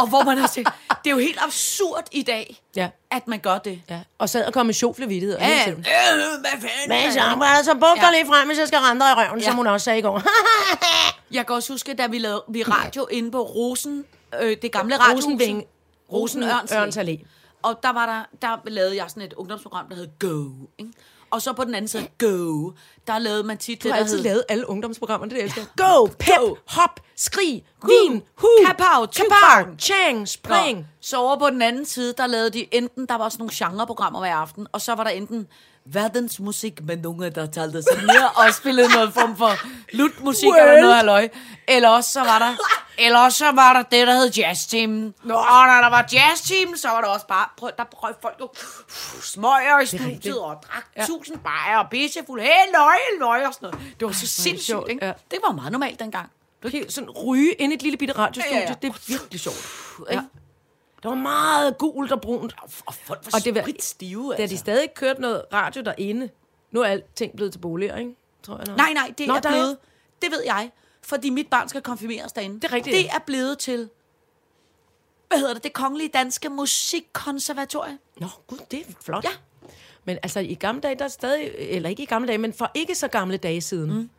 og 0.00 0.08
hvor 0.08 0.22
man 0.24 0.38
har 0.38 0.46
set, 0.46 0.66
det 1.04 1.10
er 1.10 1.14
jo 1.14 1.18
helt 1.18 1.38
absurd 1.42 2.04
i 2.12 2.22
dag, 2.22 2.62
Ja. 2.76 2.88
at 3.10 3.28
man 3.28 3.38
gør 3.38 3.58
det. 3.58 3.82
Ja. 3.90 4.00
Og 4.18 4.28
sad 4.28 4.44
og 4.44 4.52
kom 4.52 4.66
med 4.66 4.74
sjoflevittigheder. 4.74 5.46
Ja. 5.48 5.70
Øh, 5.70 5.74
hvad 5.76 6.50
fanden? 6.50 6.88
Men 6.88 7.12
så, 7.12 7.38
altså, 7.42 7.74
buk 7.74 7.82
dig 7.96 8.02
Ja. 8.02 8.10
lige 8.10 8.26
frem, 8.26 8.46
hvis 8.48 8.58
jeg 8.58 8.68
skal 8.68 8.78
rende 8.78 9.04
i 9.04 9.14
røven, 9.16 9.40
ja. 9.40 9.44
Som 9.46 9.54
hun 9.56 9.66
også 9.66 9.84
sagde 9.84 9.98
i 9.98 10.02
går. 10.02 10.22
Jeg 11.36 11.46
kan 11.46 11.56
også 11.56 11.72
huske, 11.72 11.94
da 11.94 12.06
vi 12.06 12.18
lavede 12.18 12.44
vi 12.48 12.62
radio 12.62 13.06
inde 13.10 13.30
på 13.30 13.42
Rosen, 13.42 14.04
øh, 14.42 14.56
det 14.62 14.72
gamle 14.72 14.96
radiohus. 14.98 15.24
Rosenving. 15.24 15.64
Rosen 16.12 16.42
Ørns 16.42 16.96
Allé. 16.96 17.24
Og 17.62 17.82
der 17.82 17.92
var 17.92 18.06
der, 18.06 18.48
der 18.48 18.70
lavede 18.70 18.96
jeg 18.96 19.10
sådan 19.10 19.22
et 19.22 19.32
ungdomsprogram, 19.32 19.88
der 19.88 19.96
hed 19.96 20.08
Go. 20.18 20.66
Ikke? 20.78 20.92
Og 21.30 21.42
så 21.42 21.52
på 21.52 21.64
den 21.64 21.74
anden 21.74 21.88
side, 21.88 22.08
Go, 22.18 22.70
der 23.06 23.18
lavede 23.18 23.42
man 23.42 23.58
tit 23.58 23.82
Du 23.82 23.88
det, 23.88 23.92
har 23.92 23.98
der 23.98 24.04
altid 24.04 24.16
hed... 24.16 24.24
lavet 24.24 24.44
alle 24.48 24.68
ungdomsprogrammerne, 24.70 25.34
det 25.34 25.42
elsker 25.42 25.60
jeg. 25.60 25.86
Go, 25.86 26.06
pep, 26.06 26.38
Go. 26.38 26.56
hop, 26.66 27.00
skrig, 27.16 27.64
vin, 27.86 28.22
hu, 28.36 28.48
kapow, 28.66 29.06
kapow, 29.06 29.76
chang, 29.78 30.28
spring. 30.28 30.78
Nå, 30.78 30.84
så 31.00 31.18
over 31.18 31.38
på 31.38 31.50
den 31.50 31.62
anden 31.62 31.84
side, 31.84 32.14
der 32.16 32.26
lavede 32.26 32.50
de 32.50 32.74
enten, 32.74 33.06
der 33.06 33.14
var 33.14 33.28
sådan 33.28 33.42
nogle 33.42 33.52
genreprogrammer 33.54 34.20
hver 34.20 34.34
aften, 34.34 34.66
og 34.72 34.80
så 34.80 34.94
var 34.94 35.04
der 35.04 35.10
enten 35.10 35.48
verdensmusik 35.84 36.82
med 36.82 36.96
nogle, 36.96 37.30
der 37.30 37.46
talte 37.46 37.82
sig 37.82 38.02
ned 38.02 38.22
og 38.36 38.54
spillede 38.54 38.88
noget 38.88 39.14
form 39.14 39.36
for 39.36 39.52
lutmusik 39.96 40.48
well. 40.48 40.68
eller 40.68 40.80
noget 40.80 40.96
halløj. 40.96 41.28
Eller 41.68 41.88
også 41.88 42.10
så 42.12 42.20
var 42.20 42.38
der, 42.38 42.56
eller 42.98 43.18
også 43.18 43.38
så 43.38 43.52
var 43.52 43.72
der 43.72 43.82
det, 43.82 44.06
der 44.06 44.14
hed 44.14 44.30
Jazz 44.30 44.66
Team. 44.66 44.90
Nå. 45.24 45.34
Og 45.34 45.66
når 45.66 45.80
der 45.82 45.90
var 45.90 46.08
Jazz 46.12 46.40
Team, 46.40 46.76
så 46.76 46.88
var 46.88 47.00
der 47.00 47.08
også 47.08 47.26
bare, 47.26 47.46
prøv, 47.56 47.70
der 47.78 47.84
prøv 47.84 48.14
folk 48.22 48.36
jo 48.40 48.48
smøger 49.22 49.80
i 49.80 49.86
studiet 49.86 50.38
og 50.38 50.56
drak 50.72 50.84
ja. 50.96 51.06
tusind 51.06 51.38
bajer 51.38 51.78
og 51.78 51.90
pissefuld. 51.90 52.40
Hey, 52.40 52.72
løg, 52.74 52.98
løg 53.18 53.46
og 53.46 53.54
sådan 53.54 53.70
noget. 53.70 53.94
Det 54.00 54.06
var 54.06 54.12
så 54.12 54.26
sindssygt, 54.26 54.66
sjovt, 54.66 54.90
ikke? 54.90 55.06
ja. 55.06 55.12
Det 55.30 55.38
var 55.46 55.52
meget 55.52 55.72
normalt 55.72 56.00
dengang. 56.00 56.30
Helt 56.64 56.92
sådan 56.92 57.10
ryge 57.10 57.52
ind 57.52 57.72
i 57.72 57.76
et 57.76 57.82
lille 57.82 57.96
bitte 57.96 58.18
radiostudie, 58.18 58.58
ja, 58.58 58.68
ja. 58.68 58.74
det 58.82 58.88
er 58.88 58.94
virkelig 59.06 59.40
sjovt. 59.40 59.66
Ja. 60.10 60.20
Det 61.02 61.08
var 61.08 61.14
meget 61.14 61.78
gult 61.78 62.12
og 62.12 62.20
brunt. 62.20 62.54
Og 62.86 62.94
folk 62.94 63.20
var 63.26 63.38
Og 63.38 63.44
det 63.44 63.54
var- 63.54 63.60
spritstive, 63.62 64.34
Da 64.38 64.46
de 64.46 64.58
stadig 64.58 64.94
kørte 64.94 65.20
noget 65.20 65.42
radio 65.52 65.82
derinde, 65.82 66.28
nu 66.70 66.80
er 66.80 66.86
alting 66.86 67.36
blevet 67.36 67.52
til 67.52 67.58
boliger, 67.58 67.96
ikke? 67.96 68.14
Tror 68.42 68.56
jeg 68.56 68.66
nok. 68.66 68.76
Nej, 68.76 68.92
nej, 68.92 69.14
det 69.18 69.26
Nå, 69.26 69.34
er 69.34 69.40
der 69.40 69.48
er- 69.48 69.52
blevet... 69.52 69.76
Det 70.22 70.30
ved 70.30 70.42
jeg, 70.44 70.70
fordi 71.02 71.30
mit 71.30 71.48
barn 71.50 71.68
skal 71.68 71.82
konfirmeres 71.82 72.32
derinde. 72.32 72.54
Det 72.60 72.64
er 72.64 72.72
rigtigt, 72.72 72.96
Det 72.96 73.06
er 73.06 73.18
blevet 73.26 73.58
til... 73.58 73.88
Hvad 75.28 75.38
hedder 75.38 75.54
det? 75.54 75.64
Det 75.64 75.72
kongelige 75.72 76.08
danske 76.08 76.48
musikkonservatorium. 76.48 77.98
Nå, 78.20 78.26
gud, 78.46 78.58
det 78.70 78.80
er 78.80 78.84
flot. 79.04 79.24
Ja. 79.24 79.30
Men 80.04 80.18
altså, 80.22 80.40
i 80.40 80.54
gamle 80.54 80.80
dage, 80.80 80.94
der 80.94 81.04
er 81.04 81.08
stadig, 81.08 81.50
eller 81.58 81.88
ikke 81.88 82.02
i 82.02 82.06
gamle 82.06 82.28
dage, 82.28 82.38
men 82.38 82.52
for 82.52 82.70
ikke 82.74 82.94
så 82.94 83.08
gamle 83.08 83.36
dage 83.36 83.60
siden, 83.60 83.92
mm. 83.94 84.10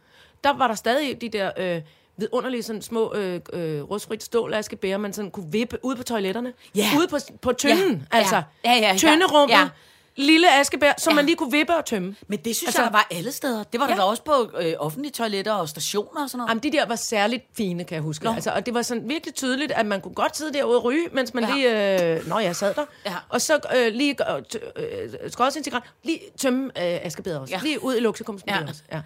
der 0.44 0.50
var 0.50 0.68
der 0.68 0.76
stadig 0.76 1.22
de 1.22 1.30
der 1.30 1.52
øh, 1.58 1.82
vidunderlige 2.18 2.64
sådan 2.64 2.82
små 2.82 3.14
øh, 3.14 3.40
øh, 3.54 3.82
rustfrit 3.82 4.24
stålaskebærer, 4.24 4.98
man 4.98 5.14
sådan 5.14 5.32
kunne 5.32 5.52
vippe 5.52 5.78
ude 5.86 5.96
på 5.96 6.04
toiletterne. 6.04 6.54
Ja. 6.76 6.90
Ude 6.98 7.08
på, 7.08 7.18
på 7.42 7.54
tynden, 7.54 8.08
Ja. 8.14 8.18
altså. 8.18 8.36
Ja, 8.66 8.72
ja, 8.74 8.78
ja. 8.92 8.98
Tynderummet. 8.98 9.54
Ja. 9.56 9.70
Lille 10.16 10.60
askebær, 10.60 10.94
som 10.98 11.12
Ja. 11.12 11.16
man 11.16 11.26
lige 11.26 11.36
kunne 11.36 11.52
vippe 11.52 11.76
og 11.76 11.86
tømme. 11.86 12.16
Men 12.28 12.40
det 12.40 12.56
synes 12.56 12.68
Altså- 12.68 12.82
jeg, 12.82 12.92
der 12.92 12.98
var 12.98 13.08
alle 13.12 13.32
steder. 13.32 13.64
Det 13.64 13.80
var 13.80 13.88
der 13.88 13.94
Ja. 13.96 14.02
ja. 14.02 14.08
også 14.10 14.24
på 14.24 14.52
øh, 14.62 14.74
offentlige 14.80 15.12
toiletter 15.12 15.54
og 15.54 15.70
stationer 15.70 16.24
og 16.24 16.30
sådan 16.30 16.38
noget. 16.38 16.50
Jamen, 16.50 16.64
de 16.64 16.72
der 16.72 16.86
var 16.86 16.96
særligt 16.96 17.44
fine, 17.58 17.84
kan 17.84 17.96
jeg 17.96 18.02
huske. 18.02 18.26
Nå. 18.26 18.32
Altså, 18.34 18.52
og 18.52 18.66
det 18.66 18.74
var 18.74 18.82
sådan 18.82 19.10
virkelig 19.10 19.36
tydeligt, 19.36 19.72
at 19.72 19.86
man 19.86 20.02
kunne 20.02 20.14
godt 20.14 20.38
sidde 20.38 20.54
derude 20.54 20.78
og 20.78 20.84
ryge, 20.84 21.08
mens 21.14 21.34
man 21.34 21.44
ja. 21.44 21.54
Lige... 21.56 22.16
Øh, 22.18 22.28
nå, 22.28 22.40
jeg 22.40 22.56
sad 22.56 22.74
der. 22.74 22.86
Ja. 23.06 23.16
Og 23.30 23.42
så 23.42 23.60
øh, 23.76 23.94
lige 23.94 24.16
øh, 24.36 24.42
øh, 24.76 25.30
cigaret, 25.30 25.84
lige 26.04 26.20
tømme 26.38 26.66
øh, 26.66 26.72
askebæret 27.06 27.40
også. 27.40 27.54
Ja. 27.54 27.60
Lige 27.64 27.84
ud 27.84 27.96
i 27.96 28.00
luksuskomsten 28.00 28.52
Ja. 28.52 28.62
også. 28.68 28.82
Ja. 28.92 29.02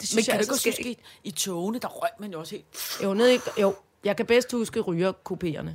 Det 0.00 0.02
Men 0.02 0.06
synes 0.06 0.26
kan 0.26 0.32
jeg 0.32 0.38
du 0.38 0.42
ikke 0.42 0.52
også 0.52 0.68
huske, 0.68 0.96
i, 1.24 1.30
togene, 1.30 1.78
der 1.78 1.88
røg 1.88 2.10
man 2.20 2.32
jo 2.32 2.40
også 2.40 2.54
helt... 2.54 2.66
Jo, 3.02 3.14
nede 3.14 3.34
i, 3.34 3.38
jo, 3.60 3.74
jeg 4.04 4.16
kan 4.16 4.26
bedst 4.26 4.52
huske 4.52 4.80
rygerkopéerne. 4.80 5.70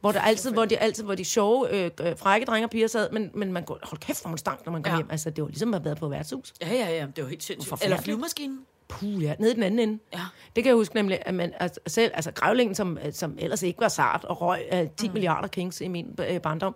Hvor, 0.00 0.12
der 0.12 0.20
altid, 0.20 0.52
hvor, 0.52 0.64
de, 0.64 0.78
altid, 0.78 1.04
hvor 1.04 1.14
de 1.14 1.24
sjove, 1.24 1.84
øh, 1.84 1.90
øh, 2.00 2.18
frække 2.18 2.46
drenge 2.46 2.66
og 2.66 2.70
piger 2.70 2.86
sad, 2.86 3.10
men, 3.10 3.30
men 3.34 3.52
man 3.52 3.64
kunne, 3.64 3.78
hold 3.82 4.00
kæft, 4.00 4.22
hvor 4.22 4.28
man 4.28 4.38
stank, 4.38 4.66
når 4.66 4.72
man 4.72 4.82
kom 4.82 4.90
ja. 4.90 4.96
Hjem. 4.96 5.10
Altså, 5.10 5.30
det 5.30 5.42
var 5.42 5.48
ligesom 5.48 5.74
at 5.74 5.80
have 5.80 5.84
været 5.84 5.98
på 5.98 6.08
værtshus. 6.08 6.52
Ja, 6.60 6.72
ja, 6.72 6.88
ja, 6.88 7.06
det 7.16 7.24
var 7.24 7.30
helt 7.30 7.42
sindssygt. 7.42 7.84
Eller 7.84 8.00
flyvemaskinen. 8.00 8.60
Puh, 8.88 9.22
ja, 9.22 9.34
nede 9.38 9.50
i 9.50 9.54
den 9.54 9.62
anden 9.62 9.80
ende. 9.80 10.02
Ja. 10.12 10.20
Det 10.56 10.64
kan 10.64 10.70
jeg 10.70 10.76
huske 10.76 10.94
nemlig, 10.94 11.18
at 11.26 11.34
man 11.34 11.52
altså, 11.60 11.80
selv, 11.86 12.12
altså 12.14 12.32
grævlingen, 12.32 12.74
som, 12.74 12.98
som 13.12 13.36
ellers 13.38 13.62
ikke 13.62 13.80
var 13.80 13.88
sart 13.88 14.24
og 14.24 14.40
røg 14.40 14.62
uh, 14.72 14.78
10 14.96 15.08
mm. 15.08 15.12
milliarder 15.12 15.48
kings 15.48 15.80
i 15.80 15.88
min 15.88 16.18
uh, 16.30 16.40
barndom, 16.40 16.74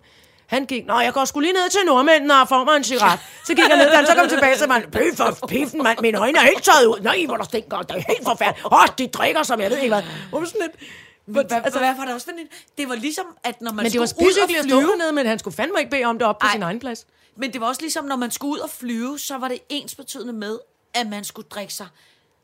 han 0.49 0.65
gik, 0.65 0.85
nå, 0.85 0.99
jeg 0.99 1.13
går 1.13 1.25
skulle 1.25 1.47
lige 1.47 1.53
ned 1.61 1.69
til 1.69 1.79
nordmændene 1.85 2.41
og 2.41 2.49
får 2.49 2.63
mig 2.63 2.75
en 2.75 2.83
cigaret. 2.83 3.19
Så 3.45 3.53
gik 3.53 3.69
jeg 3.69 3.77
ned, 3.77 3.89
han 3.89 4.05
så 4.05 4.15
kom 4.15 4.29
tilbage, 4.29 4.57
så 4.57 4.67
man, 4.67 4.81
bøf 4.91 5.17
for 5.17 5.47
piffen, 5.47 5.83
mand, 5.83 5.99
mine 6.01 6.17
øjne 6.17 6.37
er 6.37 6.43
helt 6.43 6.63
tøjet 6.63 6.85
ud. 6.85 6.99
Nej, 6.99 7.25
hvor 7.25 7.37
der 7.37 7.43
stinker, 7.43 7.77
det 7.81 7.91
er 7.91 8.03
helt 8.07 8.23
forfærdeligt. 8.23 8.67
Åh, 8.71 8.85
de 8.97 9.07
drikker, 9.07 9.43
som 9.43 9.61
jeg 9.61 9.69
ved 9.69 9.77
ikke 9.77 9.95
hvad. 9.95 10.03
Hvor 10.29 10.45
sådan 10.45 10.61
lidt, 10.61 10.91
hvad, 11.25 11.43
altså, 11.51 11.79
hvad 11.79 11.95
var 11.95 12.05
det 12.05 12.13
også 12.13 12.25
for 12.25 12.31
en... 12.31 12.47
Det 12.77 12.89
var 12.89 12.95
ligesom, 12.95 13.25
at 13.43 13.61
når 13.61 13.73
man 13.73 13.83
men 13.83 13.91
det 13.91 13.99
var 13.99 14.05
og 14.05 14.09
spidshyggeligt 14.09 14.59
at 14.59 14.65
stå 14.65 14.79
flyve... 14.79 14.89
hernede, 14.89 15.11
men 15.11 15.25
han 15.25 15.39
skulle 15.39 15.55
fandme 15.55 15.79
ikke 15.79 15.91
bede 15.91 16.03
om 16.03 16.19
det 16.19 16.27
op 16.27 16.39
på 16.39 16.47
Ej. 16.47 16.53
sin 16.53 16.63
egen 16.63 16.79
plads. 16.79 17.05
Men 17.37 17.53
det 17.53 17.61
var 17.61 17.67
også 17.67 17.81
ligesom, 17.81 18.05
når 18.05 18.15
man 18.15 18.31
skulle 18.31 18.51
ud 18.51 18.59
og 18.59 18.69
flyve, 18.69 19.19
så 19.19 19.37
var 19.37 19.47
det 19.47 19.59
ens 19.69 19.95
betydende 19.95 20.33
med, 20.33 20.59
at 20.93 21.07
man 21.07 21.23
skulle 21.23 21.47
drikke 21.49 21.73
sig 21.73 21.87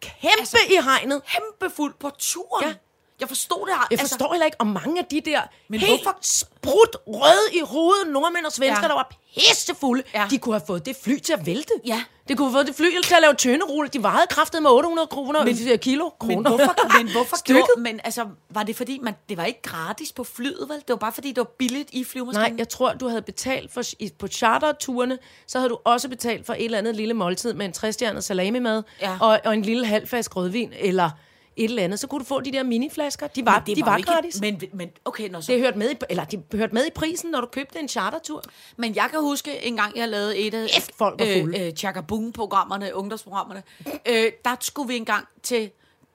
Kæmpe 0.02 0.28
altså, 0.40 0.58
i 0.70 0.76
hegnet. 0.84 1.22
kæmpe 1.26 1.76
fuld 1.76 1.94
på 2.00 2.12
turen. 2.20 2.68
Ja. 2.68 2.74
Jeg 3.20 3.28
forstod 3.28 3.68
det. 3.68 3.74
Jeg 3.92 4.00
forstår 4.00 4.34
heller 4.34 4.46
ikke, 4.46 4.58
om 4.62 4.68
mange 4.68 5.00
af 5.00 5.06
de 5.06 5.22
der 5.22 5.42
Men 5.70 5.80
helt 5.80 6.04
hvorfor- 6.04 6.18
sprut 6.22 6.98
røde 7.08 7.54
i 7.54 7.60
hovedet 7.64 8.08
nordmænd 8.08 8.46
og 8.46 8.52
svensker, 8.52 8.82
ja. 8.84 8.88
Der 8.88 8.94
var 8.94 9.12
pissefulde, 9.36 10.04
ja. 10.14 10.28
De 10.30 10.38
kunne 10.38 10.56
have 10.56 10.64
fået 10.68 10.86
det 10.86 10.96
fly 11.04 11.18
til 11.20 11.34
at 11.34 11.46
vælte. 11.46 11.74
Ja. 11.86 12.04
De 12.28 12.36
kunne 12.36 12.48
have 12.48 12.54
fået 12.58 12.68
det 12.68 12.76
fly 12.76 12.86
til 13.04 13.14
at 13.16 13.22
lave 13.22 13.34
tønderulle. 13.34 13.90
De 13.90 14.04
vejede 14.04 14.28
kraftet 14.30 14.64
med 14.64 14.72
800 14.72 15.08
kroner, 15.08 15.44
men, 15.46 15.58
Men- 15.66 15.80
kilo 15.80 16.10
kroner. 16.10 16.36
Men 16.36 16.44
hvorfor, 16.58 16.98
men 17.04 17.12
hvorfor 17.16 17.44
gjorde, 17.44 17.68
men 17.78 18.00
altså, 18.04 18.26
var 18.50 18.64
det 18.64 18.76
fordi, 18.76 19.00
man, 19.02 19.16
det 19.30 19.38
var 19.38 19.46
ikke 19.46 19.62
gratis 19.62 20.12
på 20.12 20.24
flyet, 20.24 20.66
vel? 20.70 20.78
Det 20.78 20.90
var 20.90 20.96
bare 20.96 21.12
fordi, 21.12 21.28
det 21.30 21.38
var 21.38 21.44
billigt 21.58 21.90
i 21.94 22.04
flyvemaskinen? 22.04 22.52
Nej, 22.52 22.56
jeg 22.58 22.70
tror, 22.70 22.94
du 22.94 23.08
havde 23.08 23.22
betalt 23.22 23.74
for, 23.74 23.82
på 24.20 24.28
charterturene, 24.28 25.18
så 25.48 25.58
havde 25.58 25.70
du 25.70 25.78
også 25.84 26.10
betalt 26.10 26.46
for 26.46 26.54
et 26.54 26.66
eller 26.66 26.78
andet 26.78 26.96
lille 26.96 27.14
måltid 27.14 27.54
med 27.54 27.66
en 27.66 27.74
træstjernet 27.74 28.24
salami 28.24 28.60
med, 28.60 28.84
Ja. 29.02 29.18
og, 29.22 29.40
og 29.46 29.54
en 29.54 29.62
lille 29.62 29.86
halv 29.86 30.08
flaske 30.08 30.36
rødvin, 30.36 30.74
eller 30.80 31.10
et 31.58 31.64
eller 31.64 31.84
andet. 31.84 32.00
Så 32.00 32.08
kunne 32.08 32.20
du 32.20 32.26
få 32.26 32.42
de 32.42 32.52
der 32.52 32.64
miniflasker. 32.64 33.28
De 33.28 33.46
var, 33.46 33.60
det 33.60 33.78
de 33.78 33.86
var, 33.86 33.92
jo 33.92 33.98
ikke, 33.98 34.12
gratis. 34.12 34.42
Men, 34.42 34.62
men 34.74 34.90
okay, 35.06 35.30
når 35.30 35.42
så, 35.42 35.52
Det 35.52 35.62
hørte 35.62 35.78
med, 35.78 35.92
i, 35.92 35.96
eller 36.10 36.24
de 36.26 36.44
hørte 36.54 36.74
med 36.74 36.86
i 36.86 36.90
prisen, 36.96 37.32
når 37.32 37.42
du 37.42 37.48
købte 37.48 37.80
en 37.80 37.88
chartertur. 37.88 38.44
Men 38.78 38.96
jeg 38.96 39.08
kan 39.12 39.20
huske, 39.22 39.66
en 39.66 39.76
gang 39.78 39.98
jeg 39.98 40.10
lavede 40.10 40.38
et 40.38 40.54
af 40.54 40.70
Kæft, 40.70 40.96
folk 40.96 41.20
var 41.20 41.26
fulde. 41.42 41.60
øh, 41.60 41.68
øh, 41.68 41.74
Chakabung-programmerne, 41.74 42.96
ungdomsprogrammerne. 42.96 43.64
øh, 44.06 44.32
der 44.46 44.56
skulle 44.62 44.88
vi 44.88 44.96
en 44.98 45.06
gang 45.06 45.28
til 45.44 45.72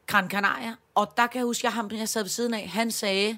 Gran 0.06 0.30
Canaria, 0.30 0.74
og 0.94 1.12
der 1.16 1.26
kan 1.26 1.38
jeg 1.38 1.44
huske, 1.44 1.66
at 1.66 1.72
ham, 1.72 1.90
jeg 1.92 2.08
sad 2.08 2.22
ved 2.22 2.28
siden 2.28 2.54
af, 2.54 2.68
han 2.68 2.90
sagde, 2.90 3.36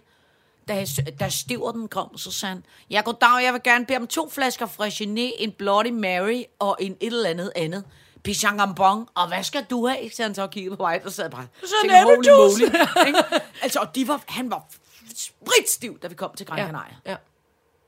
da, 0.69 0.75
jeg, 0.75 0.87
da 1.21 1.29
stiver 1.29 1.73
den 1.73 1.89
kom, 1.89 2.19
så 2.19 2.31
sagde 2.31 2.55
han, 2.55 2.65
ja, 2.91 3.01
goddag, 3.05 3.45
jeg 3.45 3.53
vil 3.53 3.63
gerne 3.63 3.87
bede 3.87 3.99
om 3.99 4.07
to 4.07 4.29
flasker 4.31 4.67
Freixenet, 4.67 5.33
en 5.39 5.53
Bloody 5.53 5.91
Mary 5.91 6.43
og 6.59 6.77
en 6.81 6.97
et 7.01 7.07
eller 7.07 7.31
andet 7.31 7.53
andet. 7.57 7.85
Pichangambong, 8.23 9.09
og 9.15 9.29
hvad 9.29 9.43
skal 9.43 9.65
du 9.71 9.87
have? 9.87 10.11
Så 10.11 10.23
han 10.23 10.35
så 10.35 10.47
kiggede 10.47 10.77
på 10.77 10.83
mig, 10.83 11.01
der 11.05 11.11
sad 11.11 11.31
bare. 11.31 11.47
Så 11.65 11.75
altså, 13.63 13.81
og 13.81 13.95
de 13.95 14.09
var, 14.09 14.23
han 14.29 14.51
var 14.51 14.65
spritstiv, 15.17 15.99
da 15.99 16.09
vi 16.09 16.15
kom 16.15 16.31
til 16.37 16.47
Gran 16.47 16.59
Canaria. 16.59 16.95
Ja. 17.07 17.17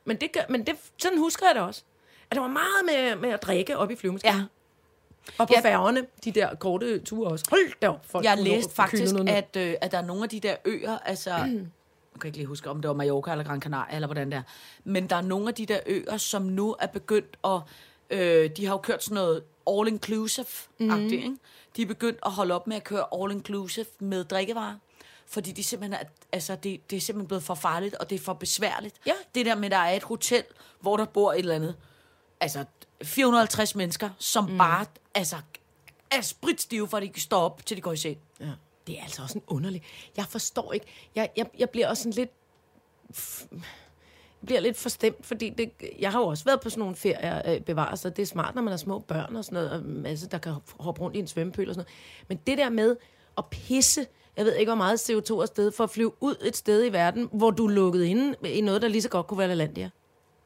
Men, 0.04 0.16
det, 0.16 0.32
gør- 0.32 0.40
men 0.48 0.66
det, 0.66 0.76
sådan 0.98 1.18
husker 1.18 1.46
jeg 1.46 1.54
det 1.54 1.62
også. 1.62 1.82
At 2.30 2.34
der 2.34 2.40
var 2.40 2.48
meget 2.48 2.84
med, 2.84 3.16
med 3.16 3.30
at 3.30 3.42
drikke 3.42 3.76
op 3.78 3.90
i 3.90 3.96
flyvemaskinen. 3.96 4.36
Ja. 4.36 4.44
Og 5.38 5.48
på 5.48 5.54
Ja. 5.56 5.60
færgerne, 5.60 6.06
de 6.24 6.30
der 6.32 6.54
korte 6.54 6.98
ture 6.98 7.30
også. 7.30 7.44
Hold 7.50 7.80
da 7.82 7.88
op, 7.88 8.06
folk 8.10 8.24
Jeg 8.24 8.38
læste 8.38 8.74
faktisk, 8.74 9.14
at, 9.28 9.56
øh, 9.56 9.74
at 9.80 9.92
der 9.92 9.98
er 9.98 10.02
nogle 10.02 10.22
af 10.22 10.28
de 10.28 10.40
der 10.40 10.56
øer, 10.64 10.98
altså... 10.98 11.30
Jeg 12.14 12.20
kan 12.20 12.28
ikke 12.28 12.38
lige 12.38 12.46
huske, 12.46 12.70
om 12.70 12.80
det 12.80 12.88
var 12.88 12.94
Mallorca 12.94 13.30
eller 13.30 13.44
Gran 13.44 13.60
Canaria, 13.62 13.94
eller 13.94 14.06
hvordan 14.08 14.30
det 14.30 14.36
er. 14.36 14.42
Men 14.84 15.06
der 15.10 15.16
er 15.16 15.20
nogle 15.20 15.48
af 15.48 15.54
de 15.54 15.66
der 15.66 15.78
øer, 15.86 16.16
som 16.16 16.42
nu 16.42 16.76
er 16.80 16.86
begyndt 16.86 17.36
at... 17.44 17.60
Øh, 18.10 18.50
de 18.56 18.66
har 18.66 18.72
jo 18.74 18.78
kørt 18.78 19.04
sådan 19.04 19.14
noget 19.14 19.42
all-inclusive-agtigt, 19.70 20.78
Mhm. 20.80 21.12
ikke? 21.12 21.36
De 21.76 21.82
er 21.82 21.86
begyndt 21.86 22.18
at 22.26 22.32
holde 22.32 22.54
op 22.54 22.66
med 22.66 22.76
at 22.76 22.84
køre 22.84 23.04
all-inclusive 23.14 23.86
med 23.98 24.24
drikkevarer. 24.24 24.74
Fordi 25.26 25.52
de 25.52 25.64
simpelthen 25.64 26.00
er, 26.00 26.04
altså 26.32 26.56
det, 26.56 26.90
det 26.90 26.96
er 26.96 27.00
simpelthen 27.00 27.26
blevet 27.28 27.42
for 27.44 27.54
farligt, 27.54 27.94
og 27.94 28.10
det 28.10 28.16
er 28.16 28.20
for 28.20 28.32
besværligt. 28.32 28.94
Ja. 29.06 29.12
Det 29.34 29.46
der 29.46 29.54
med, 29.54 29.64
at 29.64 29.70
der 29.70 29.76
er 29.78 29.96
et 29.96 30.02
hotel, 30.02 30.44
hvor 30.80 30.96
der 30.96 31.04
bor 31.04 31.32
et 31.32 31.38
eller 31.38 31.54
andet, 31.54 31.76
altså 32.40 32.64
450 33.02 33.74
mennesker, 33.74 34.10
som 34.18 34.44
mm. 34.50 34.58
bare 34.58 34.86
altså, 35.14 35.36
er 36.10 36.20
spritstive, 36.20 36.88
for 36.88 36.96
at 36.96 37.02
de 37.02 37.08
kan 37.08 37.22
stå 37.22 37.36
op, 37.36 37.66
til 37.66 37.76
de 37.76 37.82
går 37.82 37.92
i 37.92 37.96
seng. 37.96 38.18
Ja. 38.40 38.50
Det 38.86 38.98
er 38.98 39.02
altså 39.02 39.22
også 39.22 39.38
en 39.38 39.44
underlig... 39.46 39.82
Jeg 40.16 40.26
forstår 40.26 40.72
ikke... 40.72 40.86
Jeg, 41.14 41.30
jeg, 41.36 41.46
jeg 41.58 41.70
bliver 41.70 41.88
også 41.88 42.02
sådan 42.02 42.12
lidt... 42.12 42.30
f- 43.16 43.60
bliver 44.44 44.60
lidt 44.60 44.76
forstemt, 44.76 45.26
fordi 45.26 45.50
det, 45.50 45.72
jeg 45.98 46.12
har 46.12 46.20
jo 46.20 46.26
også 46.26 46.44
været 46.44 46.60
på 46.60 46.70
sådan 46.70 46.80
nogle 46.80 46.96
ferier 46.96 47.54
øh, 47.54 47.60
bevaret, 47.60 47.98
så 47.98 48.10
det 48.10 48.22
er 48.22 48.26
smart, 48.26 48.54
når 48.54 48.62
man 48.62 48.72
har 48.72 48.76
små 48.78 48.98
børn 48.98 49.36
og 49.36 49.44
sådan 49.44 49.56
noget, 49.56 49.70
og 49.70 49.82
masse, 49.82 50.28
der 50.28 50.38
kan 50.38 50.52
hoppe 50.80 51.00
rundt 51.00 51.16
i 51.16 51.18
en 51.18 51.26
svømmepøl 51.26 51.68
og 51.68 51.74
sådan 51.74 51.86
noget. 51.86 52.28
Men 52.28 52.38
det 52.46 52.58
der 52.58 52.70
med 52.70 52.96
at 53.38 53.44
pisse, 53.50 54.06
jeg 54.36 54.44
ved 54.44 54.54
ikke, 54.54 54.70
hvor 54.70 54.76
meget 54.76 55.10
CO2 55.10 55.42
er 55.42 55.46
sted 55.46 55.72
for 55.72 55.84
at 55.84 55.90
flyve 55.90 56.12
ud 56.20 56.34
et 56.44 56.56
sted 56.56 56.86
i 56.86 56.92
verden, 56.92 57.28
hvor 57.32 57.50
du 57.50 57.66
er 57.66 57.70
lukket 57.70 58.04
inde 58.04 58.34
i 58.44 58.60
noget, 58.60 58.82
der 58.82 58.88
lige 58.88 59.02
så 59.02 59.08
godt 59.08 59.26
kunne 59.26 59.38
være 59.38 59.48
LaLandia. 59.48 59.90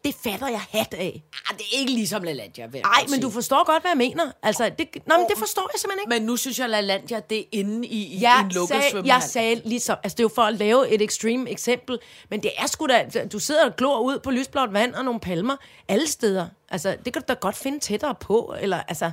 Det 0.04 0.14
fatter 0.24 0.48
jeg 0.48 0.60
hat 0.70 0.94
af. 0.94 1.22
Ah, 1.50 1.58
det 1.58 1.64
er 1.74 1.78
ikke 1.78 1.92
ligesom 1.92 2.22
LaLandia, 2.22 2.66
Nej, 2.66 2.80
men 3.10 3.20
du 3.20 3.26
sige. 3.26 3.32
forstår 3.32 3.66
godt, 3.66 3.82
hvad 3.82 3.90
jeg 3.90 3.98
mener. 3.98 4.32
Altså, 4.42 4.70
det, 4.78 4.88
nå, 5.06 5.16
men 5.16 5.26
det 5.28 5.38
forstår 5.38 5.70
jeg 5.74 5.80
simpelthen 5.80 6.00
ikke. 6.12 6.20
Men 6.20 6.26
nu 6.26 6.36
synes 6.36 6.58
jeg, 6.58 6.68
LaLandia, 6.68 7.20
det 7.30 7.38
er 7.38 7.44
inde 7.52 7.88
i, 7.88 8.06
i 8.06 8.22
jeg 8.22 8.40
en 8.40 8.48
lukket 8.50 8.76
svømmehal. 8.90 9.06
jeg 9.06 9.22
sagde 9.22 9.62
ligesom, 9.64 9.96
altså 10.02 10.16
det 10.16 10.20
er 10.20 10.24
jo 10.24 10.30
for 10.34 10.42
at 10.42 10.54
lave 10.54 10.88
et 10.88 11.02
extreme 11.02 11.50
eksempel, 11.50 11.98
men 12.30 12.42
det 12.42 12.50
er 12.58 12.66
sgu 12.66 12.86
da, 12.86 13.26
du 13.32 13.38
sidder 13.38 13.64
og 13.64 13.76
glor 13.76 14.00
ud 14.00 14.18
på 14.18 14.30
lysblåt 14.30 14.72
vand 14.72 14.94
og 14.94 15.04
nogle 15.04 15.20
palmer 15.20 15.56
alle 15.88 16.06
steder. 16.06 16.46
Altså, 16.68 16.96
det 17.04 17.12
kan 17.12 17.22
du 17.22 17.26
da 17.28 17.34
godt 17.34 17.56
finde 17.56 17.78
tættere 17.80 18.14
på, 18.14 18.54
eller 18.60 18.80
altså, 18.88 19.10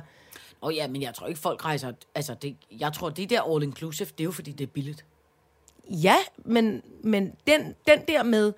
Åh 0.62 0.74
ja, 0.76 0.88
men 0.88 1.02
jeg 1.02 1.14
tror 1.14 1.26
ikke, 1.26 1.40
folk 1.40 1.64
rejser... 1.64 1.92
Altså, 2.14 2.34
det, 2.42 2.56
jeg 2.70 2.92
tror, 2.92 3.08
det 3.10 3.30
der 3.30 3.40
all-inclusive, 3.42 4.04
det 4.04 4.20
er 4.20 4.24
jo, 4.24 4.32
fordi 4.32 4.52
det 4.52 4.64
er 4.66 4.70
billigt. 4.72 5.04
ja, 5.90 6.16
men, 6.36 6.82
men 7.04 7.32
den, 7.46 7.74
den 7.86 7.98
der 8.08 8.22
med 8.22 8.52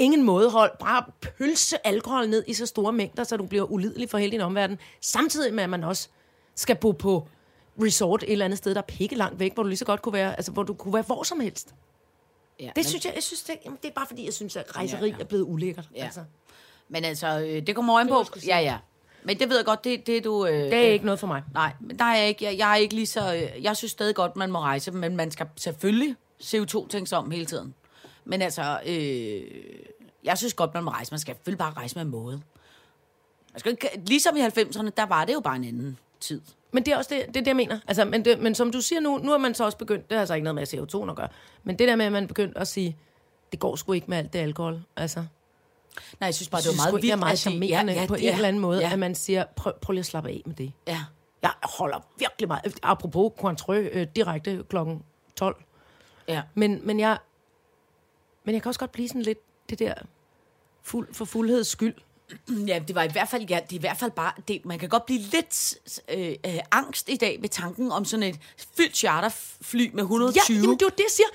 ingen 0.00 0.22
mådehold, 0.22 0.70
bare 0.80 1.04
pølse 1.20 1.86
alkohol 1.86 2.28
ned 2.28 2.44
i 2.46 2.54
så 2.54 2.66
store 2.66 2.92
mængder, 2.92 3.24
så 3.24 3.36
du 3.36 3.46
bliver 3.46 3.64
ulidelig 3.64 4.10
for 4.10 4.18
hele 4.18 4.32
din 4.32 4.40
omverden, 4.40 4.78
samtidig 5.00 5.54
med, 5.54 5.64
at 5.64 5.70
man 5.70 5.84
også 5.84 6.08
skal 6.54 6.76
bo 6.76 6.90
på 6.92 7.28
resort 7.82 8.22
et 8.22 8.32
eller 8.32 8.44
andet 8.44 8.58
sted, 8.58 8.74
der 8.74 8.80
er 8.80 8.84
pikke 8.86 9.16
langt 9.16 9.38
væk, 9.40 9.54
hvor 9.54 9.62
du 9.62 9.68
lige 9.68 9.78
så 9.78 9.84
godt 9.84 10.02
kunne 10.02 10.12
være, 10.12 10.36
altså 10.36 10.52
hvor 10.52 10.62
du 10.62 10.74
kunne 10.74 10.94
være 10.94 11.02
hvor 11.02 11.22
som 11.22 11.40
helst. 11.40 11.74
Ja, 12.60 12.64
Det 12.64 12.72
men, 12.76 12.84
synes 12.84 13.04
jeg, 13.04 13.12
jeg 13.14 13.22
synes, 13.22 13.42
det, 13.42 13.56
jamen, 13.64 13.78
det 13.82 13.88
er 13.88 13.92
bare 13.92 14.06
fordi, 14.06 14.24
jeg 14.24 14.32
synes, 14.34 14.56
at 14.56 14.76
rejseri 14.76 15.08
Ja, 15.08 15.14
ja. 15.16 15.20
er 15.20 15.24
blevet 15.24 15.44
ulækkert. 15.44 15.88
Ja. 15.96 16.04
Altså. 16.04 16.20
Men 16.88 17.04
altså, 17.04 17.40
øh, 17.40 17.66
det 17.66 17.74
kommer 17.74 17.96
øjen 17.96 18.08
på. 18.08 18.24
Ja, 18.46 18.58
ja. 18.58 18.78
Men 19.24 19.38
det 19.38 19.48
ved 19.48 19.56
jeg 19.56 19.64
godt, 19.64 19.84
det, 19.84 20.06
det 20.06 20.16
er 20.16 20.20
du... 20.20 20.46
Øh, 20.46 20.52
Det 20.52 20.74
er 20.74 20.92
ikke 20.92 21.04
noget 21.04 21.20
for 21.20 21.26
mig. 21.26 21.42
Nej, 21.54 21.72
men 21.80 21.98
der 21.98 22.04
er 22.04 22.16
jeg 22.16 22.28
ikke, 22.28 22.44
jeg, 22.44 22.58
jeg 22.58 22.70
er 22.72 22.76
ikke 22.76 22.94
lige 22.94 23.06
så... 23.06 23.34
Øh, 23.34 23.64
jeg 23.64 23.76
synes 23.76 23.90
stadig 23.92 24.14
godt, 24.14 24.36
man 24.36 24.50
må 24.50 24.58
rejse, 24.58 24.90
men 24.92 25.16
man 25.16 25.30
skal 25.30 25.46
selvfølgelig 25.56 26.16
CO2 26.42 26.88
tænke 26.88 27.06
sig 27.06 27.18
om 27.18 27.30
hele 27.30 27.46
tiden. 27.46 27.74
Men 28.30 28.42
altså, 28.42 28.80
øh, 28.86 29.42
jeg 30.24 30.38
synes 30.38 30.54
godt, 30.54 30.74
man 30.74 30.84
må 30.84 30.90
rejse. 30.90 31.12
Man 31.12 31.18
skal 31.18 31.34
selvfølgelig 31.34 31.58
bare 31.58 31.72
rejse 31.72 31.96
med 31.96 32.04
måde. 32.04 32.40
Man 33.52 33.60
skal 33.60 33.72
ikke, 33.72 33.88
ligesom 34.06 34.36
i 34.36 34.40
90'erne, 34.40 34.90
der 34.96 35.06
var 35.06 35.24
det 35.24 35.32
jo 35.34 35.40
bare 35.40 35.56
en 35.56 35.64
anden 35.64 35.98
tid. 36.20 36.40
Men 36.72 36.84
det 36.86 36.92
er 36.92 36.96
også 36.96 37.14
det, 37.14 37.26
det, 37.26 37.36
er 37.36 37.40
det 37.40 37.46
jeg 37.46 37.56
mener. 37.56 37.78
Altså, 37.88 38.04
men, 38.04 38.24
det, 38.24 38.38
men 38.40 38.54
som 38.54 38.72
du 38.72 38.80
siger 38.80 39.00
nu, 39.00 39.18
nu 39.18 39.32
er 39.32 39.38
man 39.38 39.54
så 39.54 39.64
også 39.64 39.78
begyndt, 39.78 40.08
det 40.10 40.16
har 40.16 40.20
altså 40.20 40.34
ikke 40.34 40.44
noget 40.44 40.54
med 40.54 40.66
CO2 41.06 41.10
at 41.10 41.16
gøre, 41.16 41.28
men 41.64 41.78
det 41.78 41.88
der 41.88 41.96
med, 41.96 42.06
at 42.06 42.12
man 42.12 42.22
er 42.22 42.26
begyndt 42.28 42.56
at 42.56 42.68
sige, 42.68 42.96
det 43.52 43.60
går 43.60 43.76
sgu 43.76 43.92
ikke 43.92 44.06
med 44.10 44.18
alt 44.18 44.32
det 44.32 44.38
alkohol. 44.38 44.82
Altså, 44.96 45.20
Nej, 46.20 46.26
jeg 46.26 46.34
synes 46.34 46.48
bare, 46.48 46.56
jeg 46.58 46.62
det 46.62 46.68
var 46.68 46.72
synes 46.72 46.78
meget 46.78 46.92
ikke, 46.92 47.02
det 47.06 47.12
er 47.12 47.16
vildt. 47.16 47.20
meget 47.20 47.38
charmerende 47.38 47.92
ja, 47.92 48.00
ja, 48.00 48.06
på 48.06 48.14
en 48.14 48.24
er- 48.28 48.32
eller 48.32 48.48
anden 48.48 48.62
måde, 48.62 48.80
Ja, 48.80 48.92
at 48.92 48.98
man 48.98 49.14
siger, 49.14 49.44
prøv, 49.56 49.72
prøv 49.80 49.92
lige 49.92 50.00
at 50.00 50.06
slappe 50.06 50.30
af 50.30 50.42
med 50.46 50.54
det. 50.54 50.72
ja. 50.86 51.00
Jeg 51.42 51.50
holder 51.62 51.98
virkelig 52.18 52.48
meget, 52.48 52.74
apropos 52.82 53.32
Cointreau, 53.40 53.78
øh, 53.78 54.06
direkte 54.16 54.64
klokken 54.68 55.02
12. 55.36 55.56
ja. 56.28 56.42
Men, 56.54 56.80
men 56.86 57.00
jeg, 57.00 57.18
men 58.50 58.54
jeg 58.54 58.62
kan 58.62 58.68
også 58.68 58.80
godt 58.80 58.92
blive 58.92 59.08
sådan 59.08 59.22
lidt 59.22 59.38
det 59.70 59.78
der 59.78 59.94
fuld, 60.82 61.14
for 61.14 61.24
fuldheds 61.24 61.68
skyld. 61.68 61.94
Ja, 62.66 62.78
det 62.88 62.94
var 62.94 63.02
i 63.02 63.08
hvert 63.12 63.28
fald, 63.28 63.42
ja, 63.48 63.60
det 63.70 63.72
er 63.72 63.76
i 63.76 63.80
hvert 63.80 63.96
fald 63.96 64.10
bare, 64.10 64.32
det, 64.48 64.64
man 64.64 64.78
kan 64.78 64.88
godt 64.88 65.06
blive 65.06 65.20
lidt 65.20 65.74
øh, 66.08 66.34
øh, 66.46 66.58
angst 66.72 67.08
i 67.08 67.16
dag 67.16 67.38
ved 67.40 67.48
tanken 67.48 67.92
om 67.92 68.04
sådan 68.04 68.22
et 68.22 68.36
fyldt 68.76 68.96
charterfly 68.96 69.90
med 69.94 70.02
120. 70.02 70.56
Ja, 70.56 70.62
jamen, 70.62 70.78
det 70.78 70.84
var 70.84 70.90
det, 70.90 70.98
jeg 70.98 71.10
siger. 71.10 71.26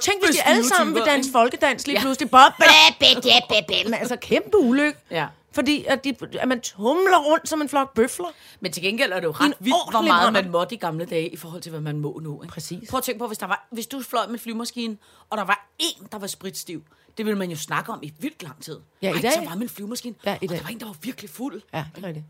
Tænk, 0.00 0.24
hvis 0.26 0.36
de 0.36 0.42
alle 0.42 0.68
sammen 0.68 0.94
vil 0.94 1.02
danse 1.06 1.32
folkedans 1.32 1.86
lige 1.86 1.96
Ja. 1.98 2.02
pludselig. 2.02 2.30
Bare, 2.30 2.52
blæ, 2.58 2.66
blæ, 2.98 3.20
blæ, 3.20 3.30
blæ, 3.68 3.82
blæ. 3.86 3.96
Altså, 3.96 4.16
kæmpe 4.16 4.58
ulykke. 4.58 4.98
Ja. 5.10 5.26
Fordi 5.52 5.84
at, 5.84 6.04
de, 6.04 6.16
at 6.40 6.48
man 6.48 6.60
tumler 6.60 7.18
rundt 7.18 7.48
som 7.48 7.62
en 7.62 7.68
flok 7.68 7.94
bøfler. 7.94 8.26
Men 8.60 8.72
til 8.72 8.82
gengæld 8.82 9.12
er 9.12 9.16
det 9.16 9.24
jo 9.26 9.30
ret 9.30 9.54
vildt, 9.58 9.90
hvor 9.90 10.00
meget 10.00 10.22
brænder. 10.24 10.42
man 10.42 10.50
måtte 10.50 10.74
i 10.74 10.78
gamle 10.78 11.04
dage, 11.04 11.28
i 11.28 11.36
forhold 11.36 11.62
til, 11.62 11.70
hvad 11.70 11.80
man 11.80 11.98
må 12.00 12.18
nu. 12.22 12.42
Ikke? 12.42 12.52
Præcis. 12.52 12.90
Prøv 12.90 12.98
at 12.98 13.04
tænke 13.04 13.18
på, 13.18 13.26
hvis, 13.26 13.38
der 13.38 13.46
var, 13.46 13.68
hvis 13.70 13.86
du 13.86 14.02
fløj 14.02 14.26
med 14.26 14.32
en 14.32 14.38
flymaskine, 14.38 14.96
og 15.30 15.38
der 15.38 15.44
var 15.44 15.68
en, 15.78 16.08
der 16.12 16.18
var 16.18 16.26
spritstiv. 16.26 16.84
Det 17.18 17.26
ville 17.26 17.38
man 17.38 17.50
jo 17.50 17.56
snakke 17.56 17.92
om 17.92 17.98
i 18.02 18.12
vildt 18.18 18.42
lang 18.42 18.62
tid. 18.62 18.80
Ja, 19.02 19.08
i 19.12 19.14
Ej, 19.14 19.20
dag- 19.20 19.32
så 19.32 19.40
var 19.44 19.54
med 19.54 19.62
en 19.62 19.68
flymaskine, 19.68 20.14
Ja, 20.24 20.38
i 20.42 20.44
og 20.46 20.48
dag. 20.50 20.58
der 20.58 20.62
var 20.64 20.70
en, 20.70 20.80
der 20.80 20.86
var 20.86 20.96
virkelig 21.02 21.30
fuld. 21.30 21.62
Ja, 21.74 21.84
det 21.96 22.04
er 22.04 22.08
rigtigt. 22.08 22.26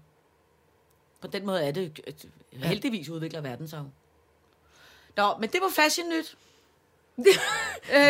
På 1.20 1.26
den 1.26 1.46
måde 1.46 1.62
er 1.62 1.70
det 1.72 2.00
øh, 2.06 2.62
heldigvis 2.62 3.08
udvikler 3.08 3.40
verden 3.40 3.68
sig. 3.68 3.84
Nå, 5.16 5.34
men 5.40 5.48
det 5.50 5.60
var 5.62 5.70
fashion 5.76 6.08
nyt. 6.08 6.36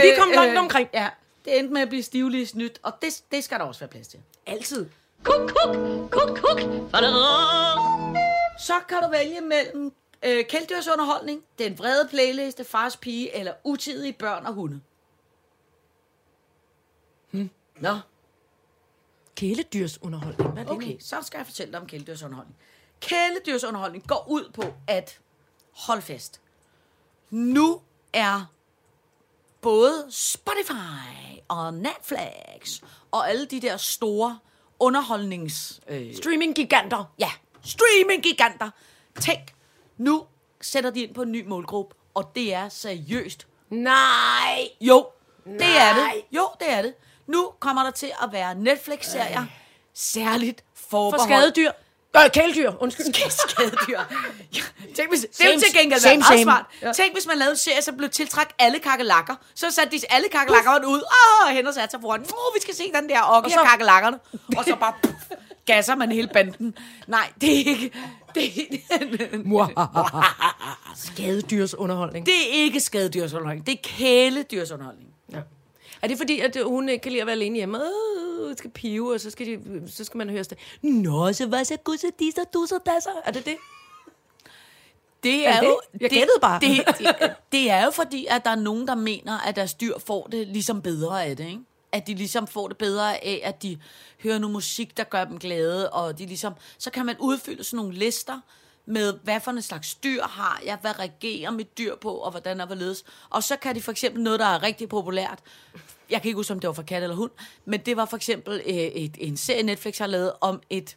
Vi 0.02 0.08
kom 0.18 0.30
langt 0.34 0.58
omkring. 0.58 0.88
Ja, 0.94 1.08
det 1.44 1.58
endte 1.58 1.72
med 1.74 1.82
at 1.82 1.88
blive 1.88 2.02
stivlis 2.02 2.54
nyt, 2.54 2.78
og 2.82 2.92
det, 3.02 3.22
det 3.32 3.44
skal 3.44 3.58
der 3.58 3.64
også 3.64 3.80
være 3.80 3.88
plads 3.90 4.08
til. 4.08 4.20
Altid. 4.46 4.86
Kuk, 5.24 5.48
kuk, 5.48 5.76
kuk, 6.10 6.38
kuk. 6.38 6.60
Så 8.58 8.74
kan 8.88 9.02
du 9.02 9.10
vælge 9.10 9.40
mellem 9.40 9.92
øh, 10.24 10.44
kældyrsunderholdning, 10.46 11.42
den 11.58 11.78
vrede 11.78 12.08
playliste, 12.08 12.64
fars 12.64 12.96
pige 12.96 13.36
eller 13.36 13.52
utidige 13.64 14.12
børn 14.12 14.46
og 14.46 14.52
hunde. 14.52 14.80
Hmm. 17.30 17.50
Nå, 17.80 17.98
Kæledyrsunderholdning. 19.40 20.50
Hvad 20.52 20.62
er 20.62 20.66
det 20.66 20.76
okay, 20.76 20.92
nu? 20.92 20.96
så 21.00 21.16
skal 21.22 21.38
jeg 21.38 21.46
fortælle 21.46 21.72
dig 21.72 21.80
om 21.80 21.86
kældyrsunderholdning. 21.86 22.56
Kæledyrsunderholdning 23.00 24.06
går 24.08 24.26
ud 24.28 24.50
på 24.54 24.62
at, 24.86 25.20
hold 25.72 26.02
fast, 26.02 26.40
nu 27.30 27.80
er 28.12 28.52
både 29.60 30.06
Spotify 30.10 31.38
og 31.48 31.74
Netflix 31.74 32.82
og 33.10 33.30
alle 33.30 33.46
de 33.46 33.60
der 33.60 33.76
store 33.76 34.38
underholdnings... 34.80 35.80
Øh, 35.88 36.14
Streaming-giganter. 36.16 37.04
Ja, 37.18 37.30
streaming-giganter. 37.64 38.70
Tænk, 39.20 39.54
nu 39.98 40.24
sætter 40.60 40.90
de 40.90 41.02
ind 41.02 41.14
på 41.14 41.22
en 41.22 41.32
ny 41.32 41.46
målgruppe, 41.46 41.94
og 42.14 42.32
det 42.34 42.54
er 42.54 42.68
seriøst. 42.68 43.46
Nej. 43.70 44.68
Jo, 44.80 45.06
det 45.44 45.52
er 45.62 45.94
Nej. 45.94 46.12
det. 46.14 46.36
Jo, 46.36 46.48
det 46.60 46.70
er 46.72 46.82
det. 46.82 46.94
Nu 47.26 47.50
kommer 47.60 47.82
der 47.82 47.90
til 47.90 48.10
at 48.22 48.32
være 48.32 48.54
Netflix-serier, 48.54 49.44
særligt 49.94 50.64
For 50.74 50.86
forbeholdt. 50.90 51.22
skadedyr. 51.32 51.70
Øh, 52.16 52.30
kæledyr, 52.30 52.72
undskyld. 52.80 53.06
skadedyr. 53.48 53.98
Ja, 54.54 54.60
tænk, 54.96 55.08
hvis, 55.10 55.20
det 55.20 55.36
Same, 55.36 55.48
ville 55.50 55.60
til 55.60 55.74
gengæld 55.78 56.00
same, 56.00 56.16
meget 56.18 56.32
same. 56.32 56.42
smart. 56.42 56.64
Ja. 56.82 56.92
Tænk, 56.92 57.12
hvis 57.12 57.26
man 57.26 57.38
lavede 57.38 57.50
en 57.52 57.56
serie, 57.56 57.82
så 57.82 57.92
blev 57.92 58.08
tiltræk 58.10 58.46
alle 58.58 58.78
kakelakker. 58.78 59.34
Så 59.54 59.70
satte 59.70 59.98
de 59.98 60.02
alle 60.10 60.28
kakelakkerne 60.28 60.88
ud. 60.88 61.02
Åh, 61.02 61.48
oh, 61.48 61.54
hen 61.56 61.66
og 61.66 61.74
satte 61.74 61.90
sig 61.90 62.00
foran. 62.00 62.20
Åh, 62.20 62.54
vi 62.54 62.60
skal 62.60 62.74
se 62.74 62.82
den 62.94 63.08
der 63.08 63.20
okke 63.22 63.50
Og 63.58 63.66
kakelakkerne. 63.66 64.18
Og 64.56 64.64
så 64.64 64.76
bare 64.80 64.92
puff, 65.02 65.14
gasser 65.66 65.94
man 65.94 66.12
hele 66.12 66.28
banden. 66.32 66.74
Nej, 67.06 67.32
det 67.40 67.52
er 67.52 67.64
ikke... 67.64 67.92
Det 68.34 68.44
er, 68.44 68.52
Skadedyrsunderholdning. 70.96 72.26
det 72.26 72.34
er 72.34 72.52
ikke 72.52 72.80
skadedyrsunderholdning. 72.80 73.66
Det 73.66 73.72
er 73.72 73.78
kæledyrsunderholdning. 73.82 75.09
Er 76.02 76.08
det 76.08 76.18
fordi, 76.18 76.40
at 76.40 76.56
hun 76.64 76.88
ikke 76.88 77.02
kan 77.02 77.12
lide 77.12 77.20
at 77.20 77.26
være 77.26 77.36
alene 77.36 77.56
hjemme? 77.56 77.78
Øh, 77.78 78.56
skal 78.56 78.70
pive, 78.70 79.14
og 79.14 79.20
så 79.20 79.30
skal, 79.30 79.46
de, 79.46 79.82
så 79.90 80.04
skal 80.04 80.18
man 80.18 80.30
høre 80.30 80.42
det. 80.42 80.58
Nå, 80.82 81.32
så 81.32 81.46
hvad 81.46 81.64
så 81.64 81.76
gudse 81.84 82.06
disser, 82.18 82.44
dusser, 82.54 82.78
dasser? 82.78 83.10
Er 83.24 83.30
det 83.30 83.44
det? 83.46 83.56
Det 85.22 85.46
Er 85.46 85.52
er, 85.52 85.60
det 85.60 85.66
jo... 85.66 85.80
det? 85.92 86.00
Jeg 86.02 86.10
gættede 86.10 86.38
bare. 86.40 86.60
Det, 86.60 86.84
det, 86.98 87.34
det 87.52 87.70
er 87.70 87.84
jo 87.84 87.90
fordi, 87.90 88.26
at 88.30 88.44
der 88.44 88.50
er 88.50 88.54
nogen, 88.56 88.86
der 88.88 88.94
mener, 88.94 89.38
at 89.38 89.56
deres 89.56 89.74
dyr 89.74 89.98
får 89.98 90.26
det 90.26 90.46
ligesom 90.48 90.82
bedre 90.82 91.24
af 91.24 91.36
det, 91.36 91.46
ikke? 91.46 91.60
At 91.92 92.06
de 92.06 92.14
ligesom 92.14 92.46
får 92.46 92.68
det 92.68 92.76
bedre 92.76 93.24
af, 93.24 93.40
at 93.44 93.62
de 93.62 93.78
hører 94.22 94.38
noget 94.38 94.52
musik, 94.52 94.96
der 94.96 95.04
gør 95.04 95.24
dem 95.24 95.38
glade, 95.38 95.90
og 95.90 96.18
de 96.18 96.26
ligesom... 96.26 96.52
Så 96.78 96.90
kan 96.90 97.06
man 97.06 97.16
udfylde 97.18 97.64
sådan 97.64 97.76
nogle 97.76 97.94
lister 97.94 98.40
med, 98.90 99.14
hvad 99.22 99.40
for 99.40 99.50
en 99.50 99.62
slags 99.62 99.94
dyr 99.94 100.22
har 100.22 100.60
jeg, 100.64 100.78
hvad 100.80 100.98
reagerer 100.98 101.50
mit 101.50 101.78
dyr 101.78 101.96
på, 101.96 102.12
og 102.12 102.30
hvordan 102.30 102.60
og 102.60 102.66
hvorledes. 102.66 103.04
Og 103.30 103.42
så 103.42 103.56
kan 103.56 103.74
de 103.74 103.82
for 103.82 103.90
eksempel 103.90 104.22
noget, 104.22 104.40
der 104.40 104.46
er 104.46 104.62
rigtig 104.62 104.88
populært, 104.88 105.38
jeg 106.10 106.22
kan 106.22 106.28
ikke 106.28 106.36
huske, 106.36 106.52
om 106.52 106.60
det 106.60 106.68
var 106.68 106.74
for 106.74 106.82
kat 106.82 107.02
eller 107.02 107.16
hund, 107.16 107.30
men 107.64 107.80
det 107.80 107.96
var 107.96 108.04
for 108.04 108.16
eksempel 108.16 108.62
øh, 108.66 108.74
et, 108.74 109.16
en 109.20 109.36
serie, 109.36 109.62
Netflix 109.62 109.98
har 109.98 110.06
lavet 110.06 110.32
om 110.40 110.62
et 110.70 110.96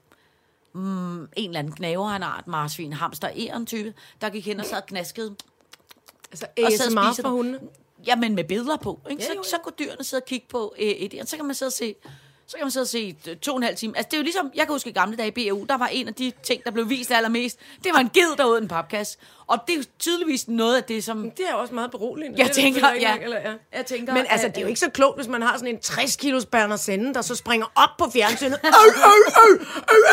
mm, 0.74 1.22
en 1.22 1.30
eller 1.36 1.60
anden 1.60 1.74
knaver 1.74 2.10
en 2.10 2.24
art, 2.24 2.48
marsvin, 2.48 2.94
hamster, 2.94 3.30
æren 3.36 3.66
type, 3.66 3.94
der 4.22 4.30
gik 4.30 4.46
hen 4.46 4.60
og 4.60 4.66
sad 4.66 4.78
og 4.78 4.86
knaskede. 4.86 5.36
Altså 6.32 6.48
ASMR 6.58 7.02
for 7.16 7.22
det. 7.22 7.32
hundene? 7.32 7.60
Jamen 8.06 8.36
med 8.36 8.44
billeder 8.44 8.78
på. 8.78 9.00
Ikke? 9.10 9.22
Ja, 9.22 9.28
Så, 9.28 9.34
jo, 9.34 9.38
jo. 9.38 9.44
så 9.44 9.58
kunne 9.64 9.74
dyrene 9.80 10.04
sidde 10.04 10.22
og 10.22 10.26
kigge 10.26 10.48
på 10.50 10.76
øh, 10.80 10.86
et 10.86 11.14
æren, 11.14 11.28
så 11.28 11.36
kan 11.36 11.46
man 11.46 11.56
sidde 11.56 11.70
og 11.70 11.74
se 11.74 11.96
så 12.54 12.58
kan 12.58 12.66
man 12.66 12.72
sidde 12.72 12.84
og 12.84 12.88
se 12.88 13.16
to 13.42 13.52
og 13.52 13.58
en 13.58 13.64
halv 13.64 13.76
time. 13.76 13.98
Altså, 13.98 14.08
det 14.12 14.14
er 14.14 14.20
jo 14.20 14.24
ligesom, 14.24 14.52
jeg 14.56 14.66
kan 14.66 14.74
huske 14.74 14.90
i 14.90 14.94
gamle 14.94 15.18
dage 15.18 15.28
i 15.28 15.32
BAU, 15.32 15.66
der 15.70 15.78
var 15.78 15.88
en 15.88 16.08
af 16.08 16.14
de 16.14 16.32
ting, 16.44 16.64
der 16.64 16.72
blev 16.72 16.90
vist 16.90 17.12
allermest. 17.12 17.60
Det 17.84 17.92
var 17.94 18.00
en 18.00 18.10
ged, 18.14 18.38
der 18.38 18.46
ud 18.46 18.62
en 18.62 18.68
papkasse. 18.68 19.18
Og 19.48 19.60
det 19.68 19.74
er 19.74 19.78
jo 19.78 19.84
tydeligvis 20.00 20.48
noget 20.48 20.78
af 20.78 20.84
det, 20.84 21.04
som... 21.04 21.32
Det 21.32 21.46
er 21.50 21.54
også 21.54 21.74
meget 21.74 21.92
beroligende. 21.92 22.40
Jeg 22.42 22.52
tænker, 22.52 22.88
ja. 23.02 23.18
Eller, 23.18 23.38
ja. 23.38 23.54
Jeg 23.78 23.86
tænker, 23.86 24.14
Men 24.14 24.26
altså, 24.30 24.48
det 24.48 24.58
er 24.58 24.62
jo 24.62 24.68
ikke 24.68 24.80
så 24.80 24.90
klogt, 24.90 25.18
hvis 25.18 25.28
man 25.28 25.42
har 25.42 25.58
sådan 25.58 25.76
en 25.76 25.80
60 25.80 26.16
kilos 26.16 26.46
Berner 26.46 26.76
Sende, 26.76 27.14
der 27.14 27.22
så 27.22 27.36
springer 27.36 27.68
op 27.76 27.90
på 27.98 28.10
fjernsynet. 28.14 28.60
øv, 28.64 28.72
øv, 28.72 29.62
øv, 29.92 30.12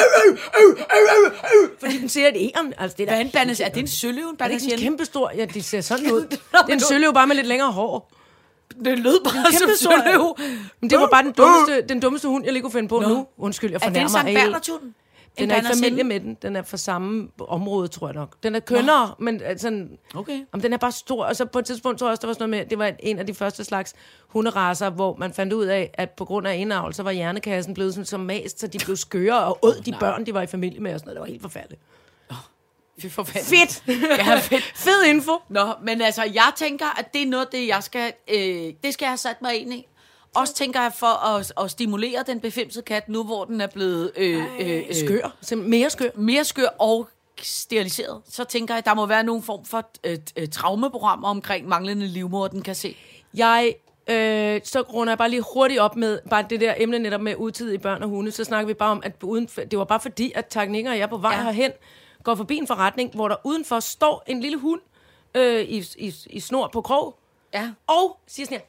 øv, 0.60 0.78
øv, 0.96 1.32
øv, 1.62 1.70
Fordi 1.80 1.98
den 1.98 2.08
ser 2.08 2.28
et 2.28 2.36
æren. 2.36 2.74
Altså, 2.78 2.96
det 2.96 3.08
der, 3.08 3.14
Hvad 3.14 3.34
er 3.34 3.42
en 3.42 3.50
Er 3.60 3.68
det 3.68 3.76
en 3.80 3.88
søløven? 3.88 4.36
Er 4.40 4.48
det 4.48 4.62
ikke 4.62 4.74
en 4.74 4.80
kæmpe 4.80 5.04
stor? 5.04 5.32
Ja, 5.36 5.44
det 5.44 5.64
ser 5.64 5.80
sådan 5.80 6.12
ud. 6.16 6.20
det 6.20 6.40
er 6.52 6.72
en 6.72 6.80
søløv 6.80 7.14
bare 7.14 7.26
med 7.26 7.36
lidt 7.36 7.46
længere 7.46 7.72
hår. 7.72 8.19
Det 8.84 8.98
lød 8.98 9.24
bare 9.24 9.52
som 9.52 9.70
søløv. 9.76 10.36
Men 10.80 10.90
det 10.90 10.98
var 10.98 11.08
bare 11.12 11.22
den 11.22 11.32
dummeste, 11.32 11.82
den 11.88 12.00
dummeste 12.00 12.28
hund, 12.28 12.44
jeg 12.44 12.52
lige 12.52 12.62
kunne 12.62 12.72
finde 12.72 12.88
på 12.88 13.00
nu. 13.00 13.26
Undskyld, 13.38 13.70
jeg 13.70 13.80
Er 13.82 13.90
det 13.90 14.02
en 14.02 14.08
fornærmer 14.08 14.58
Sankt? 14.62 14.96
Den 15.38 15.50
er 15.50 15.60
i 15.60 15.74
familie 15.74 16.04
med 16.04 16.20
den. 16.20 16.36
Den 16.42 16.56
er 16.56 16.62
fra 16.62 16.76
samme 16.76 17.28
område, 17.48 17.88
tror 17.88 18.06
jeg 18.06 18.14
nok. 18.14 18.36
Den 18.42 18.54
er 18.54 18.60
kønnere, 18.60 19.14
men 19.18 19.42
øh, 19.50 19.58
sådan... 19.58 19.98
Okay. 20.14 20.40
Om 20.52 20.60
den 20.60 20.72
er 20.72 20.76
bare 20.76 20.92
stor, 20.92 21.24
og 21.24 21.36
så 21.36 21.44
på 21.44 21.58
et 21.58 21.64
tidspunkt 21.64 21.98
tror 21.98 22.06
jeg 22.06 22.10
også, 22.10 22.20
der 22.20 22.26
var 22.26 22.34
sådan 22.34 22.50
noget 22.50 22.64
med, 22.64 22.70
det 22.70 22.78
var 22.78 22.92
en 22.98 23.18
af 23.18 23.26
de 23.26 23.34
første 23.34 23.64
slags 23.64 23.94
hunderaser, 24.28 24.90
hvor 24.90 25.16
man 25.18 25.32
fandt 25.32 25.52
ud 25.52 25.64
af, 25.64 25.90
at 25.94 26.10
på 26.10 26.24
grund 26.24 26.46
af 26.46 26.56
indavl, 26.56 26.94
så 26.94 27.02
var 27.02 27.10
hjernekassen 27.10 27.74
blevet 27.74 27.94
sådan 27.94 28.04
så 28.04 28.18
mast, 28.18 28.60
så 28.60 28.66
de 28.66 28.78
blev 28.84 28.96
skøre 28.96 29.44
og 29.44 29.58
åd 29.62 29.82
de 29.86 29.94
børn, 30.00 30.26
de 30.26 30.34
var 30.34 30.42
i 30.42 30.46
familie 30.46 30.80
med, 30.80 30.94
og 30.94 31.00
sådan 31.00 31.06
noget. 31.06 31.16
Det 31.16 31.20
var 31.20 31.26
helt 31.26 31.42
forfærdeligt. 31.42 31.82
Fy 33.00 33.06
for. 33.06 33.22
Fedt! 33.22 33.82
Ja, 34.18 34.38
fedt. 34.38 34.72
Fed 34.84 35.04
info! 35.04 35.32
Nå, 35.48 35.74
men 35.82 36.00
altså, 36.00 36.22
jeg 36.22 36.52
tænker, 36.56 36.98
at 36.98 37.14
det 37.14 37.22
er 37.22 37.26
noget, 37.26 37.52
det 37.52 37.66
jeg 37.66 37.82
skal, 37.82 38.12
øh, 38.28 38.72
det 38.84 38.94
skal 38.94 39.04
jeg 39.04 39.10
have 39.10 39.16
sat 39.16 39.42
mig 39.42 39.54
ind 39.54 39.72
i. 39.74 39.86
Også 40.34 40.54
tænker 40.54 40.82
jeg 40.82 40.92
for 40.98 41.26
at, 41.26 41.52
at 41.64 41.70
stimulere 41.70 42.24
den 42.26 42.40
befimsede 42.40 42.84
kat, 42.84 43.08
nu 43.08 43.24
hvor 43.24 43.44
den 43.44 43.60
er 43.60 43.66
blevet 43.66 44.12
øh, 44.16 44.44
øh, 44.60 44.76
øh, 44.88 44.94
Skør. 44.94 45.36
Simpelthen 45.40 45.70
mere 45.70 45.90
skør. 45.90 46.10
mere 46.14 46.44
skør 46.44 46.68
og 46.78 47.08
steriliseret. 47.42 48.22
Så 48.28 48.44
tænker 48.44 48.74
jeg, 48.74 48.78
at 48.78 48.84
der 48.84 48.94
må 48.94 49.06
være 49.06 49.22
nogen 49.22 49.42
form 49.42 49.64
for 49.64 49.90
øh, 50.04 50.18
øh, 50.36 50.48
traumeprogram 50.48 51.24
omkring 51.24 51.68
manglende 51.68 52.06
livmor, 52.06 52.48
den 52.48 52.62
kan 52.62 52.74
se. 52.74 52.96
Jeg, 53.34 53.74
øh, 54.10 54.60
så 54.64 54.80
runder 54.80 55.10
jeg 55.10 55.18
bare 55.18 55.30
lige 55.30 55.44
hurtigt 55.54 55.80
op 55.80 55.96
med 55.96 56.18
bare 56.30 56.44
det 56.50 56.60
der 56.60 56.74
emne 56.76 56.98
netop 56.98 57.20
med 57.20 57.34
utidige 57.38 57.78
børn 57.78 58.02
og 58.02 58.08
hunde. 58.08 58.30
Så 58.30 58.44
snakker 58.44 58.66
vi 58.66 58.74
bare 58.74 58.90
om, 58.90 59.02
at 59.04 59.22
uden, 59.22 59.46
det 59.46 59.78
var 59.78 59.84
bare 59.84 60.00
fordi, 60.00 60.32
at 60.34 60.46
teknikker 60.50 60.90
og 60.90 60.98
jeg 60.98 61.08
på 61.08 61.16
vej 61.16 61.34
ja. 61.34 61.42
herhen 61.42 61.70
går 62.24 62.34
forbi 62.34 62.56
en 62.56 62.66
forretning, 62.66 63.14
hvor 63.14 63.28
der 63.28 63.36
udenfor 63.44 63.80
står 63.80 64.22
en 64.26 64.40
lille 64.40 64.58
hund 64.58 64.80
øh, 65.34 65.60
i, 65.60 65.84
i, 65.98 66.14
i 66.26 66.40
snor 66.40 66.68
på 66.72 66.80
krog, 66.82 67.16
Ja. 67.54 67.70
og 67.86 68.18
siger 68.26 68.46
sådan 68.46 68.58
her, 68.58 68.66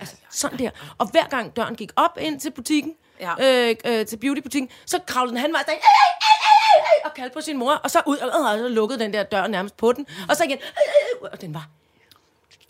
altså, 0.00 0.16
sådan 0.30 0.58
der. 0.58 0.70
Og 0.98 1.06
hver 1.10 1.26
gang 1.28 1.56
døren 1.56 1.74
gik 1.76 1.90
op 1.96 2.18
ind 2.20 2.40
til 2.40 2.50
butikken, 2.50 2.94
Ja. 3.20 3.34
øh, 3.40 3.76
øh, 3.84 4.06
til 4.06 4.16
beautybutikken, 4.16 4.70
så 4.86 5.00
kravlede 5.06 5.34
den 5.34 5.40
han 5.40 5.52
der 5.52 5.60
og 7.04 7.14
kaldte 7.14 7.34
på 7.34 7.40
sin 7.40 7.58
mor, 7.58 7.72
og 7.72 7.90
så 7.90 8.02
ud 8.06 8.16
og, 8.16 8.28
og 8.50 8.58
så 8.58 8.68
lukkede 8.68 8.98
den 8.98 9.12
der 9.12 9.22
dør 9.22 9.46
nærmest 9.46 9.76
på 9.76 9.92
den, 9.92 10.06
og 10.28 10.36
så 10.36 10.44
igen, 10.44 10.58
og 11.32 11.40
den 11.40 11.54
var, 11.54 11.68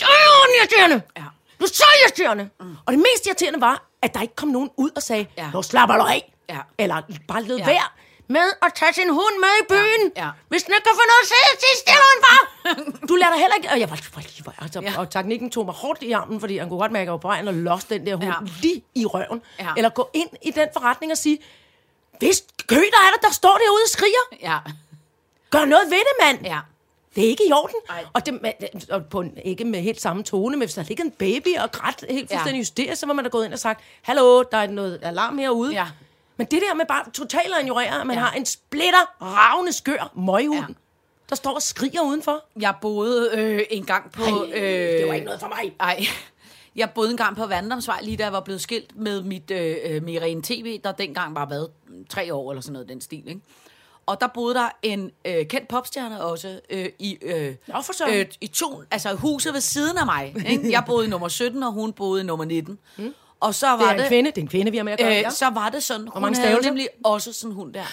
er 0.01 0.61
irriterende. 0.61 1.03
Ja. 1.17 1.25
Du 1.61 1.65
er 1.65 1.69
så 1.69 1.85
irriterende. 2.05 2.51
Mm. 2.61 2.77
Og 2.87 2.93
det 2.93 2.99
mest 2.99 3.27
irriterende 3.27 3.61
var, 3.61 3.88
at 4.03 4.15
der 4.15 4.21
ikke 4.23 4.37
kom 4.37 4.49
nogen 4.49 4.71
ud 4.77 4.91
og 4.97 5.03
sagde, 5.03 5.27
Ja. 5.39 5.51
nu 5.55 5.63
slapper 5.63 5.97
du 5.97 6.03
af. 6.03 6.33
Ja. 6.49 6.59
Eller 6.79 7.03
bare 7.29 7.43
led 7.43 7.57
Ja. 7.59 7.67
være 7.67 7.89
med 8.31 8.49
at 8.63 8.73
tage 8.75 8.93
sin 8.93 9.09
hund 9.11 9.35
med 9.41 9.49
i 9.63 9.65
byen. 9.69 10.13
Ja. 10.17 10.25
Ja. 10.25 10.31
Hvis 10.49 10.63
den 10.63 10.75
ikke 10.75 10.85
kan 10.85 10.93
få 10.95 11.03
noget 11.13 11.25
sige, 11.33 11.49
så 11.61 11.81
stille 11.81 12.05
hun 12.11 12.19
for. 12.27 13.07
du 13.07 13.15
lader 13.15 13.33
dig 13.33 13.41
heller 13.41 13.57
ikke... 13.57 13.69
Og 13.73 13.81
jeg 13.81 13.91
var, 13.91 14.01
var 14.45 14.55
altså, 14.63 14.81
Ja. 14.81 14.93
Og 14.99 15.11
teknikken 15.11 15.51
tog 15.51 15.65
mig 15.65 15.75
hårdt 15.75 16.03
i 16.03 16.13
armen, 16.13 16.41
fordi 16.41 16.59
han 16.59 16.69
kunne 16.69 16.79
godt 16.81 16.93
mærke, 16.93 17.03
at 17.03 17.07
jeg 17.07 17.13
var 17.13 17.19
på 17.19 17.29
vej 17.29 17.39
ind 17.41 17.49
og 17.49 17.55
lost 17.55 17.91
den 17.91 18.07
der 18.07 18.15
hund 18.15 18.25
Ja. 18.29 18.35
ja. 18.41 18.47
lige 18.63 18.83
i 18.95 19.07
røven. 19.07 19.43
Ja. 19.61 19.69
Eller 19.77 19.91
gå 19.91 20.11
ind 20.15 20.29
i 20.43 20.51
den 20.51 20.69
forretning 20.73 21.13
og 21.13 21.19
sige, 21.19 21.39
hvis 22.19 22.45
kø 22.69 22.77
der 22.77 23.01
er 23.07 23.11
der, 23.21 23.29
der 23.29 23.33
står 23.35 23.59
derude 23.65 23.83
og 23.85 23.89
skriger. 23.89 24.25
ja. 24.53 24.59
Gør 25.51 25.65
noget 25.65 25.91
ved 25.91 25.99
det, 25.99 26.15
mand. 26.27 26.47
Ja. 26.47 26.59
Det 27.19 27.27
er 27.27 27.31
ikke 27.31 27.45
i 27.49 27.53
orden. 27.53 27.75
Ej. 27.91 28.05
Og, 28.13 28.27
det, 28.27 28.41
og 28.91 29.07
på 29.07 29.21
en, 29.21 29.39
ikke 29.45 29.65
med 29.65 29.81
helt 29.81 30.01
samme 30.01 30.23
tone, 30.23 30.57
men 30.57 30.67
hvis 30.67 30.75
der 30.75 30.83
ligger 30.83 31.05
en 31.05 31.11
baby 31.11 31.49
og 31.59 31.73
grædt 31.73 32.05
helt 32.11 32.31
fuldstændig 32.31 32.53
Ja. 32.53 32.59
hysterisk, 32.59 33.01
så 33.01 33.07
var 33.07 33.15
man 33.15 33.25
da 33.25 33.31
gået 33.31 33.45
ind 33.45 33.53
og 33.53 33.59
sagt, 33.59 33.81
hallo, 34.03 34.43
der 34.43 34.57
er 34.59 34.67
noget 34.67 34.99
alarm 35.03 35.39
herude. 35.39 35.73
Ja. 35.73 35.87
Men 36.37 36.47
det 36.47 36.63
der 36.69 36.75
med 36.75 36.85
bare 36.89 37.11
totalt 37.15 37.55
at 37.59 37.63
ignorere, 37.63 38.01
at 38.01 38.07
man 38.07 38.17
Ja. 38.17 38.23
har 38.23 38.33
en 38.33 38.47
splitter, 38.47 39.17
ravne, 39.23 39.73
skør 39.73 40.13
møghund, 40.17 40.67
Ja. 40.69 40.75
der 41.29 41.37
står 41.37 41.55
og 41.55 41.63
skriger 41.63 42.01
udenfor. 42.03 42.45
Jeg 42.61 42.75
boede 42.81 43.31
øh, 43.35 43.61
en 43.71 43.85
gang 43.85 44.13
på... 44.13 44.23
Ej, 44.23 44.53
øh, 44.55 44.63
det 45.01 45.09
var 45.09 45.15
ikke 45.15 45.25
noget 45.27 45.41
for 45.41 45.49
mig. 45.49 45.75
Ej, 45.81 46.01
jeg 46.77 46.91
boede 46.95 47.11
en 47.11 47.17
gang 47.17 47.37
på 47.37 47.47
Vandrumsvej, 47.47 47.99
lige 48.03 48.17
da 48.17 48.23
jeg 48.25 48.33
var 48.33 48.41
blevet 48.41 48.61
skilt 48.61 48.97
med 48.97 49.23
mit 49.23 49.51
øh, 49.51 49.77
øh, 49.85 50.03
Mirene 50.03 50.43
TV, 50.43 50.81
der 50.85 50.93
dengang 50.93 51.35
var 51.35 51.47
været 51.47 51.71
tre 52.11 52.35
år 52.35 52.51
eller 52.51 52.61
sådan 52.63 52.73
noget, 52.73 52.89
den 52.89 53.01
stil, 53.01 53.29
ikke? 53.29 53.41
Og 54.09 54.21
der 54.21 54.27
boede 54.27 54.55
der 54.55 54.69
en 54.83 55.11
øh, 55.25 55.47
kendt 55.47 55.69
popstjerne 55.69 56.23
også 56.25 56.61
øh, 56.71 56.89
i, 56.99 57.19
øh, 57.23 57.55
Nå, 57.67 57.83
øh, 58.09 58.27
i 58.41 58.47
to, 58.47 58.83
altså 58.91 59.15
huset 59.15 59.55
ved 59.55 59.61
siden 59.61 59.99
af 59.99 60.07
mig. 60.07 60.35
Ikke? 60.47 60.71
Jeg 60.71 60.83
boede 60.87 61.07
i 61.07 61.09
nummer 61.11 61.29
17, 61.29 61.63
og 61.63 61.73
hun 61.73 61.93
boede 61.93 62.21
i 62.21 62.25
nummer 62.25 62.45
19. 62.45 62.79
Mm. 62.97 63.15
Og 63.41 63.55
så 63.55 63.67
Det 63.73 63.79
var 63.79 63.87
er 63.87 63.93
en 63.93 63.99
det, 63.99 64.09
kvinde, 64.09 64.31
det 64.31 64.39
er 64.39 64.43
en 64.43 64.49
kvinde, 64.49 64.71
vi 64.71 64.77
har 64.77 64.85
med 64.85 64.93
at 64.93 64.99
gøre. 64.99 65.09
øh, 65.17 65.23
ja. 65.23 65.31
så 65.31 65.51
var 65.51 65.69
det 65.69 65.83
sådan, 65.83 66.09
hun 66.09 66.23
mange 66.23 66.39
havde 66.41 66.61
nemlig 66.63 66.89
også 67.05 67.33
sådan 67.33 67.51
en 67.51 67.55
hund 67.57 67.75
der. 67.75 67.85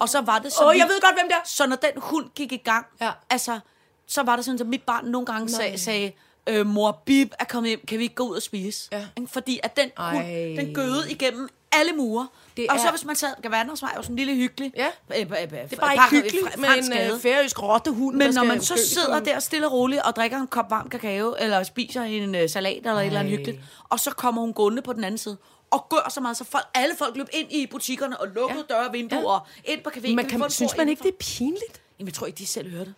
Og 0.00 0.08
så 0.08 0.20
var 0.20 0.38
det 0.38 0.52
sådan, 0.52 0.68
Åh, 0.68 0.76
jeg 0.78 0.86
ved 0.88 1.00
godt, 1.00 1.14
hvem 1.14 1.28
det 1.28 1.34
er. 1.34 1.40
så 1.44 1.66
når 1.66 1.76
den 1.76 1.90
hund 1.96 2.26
gik 2.34 2.52
i 2.52 2.56
gang, 2.56 2.86
Ja. 3.00 3.10
altså, 3.30 3.58
så 4.06 4.22
var 4.22 4.36
det 4.36 4.44
sådan, 4.44 4.60
at 4.60 4.66
mit 4.66 4.82
barn 4.82 5.04
nogle 5.04 5.26
gange 5.26 5.48
sag, 5.48 5.80
sagde, 5.80 6.12
øh, 6.46 6.66
mor 6.66 7.02
Bib 7.04 7.32
er 7.38 7.44
kommet 7.44 7.68
hjem, 7.70 7.86
kan 7.88 7.98
vi 7.98 8.02
ikke 8.02 8.14
gå 8.14 8.24
ud 8.28 8.36
og 8.36 8.42
spise? 8.42 8.88
Ja. 8.92 9.04
Fordi 9.26 9.60
at 9.62 9.76
den 9.76 9.90
hund, 9.96 10.16
Ej. 10.18 10.54
den 10.64 10.74
gøede 10.74 11.10
igennem 11.10 11.48
alle 11.72 11.92
mure. 11.92 12.28
Det 12.56 12.66
og 12.70 12.80
så 12.80 12.86
er- 12.86 12.90
hvis 12.90 13.04
man 13.04 13.16
sad, 13.16 13.28
Gavanders 13.42 13.82
var 13.82 13.92
jo 13.96 14.02
sådan 14.02 14.12
en 14.14 14.16
lille 14.18 14.34
hyggelig. 14.34 14.72
Ja. 14.76 14.86
Øh, 14.86 15.20
øh, 15.20 15.26
øh, 15.30 15.50
det 15.50 15.72
er 15.72 15.76
bare 15.76 15.92
ikke 15.94 16.04
hyggeligt 16.10 16.58
med 16.58 16.68
en 16.68 17.12
øh, 17.12 17.20
færøsk 17.20 17.62
rottehund, 17.62 18.16
men 18.16 18.34
når 18.34 18.44
man 18.44 18.62
så 18.62 18.74
sidder 18.94 19.20
der 19.20 19.38
stille 19.38 19.66
og 19.66 19.72
roligt 19.72 20.02
og 20.02 20.16
drikker 20.16 20.38
en 20.40 20.46
kop 20.46 20.70
varm 20.70 20.88
kakao, 20.88 21.34
eller 21.38 21.62
spiser 21.62 22.02
en 22.02 22.34
uh, 22.34 22.40
salat 22.48 22.76
eller 22.76 22.92
et 22.92 23.06
eller 23.06 23.20
andet 23.20 23.32
Ej. 23.32 23.36
hyggeligt, 23.36 23.60
og 23.88 24.00
så 24.00 24.10
kommer 24.10 24.40
hun 24.40 24.52
gående 24.52 24.82
på 24.82 24.92
den 24.92 25.04
anden 25.04 25.18
side, 25.18 25.36
og 25.70 25.86
gør 25.90 26.08
så 26.10 26.20
meget, 26.20 26.36
så 26.36 26.44
folk, 26.44 26.64
alle 26.74 26.94
folk 26.98 27.16
løb 27.16 27.26
ind 27.32 27.52
i 27.52 27.66
butikkerne 27.66 28.20
og 28.20 28.26
lukkede 28.34 28.64
ja. 28.70 28.74
døre 28.74 28.86
og 28.86 28.92
vinduer, 28.92 29.20
ja. 29.20 29.26
og 29.28 29.40
ind 29.64 29.80
på 29.82 29.90
caféen. 29.96 30.14
Man 30.14 30.28
kan, 30.28 30.50
synes 30.50 30.76
man 30.76 30.88
ikke, 30.88 31.02
det 31.02 31.08
er 31.08 31.16
pinligt? 31.20 31.80
Jamen, 31.98 32.06
jeg 32.08 32.14
tror 32.14 32.26
ikke, 32.26 32.38
de 32.38 32.46
selv 32.46 32.70
hørte 32.70 32.84
det. 32.84 32.94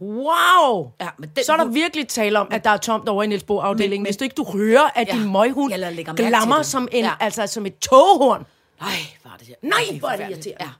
Wow! 0.00 0.90
Ja, 1.00 1.08
men 1.18 1.30
den 1.36 1.44
så 1.44 1.52
er 1.52 1.56
der 1.56 1.64
virkelig 1.64 2.08
tale 2.08 2.38
om, 2.38 2.48
at 2.50 2.64
der 2.64 2.70
er 2.70 2.76
tomt 2.76 3.08
over 3.08 3.22
i 3.22 3.26
Niels 3.26 3.42
Bo-afdelingen. 3.44 4.02
Men- 4.02 4.06
Hvis 4.06 4.16
du 4.16 4.24
ikke 4.24 4.34
du 4.34 4.44
hører, 4.52 4.90
at 4.94 5.08
Ja. 5.08 5.12
din 5.12 5.32
møghund 5.32 5.72
glammer 6.16 6.62
som, 6.62 6.88
en, 6.92 7.04
Ja. 7.04 7.12
altså, 7.20 7.46
som 7.46 7.66
et 7.66 7.78
togehorn. 7.78 8.46
Nej, 8.80 8.90
var 9.24 9.36
det 9.38 9.46
her. 9.46 9.54
Nej, 9.62 9.78
Ej, 9.90 9.98
hvor 9.98 10.08
er 10.08 10.16
det 10.16 10.30
irriterende. 10.30 10.64
Ja. 10.64 10.70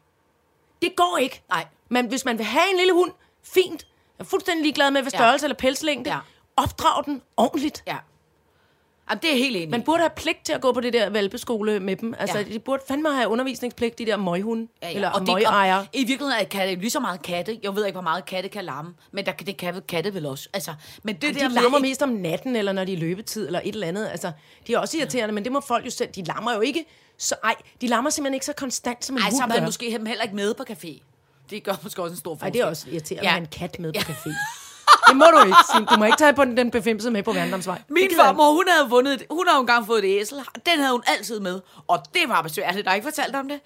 Det 0.82 0.96
går 0.96 1.18
ikke. 1.20 1.42
Nej. 1.48 1.66
Men 1.88 2.06
hvis 2.06 2.24
man 2.24 2.38
vil 2.38 2.46
have 2.46 2.70
en 2.70 2.76
lille 2.76 2.92
hund, 2.92 3.12
fint. 3.42 3.86
Jeg 4.18 4.24
er 4.24 4.28
fuldstændig 4.28 4.62
ligeglad 4.62 4.90
med, 4.90 5.02
hvad 5.02 5.12
Ja. 5.12 5.18
størrelse 5.18 5.46
eller 5.46 5.56
pelslængde. 5.56 6.10
Ja. 6.10 6.18
Opdrag 6.56 7.04
den 7.04 7.22
ordentligt. 7.36 7.82
ja. 7.86 7.96
Jamen, 9.10 9.22
det 9.22 9.32
er 9.32 9.36
helt 9.36 9.56
enig. 9.56 9.70
Man 9.70 9.82
burde 9.82 9.98
have 10.00 10.10
pligt 10.16 10.44
til 10.44 10.52
at 10.52 10.60
gå 10.60 10.72
på 10.72 10.80
det 10.80 10.92
der 10.92 11.10
valpeskole 11.10 11.80
med 11.80 11.96
dem. 11.96 12.14
Altså, 12.18 12.38
Ja. 12.38 12.44
ja. 12.44 12.52
de 12.54 12.58
burde 12.58 12.82
fandme 12.88 13.12
have 13.14 13.28
undervisningspligt, 13.28 13.98
de 13.98 14.06
der 14.06 14.16
møghunde. 14.16 14.68
Ja, 14.82 14.88
ja. 14.88 14.94
Eller 14.94 15.10
og 15.10 15.20
det, 15.20 15.28
møgejere. 15.28 15.78
og 15.78 15.86
I 15.92 16.04
virkeligheden 16.04 16.40
er 16.40 16.44
katte 16.44 16.74
lige 16.74 16.90
så 16.90 17.00
meget 17.00 17.22
katte. 17.22 17.58
Jeg 17.62 17.76
ved 17.76 17.86
ikke, 17.86 17.94
hvor 17.94 18.02
meget 18.02 18.24
katte 18.24 18.48
kan 18.48 18.64
larme, 18.64 18.94
men 19.12 19.26
der, 19.26 19.32
det 19.32 19.56
kan 19.56 19.82
katte 19.88 20.14
vel 20.14 20.26
også. 20.26 20.48
Altså, 20.52 20.74
men 21.02 21.14
det 21.14 21.34
De 21.34 21.40
der 21.40 21.48
larmer 21.48 21.68
med, 21.78 21.80
mest 21.88 22.02
om 22.02 22.08
natten, 22.08 22.56
eller 22.56 22.72
når 22.72 22.84
de 22.84 22.92
er 22.92 22.96
løbetid, 22.96 23.46
eller 23.46 23.60
et 23.64 23.74
eller 23.74 23.86
andet. 23.86 24.08
Altså, 24.08 24.32
de 24.66 24.74
er 24.74 24.78
også 24.78 24.98
irriterende, 24.98 25.34
men 25.34 25.44
det 25.44 25.52
må 25.52 25.60
folk 25.60 25.84
jo 25.84 25.90
selv. 25.90 26.08
De 26.10 26.22
larmer 26.24 26.54
jo 26.54 26.60
ikke 26.60 26.84
så... 27.18 27.34
Ej, 27.44 27.54
de 27.80 27.86
larmer 27.86 28.10
simpelthen 28.10 28.34
ikke 28.34 28.46
så 28.46 28.52
konstant, 28.52 29.04
som 29.04 29.16
en 29.16 29.22
Ej, 29.22 29.30
så 29.30 29.34
hund 29.36 29.40
har 29.52 29.58
man 29.58 29.64
måske 29.64 29.90
heller 29.90 30.22
ikke 30.22 30.36
med 30.36 30.54
på 30.54 30.64
café. 30.70 31.02
Det 31.50 31.62
gør 31.62 31.72
måske 31.82 32.02
også 32.02 32.12
en 32.12 32.18
stor 32.18 32.34
forskel. 32.34 32.46
Ej, 32.46 32.50
det 32.50 32.60
er 32.60 32.64
også 32.66 32.86
irriterende 32.90 33.24
Ja. 33.24 33.30
ja. 33.30 33.36
at 33.36 33.40
have 33.40 33.40
en 33.40 33.70
kat 33.70 33.78
med 33.78 33.92
på 33.92 34.00
café. 34.12 34.30
Det 35.14 35.18
må 35.18 35.38
du 35.40 35.44
ikke, 35.46 35.56
Signe. 35.72 35.86
Du 35.86 35.96
må 35.96 36.04
ikke 36.04 36.18
tage 36.18 36.32
på 36.32 36.44
den, 36.44 36.56
den 36.56 36.70
befimsede 36.70 37.12
med 37.12 37.22
på 37.22 37.32
Vandamsvej. 37.32 37.82
Min 37.88 38.10
farmor, 38.16 38.52
hun 38.52 38.64
havde 38.68 38.88
vundet, 38.90 39.14
et- 39.14 39.26
hun 39.30 39.48
har 39.48 39.54
jo 39.56 39.60
engang 39.60 39.86
fået 39.86 40.04
et 40.04 40.20
æsel. 40.20 40.38
Den 40.66 40.78
havde 40.78 40.92
hun 40.92 41.02
altid 41.06 41.40
med. 41.40 41.60
Og 41.88 41.98
det 42.14 42.22
var 42.28 42.42
besværligt. 42.42 42.84
Der 42.84 42.90
er 42.90 42.94
ikke 42.94 43.04
fortalt 43.06 43.36
om 43.36 43.48
det. 43.48 43.60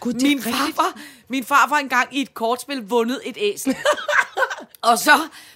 Gud, 0.00 0.12
det 0.12 0.22
Min 0.22 0.42
farfar, 0.42 0.98
min 1.28 1.44
farfar 1.44 1.76
engang 1.76 2.08
i 2.16 2.22
et 2.22 2.34
kortspil 2.34 2.88
vundet 2.88 3.20
et 3.24 3.36
æsel. 3.40 3.76
og 4.82 4.98
så 4.98 5.12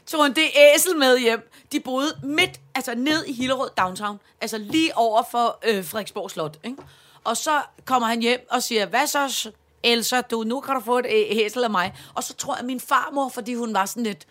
tog 0.07 0.23
han 0.25 0.33
det 0.35 0.45
æsel 0.75 0.97
med 0.97 1.19
hjem. 1.19 1.51
De 1.73 1.81
boede 1.81 2.13
midt, 2.23 2.61
altså 2.75 2.95
ned 2.97 3.25
i 3.25 3.33
Hillerød 3.33 3.71
Downtown. 3.79 4.21
Altså 4.41 4.59
lige 4.59 4.97
over 4.99 5.23
for 5.31 5.59
øh, 5.69 5.85
Frederiksborg 5.85 6.31
Slot. 6.31 6.57
Ikke? 6.65 6.77
Og 7.25 7.37
så 7.37 7.61
kommer 7.85 8.09
han 8.09 8.21
hjem 8.21 8.47
og 8.51 8.63
siger, 8.63 8.87
hvad 8.87 9.07
så, 9.07 9.51
Elsa, 9.83 10.21
du, 10.21 10.43
nu 10.43 10.61
kan 10.61 10.75
du 10.75 10.81
få 10.81 10.99
et 10.99 11.07
æsel 11.09 11.65
af 11.65 11.71
mig. 11.71 11.95
Og 12.15 12.25
så 12.25 12.35
tror 12.35 12.57
jeg, 12.57 12.65
min 12.65 12.81
farmor, 12.81 13.29
fordi 13.29 13.55
hun 13.55 13.75
var 13.75 13.87
sådan 13.87 14.03
lidt, 14.03 14.27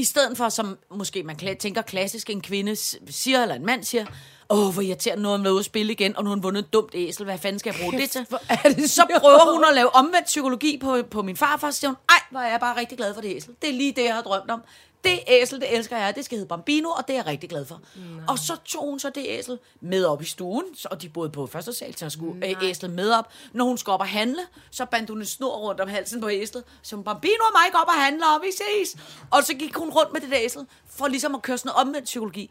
i 0.00 0.04
stedet 0.04 0.36
for, 0.36 0.48
som 0.48 0.78
måske 0.90 1.22
man 1.22 1.36
kla- 1.42 1.54
tænker 1.54 1.82
klassisk, 1.82 2.30
en 2.30 2.40
kvinde 2.40 2.76
siger, 3.10 3.42
eller 3.42 3.54
en 3.54 3.66
mand 3.66 3.84
siger, 3.84 4.06
åh, 4.50 4.72
hvor 4.72 4.82
irriterende, 4.82 5.22
nu 5.22 5.28
er 5.28 5.36
han 5.36 5.44
været 5.44 5.52
ude 5.52 5.58
at 5.60 5.64
spille 5.64 5.92
igen, 5.92 6.16
og 6.16 6.24
nu 6.24 6.30
har 6.30 6.36
han 6.36 6.42
vundet 6.42 6.64
et 6.64 6.72
dumt 6.72 6.90
æsel, 6.94 7.24
hvad 7.24 7.38
fanden 7.38 7.58
skal 7.58 7.74
jeg 7.74 7.80
bruge 7.82 8.00
det 8.02 8.10
til? 8.10 8.26
det 8.64 8.90
så 8.90 9.06
prøver 9.20 9.52
hun 9.52 9.64
at 9.68 9.74
lave 9.74 9.94
omvendt 9.94 10.26
psykologi 10.26 10.78
på, 10.78 10.96
på 11.10 11.22
min 11.22 11.36
farfar, 11.36 11.70
så 11.70 11.78
siger 11.78 11.90
hun, 11.90 11.96
ej, 12.08 12.20
hvor 12.30 12.40
er 12.40 12.50
jeg 12.50 12.60
bare 12.60 12.80
rigtig 12.80 12.98
glad 12.98 13.14
for 13.14 13.20
det 13.20 13.36
æsel. 13.36 13.50
Det 13.62 13.70
er 13.70 13.74
lige 13.74 13.92
det, 13.92 14.04
jeg 14.04 14.14
har 14.14 14.22
drømt 14.22 14.50
om. 14.50 14.62
Det 15.04 15.20
æsel, 15.26 15.60
det 15.60 15.76
elsker 15.76 15.96
jeg, 15.98 16.16
det 16.16 16.24
skal 16.24 16.38
hedde 16.38 16.48
Bambino, 16.48 16.88
og 16.90 17.08
det 17.08 17.12
er 17.12 17.18
jeg 17.18 17.26
rigtig 17.26 17.50
glad 17.50 17.64
for. 17.66 17.80
Og 18.28 18.38
så 18.38 18.56
tog 18.64 18.90
hun 18.90 18.98
så 18.98 19.10
det 19.10 19.24
æsel 19.28 19.58
med 19.80 20.04
op 20.04 20.22
i 20.22 20.24
stuen, 20.24 20.64
og 20.90 21.02
de 21.02 21.08
boede 21.08 21.30
på 21.30 21.46
første 21.46 21.72
sal, 21.72 21.96
så 21.96 22.10
skulle 22.10 22.46
øh, 22.46 22.54
æslet 22.62 22.90
med 22.90 23.10
op. 23.10 23.32
Når 23.52 23.64
hun 23.64 23.78
skulle 23.78 23.94
op 23.94 24.00
og 24.00 24.08
handle, 24.08 24.42
så 24.70 24.84
bandt 24.84 25.10
hun 25.10 25.18
en 25.18 25.26
snor 25.26 25.56
rundt 25.56 25.80
om 25.80 25.88
halsen 25.88 26.20
på 26.20 26.30
æslet, 26.30 26.64
så 26.82 26.96
hun, 26.96 27.04
Bambino 27.04 27.44
og 27.48 27.52
mig 27.54 27.72
går 27.72 27.78
op 27.78 27.88
og 27.88 28.04
handler, 28.04 28.26
og 28.26 28.42
vi 28.42 28.50
ses. 28.52 28.96
Og 29.30 29.44
så 29.44 29.54
gik 29.54 29.74
hun 29.76 29.90
rundt 29.90 30.12
med 30.12 30.20
det 30.20 30.30
der 30.30 30.38
æsel, 30.40 30.66
for 30.90 31.06
ligesom 31.08 31.34
at 31.34 31.42
køre 31.42 31.58
sådan 31.58 31.68
noget 31.68 31.86
omvendt 31.86 32.04
psykologi. 32.04 32.50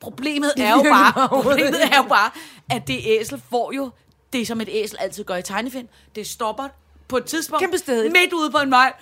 Problemet 0.00 0.52
er 0.56 0.70
jo 0.70 0.82
bare, 0.82 1.28
problemet 1.28 1.84
er 1.84 1.96
jo 1.96 2.08
bare, 2.08 2.30
at 2.70 2.82
det 2.86 3.00
æsel 3.06 3.42
får 3.50 3.72
jo 3.72 3.90
det, 4.32 4.46
som 4.46 4.60
et 4.60 4.68
æsel 4.72 4.98
altid 5.00 5.24
gør 5.24 5.36
i 5.36 5.42
tegnefilm. 5.42 5.88
Det 6.14 6.26
stopper 6.26 6.68
på 7.08 7.16
et 7.16 7.24
tidspunkt 7.24 7.60
Kæmpe 7.62 7.78
stedigt. 7.78 8.12
midt 8.12 8.32
ude 8.32 8.50
på 8.50 8.58
en 8.58 8.70
vej. 8.70 8.92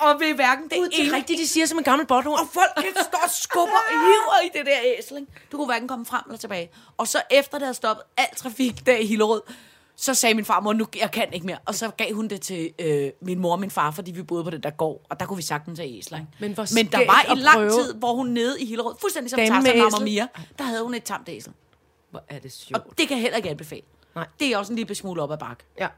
Og 0.00 0.20
ved 0.20 0.34
hverken 0.34 0.64
det 0.64 0.70
Det 0.70 0.78
er 1.00 1.04
ene 1.04 1.16
rigtigt, 1.16 1.38
de 1.40 1.46
siger 1.46 1.66
som 1.66 1.78
en 1.78 1.84
gammel 1.84 2.06
botthund. 2.06 2.40
og 2.40 2.46
folk 2.52 2.70
kan 2.76 3.04
stå 3.04 3.18
og 3.24 3.30
skubber 3.30 3.74
og 3.74 3.90
hiver 4.00 4.40
i 4.46 4.58
det 4.58 4.66
der 4.66 4.78
æsel. 4.98 5.16
ikke? 5.16 5.32
Du 5.52 5.56
kunne 5.56 5.66
hverken 5.66 5.88
komme 5.88 6.06
frem 6.06 6.22
eller 6.26 6.38
tilbage. 6.38 6.70
Og 6.96 7.08
så 7.08 7.22
efter 7.30 7.58
det 7.58 7.66
havde 7.66 7.74
stoppet 7.74 8.04
al 8.16 8.26
trafik 8.36 8.86
der 8.86 8.96
i 8.96 9.06
Hillerød, 9.06 9.40
så 9.96 10.14
sagde 10.14 10.34
min 10.34 10.44
far, 10.44 10.60
mor, 10.60 10.72
nu, 10.72 10.86
jeg 11.00 11.10
kan 11.10 11.32
ikke 11.32 11.46
mere. 11.46 11.58
Og 11.66 11.74
så 11.74 11.88
gav 11.90 12.12
hun 12.14 12.28
det 12.28 12.40
til 12.40 12.72
øh, 12.78 13.10
min 13.22 13.38
mor 13.38 13.52
og 13.52 13.60
min 13.60 13.70
far, 13.70 13.90
fordi 13.90 14.10
vi 14.10 14.22
boede 14.22 14.44
på 14.44 14.50
det 14.50 14.62
der 14.62 14.70
gård. 14.70 15.00
Og 15.10 15.20
der 15.20 15.26
kunne 15.26 15.36
vi 15.36 15.42
sagtens 15.42 15.78
have 15.78 15.98
æsler. 15.98 16.18
Ikke? 16.18 16.30
Men 16.40 16.56
Men 16.74 16.86
der 16.86 17.06
var 17.06 17.26
en 17.32 17.38
lang 17.38 17.70
tid, 17.70 17.94
hvor 17.94 18.14
hun 18.14 18.26
nede 18.26 18.60
i 18.62 18.64
Hillerød, 18.66 18.94
fuldstændig 19.00 19.30
som 19.30 19.38
Tarzan, 19.38 19.66
æsel. 19.86 20.04
Mia, 20.04 20.26
der 20.58 20.64
havde 20.64 20.82
hun 20.82 20.94
et 20.94 21.02
tamt 21.04 21.28
æsel. 21.28 21.52
Hvor 22.10 22.22
er 22.28 22.38
det 22.38 22.52
sjovt. 22.52 22.84
Og 22.86 22.98
det 22.98 23.08
kan 23.08 23.16
jeg 23.16 23.22
heller 23.22 23.36
ikke 23.36 23.50
anbefale. 23.50 23.82
Nej. 24.14 24.26
Det 24.40 24.52
er 24.52 24.58
også 24.58 24.72
en 24.72 24.76
lille 24.78 24.94
smule 24.94 25.22
op 25.22 25.32
ad 25.32 25.38
bakke. 25.38 25.64
Ja. 25.80 25.88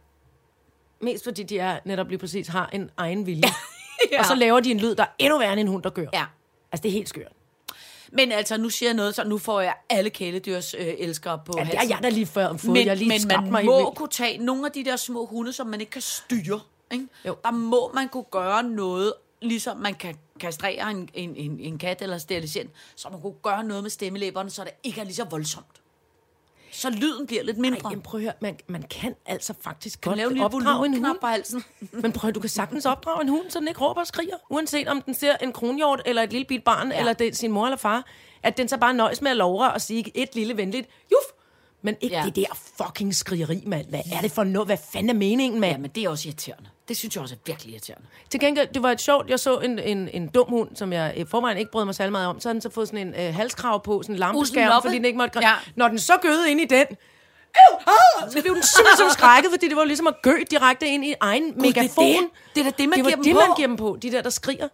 Mest 1.01 1.25
fordi 1.25 1.43
de 1.43 1.59
er 1.59 1.79
netop 1.85 2.09
lige 2.09 2.19
præcis 2.19 2.49
har 2.49 2.71
en 2.73 2.91
egen 2.97 3.27
vilje. 3.27 3.43
ja. 4.13 4.19
Og 4.19 4.27
så 4.27 4.35
laver 4.35 4.61
de 4.61 4.71
en 4.71 4.81
lyd, 4.81 4.95
der 4.95 5.03
er 5.03 5.09
endnu 5.19 5.39
værre 5.39 5.53
end 5.53 5.61
en 5.61 5.67
hund, 5.69 5.83
der 5.83 5.91
gør. 5.91 6.07
Ja. 6.13 6.25
Altså, 6.73 6.83
det 6.83 6.89
er 6.89 6.93
helt 6.93 7.09
skørt. 7.09 7.33
Men 8.13 8.33
altså, 8.33 8.57
nu 8.57 8.71
siger 8.71 8.89
jeg 8.91 8.97
noget, 8.97 9.15
så 9.15 9.25
nu 9.25 9.39
får 9.39 9.61
jeg 9.61 9.75
alle 9.91 10.11
kæledyrs 10.11 10.75
øh, 10.75 10.95
elskere 10.99 11.41
på 11.47 11.55
Ja, 11.59 11.65
det 11.65 11.75
er 11.75 11.87
jeg 11.89 11.99
da 12.03 12.09
lige 12.09 12.27
før 12.27 12.49
fået. 12.49 12.65
men, 12.65 12.87
jeg 12.87 12.97
lige 12.97 13.09
men 13.09 13.21
man 13.29 13.51
mig 13.51 13.65
må 13.65 13.91
kunne 13.91 14.09
tage 14.09 14.39
nogle 14.39 14.67
af 14.67 14.73
de 14.73 14.85
der 14.85 14.97
små 14.97 15.27
hunde, 15.27 15.53
som 15.53 15.67
man 15.67 15.81
ikke 15.81 15.91
kan 15.91 16.03
styre. 16.03 16.61
Ikke? 16.93 17.07
Jo. 17.27 17.37
Der 17.45 17.51
må 17.51 17.93
man 17.95 18.09
kunne 18.09 18.25
gøre 18.31 18.63
noget, 18.63 19.13
ligesom 19.43 19.77
man 19.77 19.95
kan 19.95 20.17
kastrere 20.41 20.91
en, 20.91 21.09
en, 21.15 21.37
en, 21.37 21.61
en 21.61 21.79
kat 21.79 22.03
eller 22.03 22.19
sterilisere 22.19 22.65
så 22.97 23.09
man 23.09 23.21
kunne 23.21 23.35
gøre 23.43 23.65
noget 23.65 23.83
med 23.83 23.91
stemmelæberne, 23.91 24.51
så 24.51 24.65
det 24.65 24.73
ikke 24.83 25.01
er 25.01 25.05
lige 25.05 25.15
så 25.15 25.25
voldsomt. 25.25 25.80
Så 26.73 26.91
lyden 26.91 27.27
bliver 27.27 27.43
lidt 27.43 27.59
mindre. 27.59 27.79
Ej, 27.85 27.91
jamen, 27.91 28.03
prøv 28.03 28.21
at 28.21 28.25
høre, 28.25 28.33
man, 28.41 28.59
man 28.67 28.83
kan 28.83 29.15
altså 29.27 29.55
faktisk 29.61 30.01
kan 30.01 30.11
godt 30.11 30.17
lave 30.17 30.33
en 30.33 30.41
opdrage 30.41 30.87
en 30.87 31.05
hund. 31.05 31.19
på 31.21 31.27
halsen. 31.27 31.65
Men 32.03 32.13
prøv, 32.13 32.33
du 32.33 32.41
kan 32.41 32.51
sagtens 32.51 32.87
opdrage 32.87 33.23
en 33.23 33.29
hund, 33.29 33.51
så 33.51 33.61
den 33.61 33.69
ikke 33.69 33.81
råber 33.81 34.01
og 34.01 34.07
skriger. 34.07 34.37
Uanset 34.51 34.89
om 34.89 35.03
den 35.03 35.15
ser 35.15 35.37
en 35.37 35.53
kronhjort, 35.53 36.03
eller 36.07 36.23
et 36.23 36.33
lille 36.33 36.45
bit 36.45 36.65
barn, 36.65 36.91
ja. 36.91 36.99
eller 36.99 37.13
det, 37.13 37.37
sin 37.37 37.53
mor 37.53 37.67
eller 37.67 37.77
far. 37.77 38.05
At 38.43 38.57
den 38.57 38.69
så 38.69 38.77
bare 38.77 38.95
nøjes 38.95 39.23
med 39.23 39.31
at 39.31 39.37
lovre 39.37 39.73
og 39.73 39.81
sige 39.81 40.11
et 40.15 40.35
lille 40.35 40.57
venligt, 40.57 40.89
juf! 41.13 41.41
Men 41.83 41.97
ikke. 42.01 42.17
Ja. 42.17 42.23
det 42.25 42.37
der 42.37 42.59
fucking 42.77 43.15
skrigeri, 43.15 43.63
mand. 43.67 43.87
Hvad 43.89 44.01
er 44.13 44.21
det 44.21 44.33
for 44.33 44.45
noget? 44.45 44.69
Hvad 44.69 44.77
fanden 44.93 45.11
er 45.11 45.15
meningen, 45.15 45.61
mand? 45.61 45.73
Ja, 45.73 45.79
men 45.79 45.91
det 45.91 46.05
er 46.05 46.09
også 46.09 46.29
irriterende. 46.29 46.69
Det 46.91 46.99
synes 46.99 47.15
jeg 47.15 47.23
også 47.23 47.35
er 47.35 47.39
virkelig 47.47 47.73
irriterende. 47.73 48.07
Til 48.31 48.41
gengæld, 48.41 48.69
det 48.75 48.83
var 48.83 48.91
et 48.91 49.01
sjovt, 49.01 49.31
jeg 49.31 49.41
så 49.41 49.59
en, 49.59 49.79
en, 49.79 50.09
en 50.13 50.29
dum 50.29 50.49
hund, 50.49 50.77
som 50.77 50.93
jeg 50.93 51.13
i 51.17 51.25
forvejen 51.25 51.59
ikke 51.59 51.71
brød 51.71 51.85
mig 51.85 51.95
særlig 51.95 52.13
meget 52.13 52.27
om. 52.29 52.41
Så 52.41 52.49
den 52.53 52.61
så 52.61 52.71
fået 52.71 52.89
sådan 52.89 53.09
en 53.09 53.15
øh, 53.15 53.35
halskrav 53.35 53.83
på, 53.83 54.03
sådan 54.03 54.15
en 54.15 54.19
lampeskærm, 54.19 54.83
fordi 54.83 54.95
den 54.97 55.05
ikke 55.05 55.19
måtte 55.19 55.39
Ja. 55.43 55.53
Når 55.77 55.89
den 55.89 55.99
så 55.99 56.13
gøede 56.23 56.51
ind 56.51 56.61
i 56.61 56.65
den, 56.65 56.87
så 58.31 58.39
blev 58.43 58.55
den 58.55 58.63
simpelthen 58.63 59.11
skrækket, 59.11 59.51
fordi 59.51 59.69
det 59.69 59.77
var 59.77 59.85
ligesom 59.85 60.07
at 60.07 60.15
gø 60.23 60.35
direkte 60.51 60.87
ind 60.89 61.05
i 61.05 61.15
egen 61.21 61.43
det 61.45 61.57
er 61.57 61.61
megafon. 61.61 62.05
det. 62.05 62.17
Det 62.55 62.61
er 62.61 62.65
da 62.65 62.71
det, 62.79 62.89
man 62.89 62.99
det 62.99 63.05
giver 63.07 63.17
dem 63.17 63.25
det, 63.25 63.35
på. 63.35 63.41
man 63.41 63.57
giver 63.57 63.69
dem 63.69 63.77
på. 63.77 63.99
De 64.03 64.13
der, 64.13 64.23
der 64.23 64.31
skriger. 64.31 64.69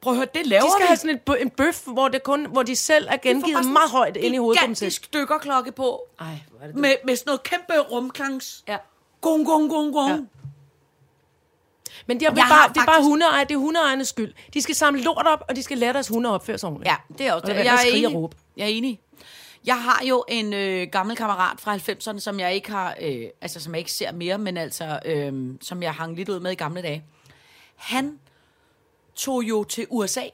Prøv 0.00 0.12
at 0.12 0.16
høre, 0.16 0.26
det 0.34 0.46
laver 0.46 0.62
De 0.64 0.70
skal 0.70 0.82
vi. 0.82 0.86
have 0.86 0.96
sådan 0.96 1.14
et, 1.14 1.20
bø- 1.30 1.42
en 1.42 1.50
bøf, 1.50 1.82
hvor, 1.86 2.08
det 2.08 2.22
kun, 2.22 2.46
hvor 2.52 2.62
de 2.62 2.76
selv 2.76 3.06
er 3.10 3.16
gengivet 3.16 3.66
meget 3.66 3.90
højt 3.90 4.16
ind 4.16 4.34
i 4.34 4.38
hovedet 4.38 4.60
på 4.60 4.66
dem 4.66 4.74
selv. 4.74 4.90
gigantisk 4.90 5.12
dykkerklokke 5.14 5.72
på. 5.72 6.00
Ej, 6.20 6.26
hvor 6.50 6.60
er 6.62 6.66
det 6.66 6.76
Med, 6.76 6.94
med 7.04 7.16
sådan 7.16 7.28
noget 7.28 7.42
kæmpe 7.42 7.78
rumklangs. 7.80 8.64
Ja. 8.68 8.76
Gung, 9.20 9.46
gung, 9.46 9.70
gung, 9.70 9.92
gung. 9.92 10.10
Ja. 10.10 10.18
Men 12.08 12.20
de 12.20 12.24
har, 12.24 12.32
Jeg 12.32 12.36
bare, 12.36 12.44
har 12.46 12.68
det 12.68 12.76
er 12.76 12.84
bare 12.84 12.94
faktisk- 12.94 13.08
hundeejer, 13.08 13.44
det 13.44 13.54
er 13.54 13.58
hundeejernes 13.58 14.08
skyld. 14.08 14.34
De 14.54 14.62
skal 14.62 14.74
samle 14.74 15.02
lort 15.02 15.26
op, 15.26 15.44
og 15.48 15.56
de 15.56 15.62
skal 15.62 15.78
lære 15.78 15.92
deres 15.92 16.08
hunde 16.08 16.30
opføre 16.30 16.58
sig 16.58 16.68
ordentligt. 16.68 16.90
Ja, 16.90 17.14
det 17.18 17.26
er 17.26 17.32
også 17.32 17.42
Og 17.42 17.48
det. 17.48 17.64
Jeg 17.64 17.72
at 17.74 17.86
er 17.86 18.06
og 18.06 18.14
enig. 18.14 18.30
Jeg 18.56 18.64
er 18.64 18.68
enig. 18.68 19.00
Jeg 19.66 19.82
har 19.82 20.04
jo 20.04 20.24
en 20.28 20.52
øh, 20.52 20.88
gammel 20.92 21.16
kammerat 21.16 21.60
fra 21.60 21.76
90'erne, 21.76 22.18
som 22.18 22.40
jeg 22.40 22.54
ikke 22.54 22.70
har, 22.70 22.96
øh, 23.00 23.24
altså 23.40 23.60
som 23.60 23.72
jeg 23.74 23.78
ikke 23.78 23.92
ser 23.92 24.12
mere, 24.12 24.38
men 24.38 24.56
altså, 24.56 25.00
øh, 25.04 25.54
som 25.60 25.82
jeg 25.82 25.94
hang 25.94 26.16
lidt 26.16 26.28
ud 26.28 26.40
med 26.40 26.50
i 26.52 26.54
gamle 26.54 26.82
dage. 26.82 27.04
Han 27.76 28.18
tog 29.14 29.42
jo 29.42 29.64
til 29.64 29.86
USA, 29.90 30.24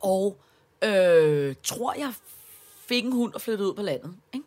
og 0.00 0.36
øh, 0.84 1.54
tror 1.62 1.94
jeg 1.98 2.12
fik 2.86 3.04
en 3.04 3.12
hund 3.12 3.34
og 3.34 3.40
flyttede 3.40 3.68
ud 3.68 3.74
på 3.74 3.82
landet. 3.82 4.14
Ikke? 4.32 4.46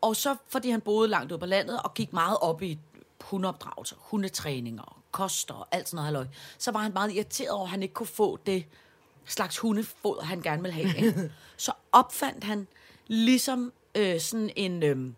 Og 0.00 0.16
så, 0.16 0.36
fordi 0.48 0.70
han 0.70 0.80
boede 0.80 1.08
langt 1.08 1.32
ude 1.32 1.38
på 1.38 1.46
landet, 1.46 1.80
og 1.84 1.94
gik 1.94 2.12
meget 2.12 2.36
op 2.40 2.62
i 2.62 2.78
hundeopdragelser, 3.20 3.96
hundetræninger, 3.98 5.01
koster 5.12 5.54
og 5.54 5.68
alt 5.70 5.88
sådan 5.88 5.96
noget 5.96 6.06
halløj, 6.06 6.26
så 6.58 6.70
var 6.70 6.80
han 6.80 6.92
meget 6.92 7.12
irriteret 7.12 7.50
over, 7.50 7.64
at 7.64 7.70
han 7.70 7.82
ikke 7.82 7.94
kunne 7.94 8.06
få 8.06 8.38
det 8.46 8.64
slags 9.26 9.58
hundefoder, 9.58 10.22
han 10.22 10.42
gerne 10.42 10.62
ville 10.62 10.74
have. 10.74 11.06
Ikke? 11.06 11.32
så 11.56 11.72
opfandt 11.92 12.44
han 12.44 12.66
ligesom 13.06 13.72
øh, 13.94 14.20
sådan 14.20 14.50
en 14.56 14.82
øh, 14.82 15.12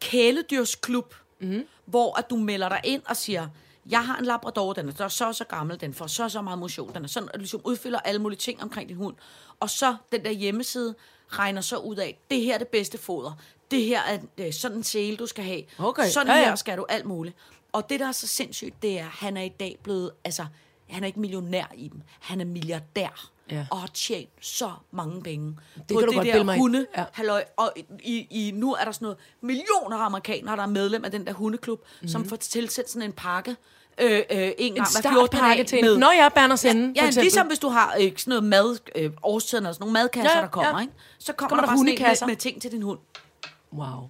kæledyrsklub, 0.00 1.14
mm. 1.40 1.66
hvor 1.84 2.18
at 2.18 2.30
du 2.30 2.36
melder 2.36 2.68
dig 2.68 2.80
ind 2.84 3.02
og 3.06 3.16
siger, 3.16 3.48
jeg 3.90 4.06
har 4.06 4.16
en 4.16 4.24
labrador, 4.24 4.72
den 4.72 4.88
er 4.88 5.08
så 5.08 5.32
så 5.32 5.44
gammel, 5.44 5.80
den 5.80 5.94
får 5.94 6.06
så 6.06 6.28
så 6.28 6.42
meget 6.42 6.58
motion, 6.58 6.94
den 6.94 7.04
er 7.04 7.08
sådan, 7.08 7.28
og 7.32 7.38
ligesom 7.38 7.60
udfylder 7.64 7.98
alle 7.98 8.20
mulige 8.20 8.38
ting 8.38 8.62
omkring 8.62 8.88
din 8.88 8.96
hund. 8.96 9.16
Og 9.60 9.70
så 9.70 9.96
den 10.12 10.24
der 10.24 10.30
hjemmeside 10.30 10.94
regner 11.28 11.60
så 11.60 11.76
ud 11.76 11.96
af, 11.96 12.18
det 12.30 12.40
her 12.40 12.54
er 12.54 12.58
det 12.58 12.68
bedste 12.68 12.98
foder, 12.98 13.32
det 13.70 13.84
her 13.84 14.00
er 14.02 14.18
øh, 14.38 14.52
sådan 14.52 14.76
en 14.76 14.84
sele, 14.84 15.16
du 15.16 15.26
skal 15.26 15.44
have, 15.44 15.62
Okay, 15.78 16.08
sådan 16.08 16.26
ja, 16.26 16.38
ja. 16.38 16.48
her 16.48 16.54
skal 16.54 16.78
du 16.78 16.86
alt 16.88 17.04
muligt. 17.04 17.36
Og 17.72 17.90
det, 17.90 18.00
der 18.00 18.08
er 18.08 18.12
så 18.12 18.26
sindssygt, 18.26 18.82
det 18.82 18.98
er, 18.98 19.04
at 19.04 19.10
han 19.10 19.36
er 19.36 19.42
i 19.42 19.48
dag 19.48 19.78
blevet, 19.82 20.10
altså, 20.24 20.46
han 20.90 21.02
er 21.02 21.06
ikke 21.06 21.20
millionær 21.20 21.64
i 21.74 21.88
dem, 21.88 22.00
han 22.20 22.40
er 22.40 22.44
milliardær. 22.44 23.28
Ja. 23.50 23.66
Og 23.70 23.80
har 23.80 23.86
tjent 23.94 24.28
så 24.40 24.70
mange 24.90 25.22
penge 25.22 25.46
det 25.48 25.56
kan 25.88 25.94
på 25.94 26.00
du 26.00 26.06
det 26.06 26.14
godt 26.14 26.26
der 26.26 26.56
hunde, 26.56 26.86
Ja. 26.96 27.00
ja. 27.00 27.06
halløj. 27.12 27.44
Og 27.56 27.72
i, 28.02 28.26
i, 28.30 28.50
nu 28.54 28.74
er 28.74 28.84
der 28.84 28.92
sådan 28.92 29.04
noget 29.04 29.18
millioner 29.40 29.96
af 29.96 30.04
amerikanere, 30.06 30.56
der 30.56 30.62
er 30.62 30.66
medlem 30.66 31.04
af 31.04 31.10
den 31.10 31.26
der 31.26 31.32
hundeklub, 31.32 31.80
mm-hmm. 31.80 32.08
som 32.08 32.24
får 32.28 32.36
tilsat 32.36 32.90
sådan 32.90 33.08
en 33.08 33.12
pakke 33.12 33.56
øh, 34.00 34.10
øh, 34.12 34.22
en 34.30 34.54
En 34.58 34.74
gang 34.74 34.86
hver 35.02 35.10
14. 35.10 35.26
startpakke 35.28 35.64
til 35.64 35.84
med- 35.84 35.94
en... 35.94 36.00
Nå 36.00 36.10
ja, 36.10 36.28
Berners 36.28 36.64
Ende, 36.64 36.82
Ja, 36.96 37.06
eksempel. 37.06 37.22
ligesom 37.22 37.46
hvis 37.46 37.58
du 37.58 37.68
har 37.68 37.94
øh, 38.00 38.12
sådan 38.16 38.30
noget 38.30 38.44
mad, 38.44 38.78
øh, 38.94 39.10
årstiden 39.22 39.66
og 39.66 39.74
sådan 39.74 39.82
nogle 39.82 39.92
madkasser, 39.92 40.30
Ja, 40.30 40.36
ja, 40.36 40.42
der 40.42 40.48
kommer, 40.50 40.70
ja. 40.74 40.80
ikke? 40.80 40.92
Så 41.18 41.32
kommer, 41.32 41.48
Kommer 41.48 41.62
der, 41.62 41.66
der 41.66 41.72
en 41.72 41.78
hundekasser. 41.78 42.26
med, 42.26 42.32
med 42.34 42.40
ting 42.40 42.62
til 42.62 42.72
din 42.72 42.82
hund. 42.82 42.98
Wow. 43.72 44.08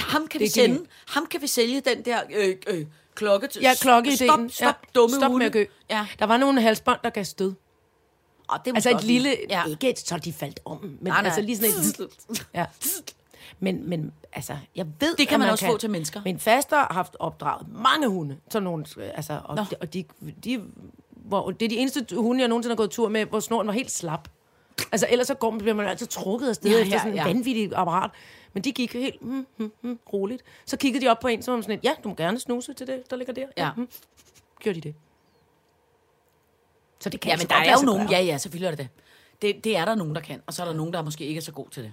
Ham 0.00 0.26
kan 0.26 0.40
Det 0.40 0.44
vi 0.44 0.50
sende, 0.50 0.66
genialt. 0.76 0.88
ham 1.08 1.26
kan 1.26 1.42
vi 1.42 1.46
sælge 1.46 1.80
den 1.80 2.04
der 2.04 2.20
øh, 2.36 2.56
øh, 2.66 2.86
klokke. 3.14 3.48
Ja, 3.62 3.72
klokkeideen. 3.80 4.28
Stop, 4.28 4.40
stop, 4.50 4.66
ja. 4.66 4.72
dumme 5.00 5.16
Stop 5.16 5.30
hunde. 5.30 5.38
med 5.38 5.46
at 5.46 5.52
gø. 5.52 5.64
Ja. 5.90 6.06
Der 6.18 6.26
var 6.26 6.36
nogle 6.36 6.60
halsbånd, 6.62 6.98
der 7.04 7.10
gav 7.10 7.24
stød. 7.24 7.54
Og 8.48 8.58
det 8.64 8.74
Altså 8.74 8.90
et 8.90 9.04
lille... 9.04 9.36
Ja. 9.50 9.64
Ikke 9.64 9.90
et, 9.90 9.98
så 9.98 10.18
de 10.18 10.32
faldt 10.32 10.60
om. 10.64 10.78
Men 10.82 10.98
Nej, 11.00 11.16
nej. 11.20 11.24
altså 11.26 11.40
lige 11.40 11.56
sådan 11.56 12.06
et... 12.40 12.44
Ja. 12.54 12.64
Men, 13.60 13.88
men 13.88 14.12
altså, 14.32 14.56
jeg 14.76 14.86
ved, 15.00 15.16
Det 15.16 15.28
kan 15.28 15.34
at 15.34 15.40
man 15.40 15.50
også 15.50 15.66
få 15.66 15.78
til 15.78 15.90
mennesker. 15.90 16.20
Min 16.24 16.38
faster 16.38 16.76
har 16.76 16.92
haft 16.92 17.16
opdraget 17.18 17.66
mange 17.72 18.08
hunde. 18.08 18.36
Sådan 18.50 18.64
nogle, 18.64 18.84
altså, 19.14 19.40
og, 19.44 19.58
de, 19.58 19.66
og 19.80 19.94
de, 19.94 20.04
de, 20.44 20.62
hvor, 21.10 21.50
det 21.50 21.62
er 21.64 21.68
de 21.68 21.76
eneste 21.76 22.06
hunde, 22.16 22.40
jeg 22.40 22.48
nogensinde 22.48 22.72
har 22.72 22.76
gået 22.76 22.90
tur 22.90 23.08
med, 23.08 23.24
hvor 23.26 23.40
snoren 23.40 23.66
var 23.66 23.72
helt 23.72 23.90
slap. 23.90 24.28
Altså, 24.92 25.06
ellers 25.10 25.26
så 25.26 25.34
går 25.34 25.50
man, 25.50 25.58
bliver 25.58 25.74
man 25.74 25.86
altid 25.86 26.06
trukket 26.06 26.48
afsted 26.48 26.70
Ja, 26.70 26.76
ja, 26.76 26.82
efter 26.82 26.94
ja, 26.94 26.98
sådan 26.98 27.12
en 27.12 27.16
ja. 27.16 27.24
vanvittig 27.24 27.72
apparat. 27.74 28.10
Men 28.52 28.64
de 28.64 28.72
gik 28.72 28.92
helt 28.92 29.22
mm, 29.22 29.46
mm, 29.56 29.72
mm, 29.82 29.98
roligt. 30.12 30.42
Så 30.66 30.76
kiggede 30.76 31.04
de 31.06 31.10
op 31.10 31.18
på 31.20 31.28
en, 31.28 31.42
så 31.42 31.50
var 31.50 31.56
man 31.56 31.62
sådan 31.62 31.74
lidt, 31.74 31.84
ja, 31.84 31.94
du 32.04 32.08
må 32.08 32.14
gerne 32.14 32.40
snuse 32.40 32.74
til 32.74 32.86
det, 32.86 33.10
der 33.10 33.16
ligger 33.16 33.32
der. 33.34 33.46
Ja. 33.56 33.70
Mm. 33.76 33.88
Gjorde 34.60 34.80
de 34.80 34.88
det. 34.88 34.94
Så 37.00 37.08
det 37.08 37.20
kan 37.20 37.28
Ja, 37.28 37.32
altså 37.32 37.44
men 37.44 37.64
der 37.64 37.70
er 37.70 37.76
jo 37.80 37.84
nogen, 37.86 38.08
ja, 38.10 38.20
ja, 38.20 38.38
selvfølgelig 38.38 38.66
er 38.66 38.70
det 38.70 38.78
det. 39.42 39.54
det. 39.56 39.64
Det 39.64 39.76
er 39.76 39.84
der 39.84 39.94
nogen, 39.94 40.14
der 40.14 40.20
kan, 40.20 40.42
og 40.46 40.54
så 40.54 40.62
er 40.62 40.66
der 40.66 40.74
nogen, 40.74 40.92
der 40.92 41.02
måske 41.02 41.24
ikke 41.26 41.38
er 41.38 41.42
så 41.42 41.52
god 41.52 41.68
til 41.70 41.82
det. 41.82 41.92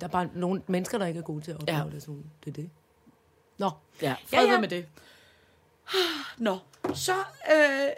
Der 0.00 0.06
er 0.06 0.10
bare 0.10 0.28
nogle 0.34 0.62
mennesker, 0.66 0.98
der 0.98 1.06
ikke 1.06 1.18
er 1.18 1.24
gode 1.24 1.40
til 1.40 1.50
at 1.50 1.56
opdrage 1.56 1.78
Ja. 1.78 1.84
ja. 1.84 1.90
det. 1.90 2.02
Sådan. 2.02 2.24
Det 2.44 2.50
er 2.50 2.54
det. 2.54 2.70
Nå. 3.58 3.70
Ja, 4.02 4.14
fred 4.26 4.46
ja. 4.46 4.60
med 4.60 4.68
det. 4.68 4.86
Nå, 6.38 6.58
så... 6.94 7.12
Øh, 7.52 7.88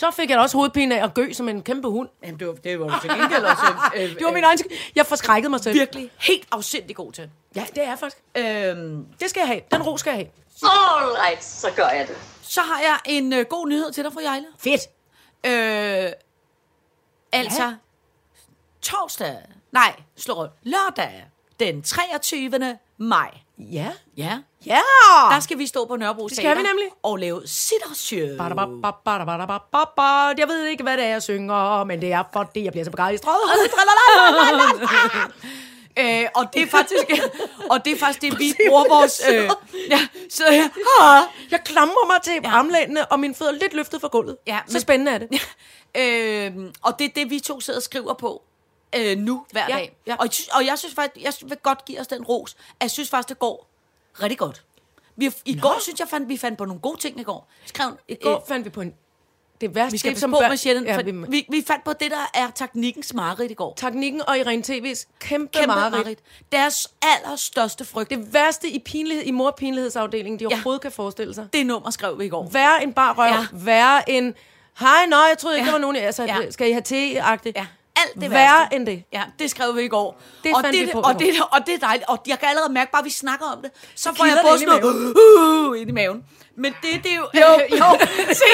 Så 0.00 0.10
fik 0.10 0.30
jeg 0.30 0.36
da 0.36 0.42
også 0.42 0.56
hovedpine 0.56 1.00
af 1.00 1.04
at 1.04 1.14
gø 1.14 1.32
som 1.32 1.48
en 1.48 1.62
kæmpe 1.62 1.88
hund. 1.88 2.08
jamen, 2.22 2.38
det 2.40 2.46
var, 2.46 2.52
det 2.54 2.80
var 2.80 2.86
jo 2.86 3.00
til 3.00 3.10
gengæld 3.10 3.44
også... 3.44 3.62
Øh, 3.96 4.02
Det 4.18 4.24
var 4.24 4.32
min 4.32 4.44
egen... 4.44 4.58
Jeg 4.94 5.06
forskrækkede 5.06 5.50
mig 5.50 5.60
selv. 5.60 5.74
virkelig 5.74 6.10
helt 6.20 6.46
afsindig 6.52 6.96
god 6.96 7.12
til. 7.12 7.30
Ja, 7.56 7.66
det 7.74 7.84
er 7.84 7.88
jeg 7.88 7.98
faktisk. 7.98 8.22
Øhm, 8.36 9.06
Det 9.20 9.30
skal 9.30 9.40
jeg 9.40 9.48
have. 9.48 9.60
Den 9.72 9.82
ro 9.82 9.96
skal 9.96 10.10
jeg 10.10 10.16
have. 10.16 10.28
All 10.62 11.12
right, 11.26 11.44
så 11.44 11.70
gør 11.76 11.88
jeg 11.88 12.08
det. 12.08 12.16
så 12.42 12.60
har 12.60 12.80
jeg 12.80 12.98
en 13.04 13.32
øh, 13.32 13.44
god 13.44 13.68
nyhed 13.68 13.92
til 13.92 14.04
dig, 14.04 14.12
fru 14.12 14.20
Jejle. 14.20 14.46
Fedt. 14.58 14.80
Øh, 15.46 16.12
altså, 17.32 17.62
Ja. 17.62 17.74
torsdag, 18.82 19.36
nej, 19.72 19.96
slå 20.16 20.34
røv, 20.34 20.48
lørdag, 20.62 21.24
den 21.60 21.82
23. 21.82 22.78
maj. 22.98 23.30
Ja. 23.72 23.88
Ja, 24.16 24.38
Ja. 24.66 24.80
der 25.34 25.40
skal 25.40 25.58
vi 25.58 25.66
stå 25.66 25.84
på 25.86 25.96
Nørrebro 25.96 26.28
Det 26.28 26.36
skal 26.36 26.44
Teater 26.44 26.60
vi 26.62 26.66
nemlig. 26.68 26.86
og 27.02 27.16
lave. 27.18 27.42
Badababababababa. 28.38 30.02
Jeg 30.38 30.48
ved 30.48 30.64
ikke, 30.66 30.82
hvad 30.82 30.96
det 30.96 31.04
er, 31.04 31.08
jeg 31.08 31.22
synger, 31.22 31.84
men 31.84 32.00
det 32.00 32.12
er 32.12 32.22
fordi, 32.32 32.64
jeg 32.64 32.72
bliver 32.72 32.84
så 32.84 32.90
begejstret. 32.90 33.36
Øh, 35.98 36.24
og 36.34 36.44
det 36.54 36.62
er 36.62 36.66
faktisk, 36.66 37.04
og 37.70 37.84
det 37.84 37.92
er 37.92 37.98
faktisk 37.98 38.22
det, 38.22 38.38
vi 38.38 38.54
bruger 38.68 38.84
vores... 38.88 39.22
Øh, 39.30 39.50
ja, 39.90 40.00
så 40.30 40.44
ja, 40.50 40.68
ah, 41.00 41.22
Jeg 41.50 41.60
klamrer 41.64 42.06
mig 42.06 42.22
til 42.22 42.40
armlænene, 42.44 43.06
og 43.06 43.20
mine 43.20 43.34
fødder 43.34 43.52
er 43.52 43.56
lidt 43.56 43.74
løftet 43.74 44.00
fra 44.00 44.08
gulvet. 44.08 44.36
Ja, 44.46 44.58
så 44.66 44.72
men- 44.72 44.80
spændende 44.80 45.12
er 45.12 45.18
det. 45.18 45.28
øh, 45.96 46.70
og 46.82 46.98
det 46.98 47.04
er 47.04 47.08
det, 47.14 47.30
vi 47.30 47.40
to 47.40 47.60
sidder 47.60 47.78
og 47.78 47.82
skriver 47.82 48.14
på 48.14 48.42
øh, 48.96 49.18
nu 49.18 49.44
hver 49.52 49.66
Ja, 49.68 49.74
dag. 49.74 49.96
ja. 50.06 50.16
Og, 50.18 50.28
og 50.52 50.66
jeg 50.66 50.78
synes 50.78 50.94
faktisk, 50.94 51.24
jeg 51.24 51.32
vil 51.50 51.58
godt 51.62 51.84
give 51.84 52.00
os 52.00 52.06
den 52.06 52.24
ros, 52.24 52.54
at 52.54 52.82
jeg 52.82 52.90
synes 52.90 53.10
faktisk, 53.10 53.28
det 53.28 53.38
går 53.38 53.66
rigtig 54.22 54.38
godt. 54.38 54.62
Vi, 55.16 55.30
I 55.44 55.58
går 55.58 55.78
synes 55.80 56.00
jeg, 56.00 56.08
fandt, 56.08 56.28
vi 56.28 56.36
fandt 56.36 56.58
på 56.58 56.64
nogle 56.64 56.80
gode 56.80 57.00
ting 57.00 57.20
i 57.20 57.22
går. 57.22 57.48
Skrev, 57.66 57.96
I 58.08 58.14
går 58.22 58.44
fandt 58.48 58.64
vi 58.64 58.70
på 58.70 58.80
en... 58.80 58.94
Det 59.60 59.74
værste, 59.74 59.92
vi 59.92 59.98
skal 59.98 60.08
det, 60.08 60.14
passe 60.14 60.28
på 60.28 60.40
med 60.48 60.56
Sjælland, 60.56 60.86
ja, 60.86 61.02
vi, 61.02 61.10
vi, 61.10 61.46
vi, 61.48 61.64
fandt 61.66 61.84
på 61.84 61.92
det, 61.92 62.10
der 62.10 62.30
er 62.34 62.50
teknikkens 62.54 63.14
mareridt 63.14 63.50
i 63.50 63.54
går. 63.54 63.74
teknikken 63.76 64.22
og 64.28 64.38
Irene 64.38 64.62
TV's 64.66 65.04
kæmpe, 65.18 65.52
Kæmpe 65.58 65.66
mareridt. 65.66 65.92
mareridt. 65.92 66.18
Deres 66.52 66.88
allerstørste 67.02 67.84
frygt, 67.84 68.10
det, 68.10 68.34
værste 68.34 68.68
i, 68.70 68.78
pinlighed, 68.78 69.24
i 69.24 69.30
morpinlighedsafdelingen, 69.30 70.38
de 70.38 70.44
Ja. 70.44 70.48
overhovedet 70.54 70.82
kan 70.82 70.92
forestille 70.92 71.34
sig. 71.34 71.48
det 71.52 71.66
nummer 71.66 71.90
skrev 71.90 72.18
vi 72.18 72.24
i 72.24 72.28
går. 72.28 72.48
Værre 72.52 72.82
end 72.82 72.94
bare 72.94 73.12
røv. 73.14 73.26
Ja. 73.26 73.46
Værre 73.52 74.10
end... 74.10 74.34
Hej, 74.80 75.06
nå, 75.06 75.16
jeg 75.16 75.36
troede 75.38 75.56
ikke, 75.56 75.64
Ja. 75.66 75.72
der 75.72 75.78
var 75.78 75.80
nogen... 75.80 75.96
Altså, 75.96 76.22
ja. 76.24 76.50
skal 76.50 76.68
I 76.68 76.72
have 76.72 76.82
te-agtigt? 76.82 77.56
Ja, 77.56 77.66
alt 78.06 78.20
det 78.22 78.30
Værre 78.30 78.60
værste. 78.60 78.76
end 78.76 78.86
det. 78.86 79.04
Ja, 79.12 79.22
det 79.38 79.50
skrev 79.50 79.76
vi 79.76 79.82
i 79.82 79.88
går. 79.88 80.20
Det 80.44 80.54
og, 80.54 80.62
det, 80.64 80.72
vi 80.86 80.90
på 80.92 81.00
og, 81.00 81.18
det, 81.18 81.28
og 81.52 81.66
det 81.66 81.74
er 81.74 81.78
dejligt. 81.78 82.08
Og 82.08 82.18
jeg 82.26 82.38
kan 82.38 82.48
allerede 82.48 82.72
mærke, 82.72 82.92
bare 82.92 83.04
vi 83.04 83.10
snakker 83.10 83.46
om 83.46 83.62
det, 83.62 83.70
så 83.94 84.14
får 84.14 84.24
jeg 84.24 84.38
både 84.48 84.58
sådan 84.58 84.80
noget 84.80 85.14
uh, 85.70 85.80
ind 85.80 85.90
i 85.90 85.92
maven. 85.92 86.24
Men 86.56 86.74
det, 86.82 87.04
det 87.04 87.12
er 87.12 87.16
jo... 87.16 87.26
Jo, 87.34 87.50
jo 87.80 87.84
se, 88.42 88.50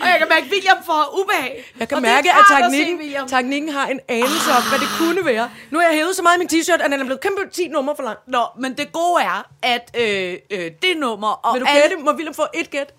og 0.00 0.06
jeg 0.06 0.16
kan 0.18 0.28
mærke, 0.28 0.44
at 0.46 0.52
William 0.52 0.76
får 0.86 1.18
ubehag. 1.20 1.64
Jeg 1.80 1.88
kan 1.88 1.96
og 1.96 2.02
mærke, 2.02 2.30
at 2.30 2.36
se, 2.48 2.54
teknikken, 2.54 3.28
teknikken 3.28 3.68
har 3.70 3.86
en 3.86 4.00
anelse 4.08 4.50
om, 4.56 4.62
hvad 4.70 4.78
det 4.78 4.88
kunne 4.98 5.24
være. 5.24 5.50
Nu 5.70 5.78
har 5.78 5.86
jeg 5.86 5.94
hævet 5.96 6.16
så 6.16 6.22
meget 6.22 6.36
i 6.36 6.38
min 6.38 6.48
t-shirt, 6.52 6.84
at 6.84 6.90
den 6.90 7.00
er 7.00 7.04
blevet 7.04 7.20
kæmpe 7.20 7.40
10 7.52 7.68
numre 7.68 7.96
for 7.96 8.02
lang. 8.02 8.18
Nå, 8.26 8.44
men 8.58 8.76
det 8.76 8.92
gode 8.92 9.22
er, 9.22 9.42
at 9.62 9.96
øh, 10.00 10.34
øh, 10.50 10.70
det 10.82 10.96
nummer... 10.96 11.28
Og 11.28 11.54
Vil 11.54 11.60
du 11.62 11.66
alle- 11.66 11.82
gætte? 11.82 11.96
Må 12.04 12.10
William 12.12 12.34
få 12.34 12.46
et 12.54 12.70
gæt? 12.70 12.94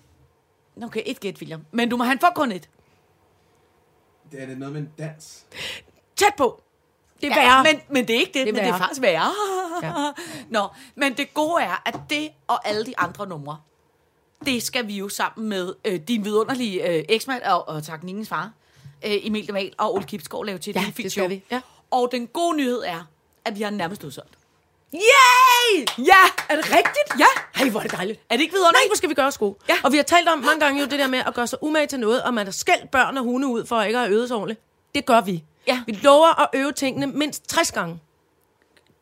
Okay, 0.82 1.02
et 1.06 1.20
gæt, 1.20 1.34
William. 1.38 1.60
Men 1.72 1.88
du 1.88 1.96
må 1.96 2.04
han 2.04 2.18
får 2.18 2.32
kun 2.34 2.52
et. 2.52 2.68
Det 4.32 4.42
er 4.42 4.46
det 4.46 4.58
noget 4.58 4.72
med 4.72 4.80
en 4.80 4.90
dans. 4.98 5.44
Tæt 6.16 6.34
på. 6.36 6.62
Det 7.20 7.30
er 7.30 7.34
værre. 7.34 7.64
Men, 7.64 7.80
men 7.90 8.08
det 8.08 8.16
er 8.16 8.20
ikke 8.20 8.32
det, 8.38 8.46
Det 8.46 8.48
er 8.48 8.52
men 8.52 8.64
det 8.64 8.68
er 8.68 8.78
faktisk 8.78 9.02
værre. 9.02 9.32
Ja. 9.82 9.92
Nå, 10.60 10.68
men 10.94 11.16
det 11.16 11.34
gode 11.34 11.62
er, 11.62 11.82
at 11.86 12.00
det 12.10 12.30
og 12.46 12.68
alle 12.68 12.86
de 12.86 12.98
andre 12.98 13.26
numre, 13.26 13.58
det 14.46 14.62
skal 14.62 14.86
vi 14.86 14.96
jo 14.96 15.08
sammen 15.08 15.48
med 15.48 15.74
øh, 15.84 16.00
din 16.00 16.24
vidunderlige 16.24 16.88
øh, 16.88 17.04
eksmand 17.08 17.42
og, 17.42 17.68
og 17.68 17.84
teknikkens 17.84 18.28
far, 18.28 18.52
øh, 19.04 19.12
Emil 19.22 19.46
Demal 19.48 19.72
og 19.78 19.94
Ole 19.94 20.04
Kipsgaard 20.04 20.46
lave 20.46 20.58
til 20.58 20.74
Ja, 20.74 20.92
det 20.96 21.12
skal 21.12 21.30
vi, 21.30 21.44
ja. 21.50 21.60
Og 21.90 22.08
den 22.12 22.26
gode 22.26 22.56
nyhed 22.56 22.82
er, 22.86 23.08
at 23.44 23.58
vi 23.58 23.62
har 23.62 23.70
nærmest 23.70 24.04
udsolgt. 24.04 24.37
Yay! 24.94 25.86
Ja! 25.98 26.22
Er 26.48 26.56
det 26.56 26.64
rigtigt? 26.64 27.18
Ja! 27.20 27.60
Ej, 27.62 27.68
hvor 27.70 27.80
er 27.80 27.82
det 27.84 27.92
dejligt. 27.92 28.20
Er 28.30 28.36
det 28.36 28.42
ikke 28.42 28.52
Nej, 28.54 28.58
vidunderligt? 28.58 28.88
hvor 28.88 28.96
skal 28.96 29.08
vi 29.08 29.14
gøre 29.14 29.32
sko? 29.32 29.58
Ja. 29.68 29.76
Og 29.84 29.92
vi 29.92 29.96
har 29.96 30.04
talt 30.04 30.28
om 30.28 30.38
mange 30.38 30.60
gange 30.60 30.80
jo 30.80 30.86
det 30.86 30.98
der 30.98 31.06
med 31.06 31.18
at 31.26 31.34
gøre 31.34 31.46
sig 31.46 31.62
umage 31.62 31.86
til 31.86 32.00
noget, 32.00 32.22
og 32.22 32.34
man 32.34 32.46
har 32.46 32.52
skældt 32.52 32.90
børn 32.90 33.16
og 33.18 33.24
hunde 33.24 33.48
ud 33.48 33.66
for 33.66 33.82
ikke 33.82 33.98
at 33.98 34.04
have 34.04 34.14
øvet 34.14 34.28
sig 34.28 34.36
ordentligt. 34.36 34.60
Det 34.94 35.06
gør 35.06 35.20
vi. 35.20 35.44
Ja. 35.66 35.82
Vi 35.86 35.92
lover 35.92 36.40
at 36.42 36.48
øve 36.54 36.72
tingene 36.72 37.06
mindst 37.06 37.48
60 37.48 37.72
gange. 37.72 38.00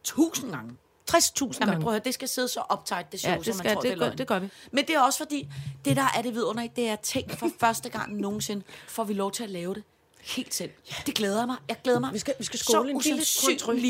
Tusind 0.05 0.51
gange. 0.53 0.73
60.000 1.11 1.41
Jamen, 1.43 1.53
gange. 1.59 1.83
prøv 1.83 1.93
at 1.93 1.95
høre, 1.95 2.05
det 2.05 2.15
skal 2.15 2.29
sidde 2.29 2.49
så 2.49 2.61
optaget, 2.61 3.13
det 3.13 3.21
show, 3.21 3.33
Ja, 3.33 3.37
det 3.39 3.47
som 3.47 3.57
man 3.57 3.59
skal- 3.59 3.73
tror, 3.75 3.81
det 3.83 3.89
det, 3.91 3.93
er 3.93 3.97
løgn. 4.07 4.19
det 4.19 4.27
gør 4.27 4.39
vi. 4.39 4.49
Men 4.73 4.87
det 4.87 4.95
er 4.97 5.01
også 5.01 5.19
fordi, 5.19 5.49
det 5.85 5.97
der 5.97 6.07
er 6.17 6.23
det 6.23 6.35
vidunderlige, 6.35 6.73
det 6.77 6.89
er 6.89 6.97
tænkt 6.97 7.39
for 7.39 7.51
første 7.61 7.89
gang 7.89 8.17
nogensinde, 8.21 8.63
får 8.89 9.05
vi 9.05 9.15
lov 9.15 9.33
til 9.33 9.43
at 9.45 9.51
lave 9.51 9.75
det 9.75 9.83
helt 10.23 10.55
selv. 10.55 10.71
Ja. 10.91 10.95
Det 11.07 11.15
glæder 11.15 11.47
mig. 11.47 11.57
Jeg 11.69 11.77
glæder 11.85 12.01
mig 12.01 12.13
Vi 12.13 12.19
skal- 12.19 12.35
vi 12.39 12.45
skal 12.45 12.59
så 12.59 12.65
skåle 12.65 12.91
en 12.91 13.01
lille 13.01 13.25
kontrol 13.47 13.81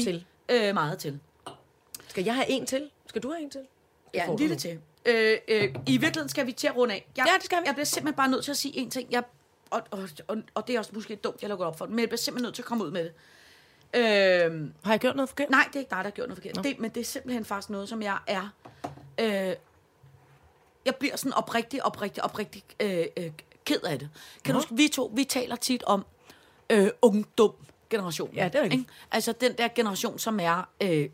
Øh, 0.48 0.74
meget 0.74 0.98
til. 0.98 1.20
Skal 2.16 2.24
jeg 2.24 2.34
have 2.34 2.48
en 2.48 2.66
til? 2.66 2.90
Skal 3.06 3.22
du 3.22 3.30
have 3.30 3.42
en 3.42 3.50
til? 3.50 3.60
Ja, 4.14 4.24
en 4.24 4.30
du 4.30 4.36
lille 4.36 4.56
til. 4.56 4.80
Øh, 5.06 5.38
øh, 5.48 5.62
I 5.86 5.96
virkeligheden 5.96 6.28
skal 6.28 6.46
vi 6.46 6.52
til 6.52 6.66
at 6.66 6.76
runde 6.76 6.94
af. 6.94 7.06
Jeg, 7.16 7.26
Ja, 7.28 7.32
det 7.36 7.44
skal 7.44 7.58
vi. 7.58 7.66
Jeg 7.66 7.74
bliver 7.74 7.84
simpelthen 7.84 8.16
bare 8.16 8.28
nødt 8.28 8.44
til 8.44 8.50
at 8.50 8.56
sige 8.56 8.78
en 8.78 8.90
ting. 8.90 9.08
Jeg, 9.10 9.22
og, 9.70 9.82
og, 9.90 10.08
og, 10.28 10.36
og 10.54 10.66
det 10.66 10.74
er 10.74 10.78
også 10.78 10.90
måske 10.94 11.16
dumt, 11.16 11.42
jeg 11.42 11.48
lukker 11.50 11.66
op 11.66 11.78
for 11.78 11.84
det, 11.84 11.94
men 11.94 12.00
jeg 12.00 12.08
bliver 12.08 12.18
simpelthen 12.18 12.42
nødt 12.46 12.54
til 12.54 12.62
at 12.62 12.66
komme 12.66 12.84
ud 12.84 12.90
med 12.90 13.04
det. 13.04 13.12
Øh, 13.94 14.70
Har 14.84 14.92
jeg 14.92 15.00
gjort 15.00 15.16
noget 15.16 15.28
forkert? 15.28 15.50
Nej, 15.50 15.64
det 15.66 15.76
er 15.76 15.80
ikke 15.80 15.90
dig, 15.90 15.96
der 15.98 16.02
har 16.04 16.10
gjort 16.10 16.28
noget 16.28 16.42
forkert. 16.42 16.64
Det, 16.64 16.78
men 16.78 16.90
det 16.90 17.00
er 17.00 17.04
simpelthen 17.04 17.44
faktisk 17.44 17.70
noget, 17.70 17.88
som 17.88 18.02
jeg 18.02 18.18
er... 18.26 18.48
Øh, 19.20 19.54
jeg 20.84 20.94
bliver 20.98 21.16
sådan 21.16 21.32
oprigtig, 21.32 21.86
oprigtig, 21.86 22.24
oprigtig 22.24 22.62
øh, 22.80 23.04
øh, 23.16 23.30
ked 23.64 23.80
af 23.80 23.98
det. 23.98 24.08
Kan 24.44 24.54
du 24.54 24.58
huske, 24.58 24.76
vi 24.76 24.88
to, 24.88 25.12
vi 25.14 25.24
taler 25.24 25.56
tit 25.56 25.82
om 25.82 26.06
øh, 26.70 26.88
ungdom 27.02 27.52
generation. 27.90 28.34
Ja, 28.34 28.44
det 28.44 28.54
er 28.54 28.62
rigtigt. 28.62 28.88
Altså 29.10 29.32
den 29.32 29.52
der 29.52 29.68
generation, 29.68 30.18
som 30.18 30.40
er 30.40 30.68
øh, 30.80 31.08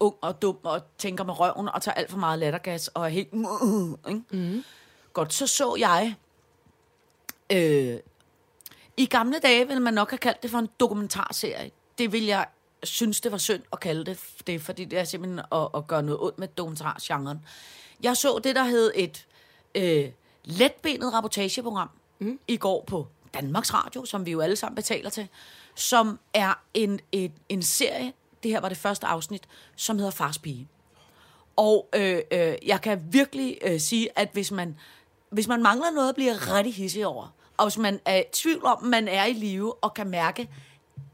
ung 0.00 0.14
og 0.20 0.42
dum 0.42 0.58
og 0.62 0.82
tænker 0.98 1.24
med 1.24 1.40
røven 1.40 1.68
og 1.68 1.82
tager 1.82 1.94
alt 1.94 2.10
for 2.10 2.18
meget 2.18 2.38
lattergas 2.38 2.88
og 2.88 3.04
er 3.04 3.08
helt... 3.08 3.28
Ikke? 4.08 4.22
Mm. 4.30 4.64
Godt, 5.12 5.34
så 5.34 5.46
så 5.46 5.76
jeg... 5.78 6.14
Øh, 7.52 7.98
i 8.96 9.06
gamle 9.06 9.38
dage 9.38 9.66
ville 9.66 9.82
man 9.82 9.94
nok 9.94 10.10
have 10.10 10.18
kaldt 10.18 10.42
det 10.42 10.50
for 10.50 10.58
en 10.58 10.68
dokumentarserie. 10.80 11.70
Det 11.98 12.12
vil 12.12 12.24
jeg 12.24 12.46
synes, 12.82 13.20
det 13.20 13.32
var 13.32 13.38
synd 13.38 13.62
at 13.72 13.80
kalde 13.80 14.04
det. 14.04 14.20
Det 14.46 14.62
fordi, 14.62 14.84
det 14.84 14.98
er 14.98 15.04
simpelthen 15.04 15.38
at, 15.52 15.68
at 15.74 15.86
gøre 15.86 16.02
noget 16.02 16.20
ondt 16.20 16.38
med 16.38 16.48
dokumentargenren. 16.48 17.38
Jeg 18.02 18.16
så 18.16 18.40
det, 18.44 18.56
der 18.56 18.64
hed 18.64 18.92
et 18.94 19.26
øh, 19.74 20.10
letbenet 20.44 21.12
rapportageprogram 21.12 21.90
mm. 22.18 22.38
i 22.48 22.56
går 22.56 22.84
på 22.86 23.06
Danmarks 23.34 23.74
Radio, 23.74 24.04
som 24.04 24.26
vi 24.26 24.30
jo 24.30 24.40
alle 24.40 24.56
sammen 24.56 24.76
betaler 24.76 25.10
til, 25.10 25.28
som 25.74 26.18
er 26.34 26.62
en, 26.74 27.00
en, 27.12 27.32
en 27.48 27.62
serie, 27.62 28.12
det 28.42 28.50
her 28.50 28.60
var 28.60 28.68
det 28.68 28.78
første 28.78 29.06
afsnit, 29.06 29.42
som 29.76 29.96
hedder 29.96 30.10
Fars 30.10 30.38
Pige. 30.38 30.68
Og 31.56 31.88
øh, 31.94 32.20
øh, 32.30 32.54
jeg 32.66 32.80
kan 32.80 33.02
virkelig 33.10 33.58
øh, 33.62 33.80
sige, 33.80 34.18
at 34.18 34.28
hvis 34.32 34.50
man, 34.50 34.76
hvis 35.30 35.48
man 35.48 35.62
mangler 35.62 35.90
noget 35.90 36.08
at 36.08 36.14
blive 36.14 36.32
rigtig 36.32 36.74
hissig 36.74 37.06
over, 37.06 37.34
og 37.56 37.66
hvis 37.66 37.78
man 37.78 38.00
er 38.04 38.16
i 38.16 38.22
tvivl 38.32 38.64
om, 38.64 38.78
at 38.84 38.90
man 38.90 39.08
er 39.08 39.24
i 39.24 39.32
live 39.32 39.74
og 39.74 39.94
kan 39.94 40.08
mærke 40.08 40.48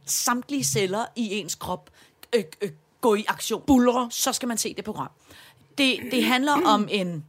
samtlige 0.07 0.64
celler 0.64 1.05
i 1.16 1.35
ens 1.35 1.55
krop 1.55 1.91
øh, 2.35 2.45
øh, 2.61 2.70
gå 3.01 3.14
i 3.14 3.25
aktion, 3.29 3.62
bulre, 3.66 4.09
så 4.11 4.33
skal 4.33 4.49
man 4.49 4.59
se 4.59 4.75
det 4.75 4.85
program. 4.85 5.11
Det, 5.79 5.99
det 6.11 6.25
handler 6.25 6.53
om 6.66 6.89
en... 6.91 7.25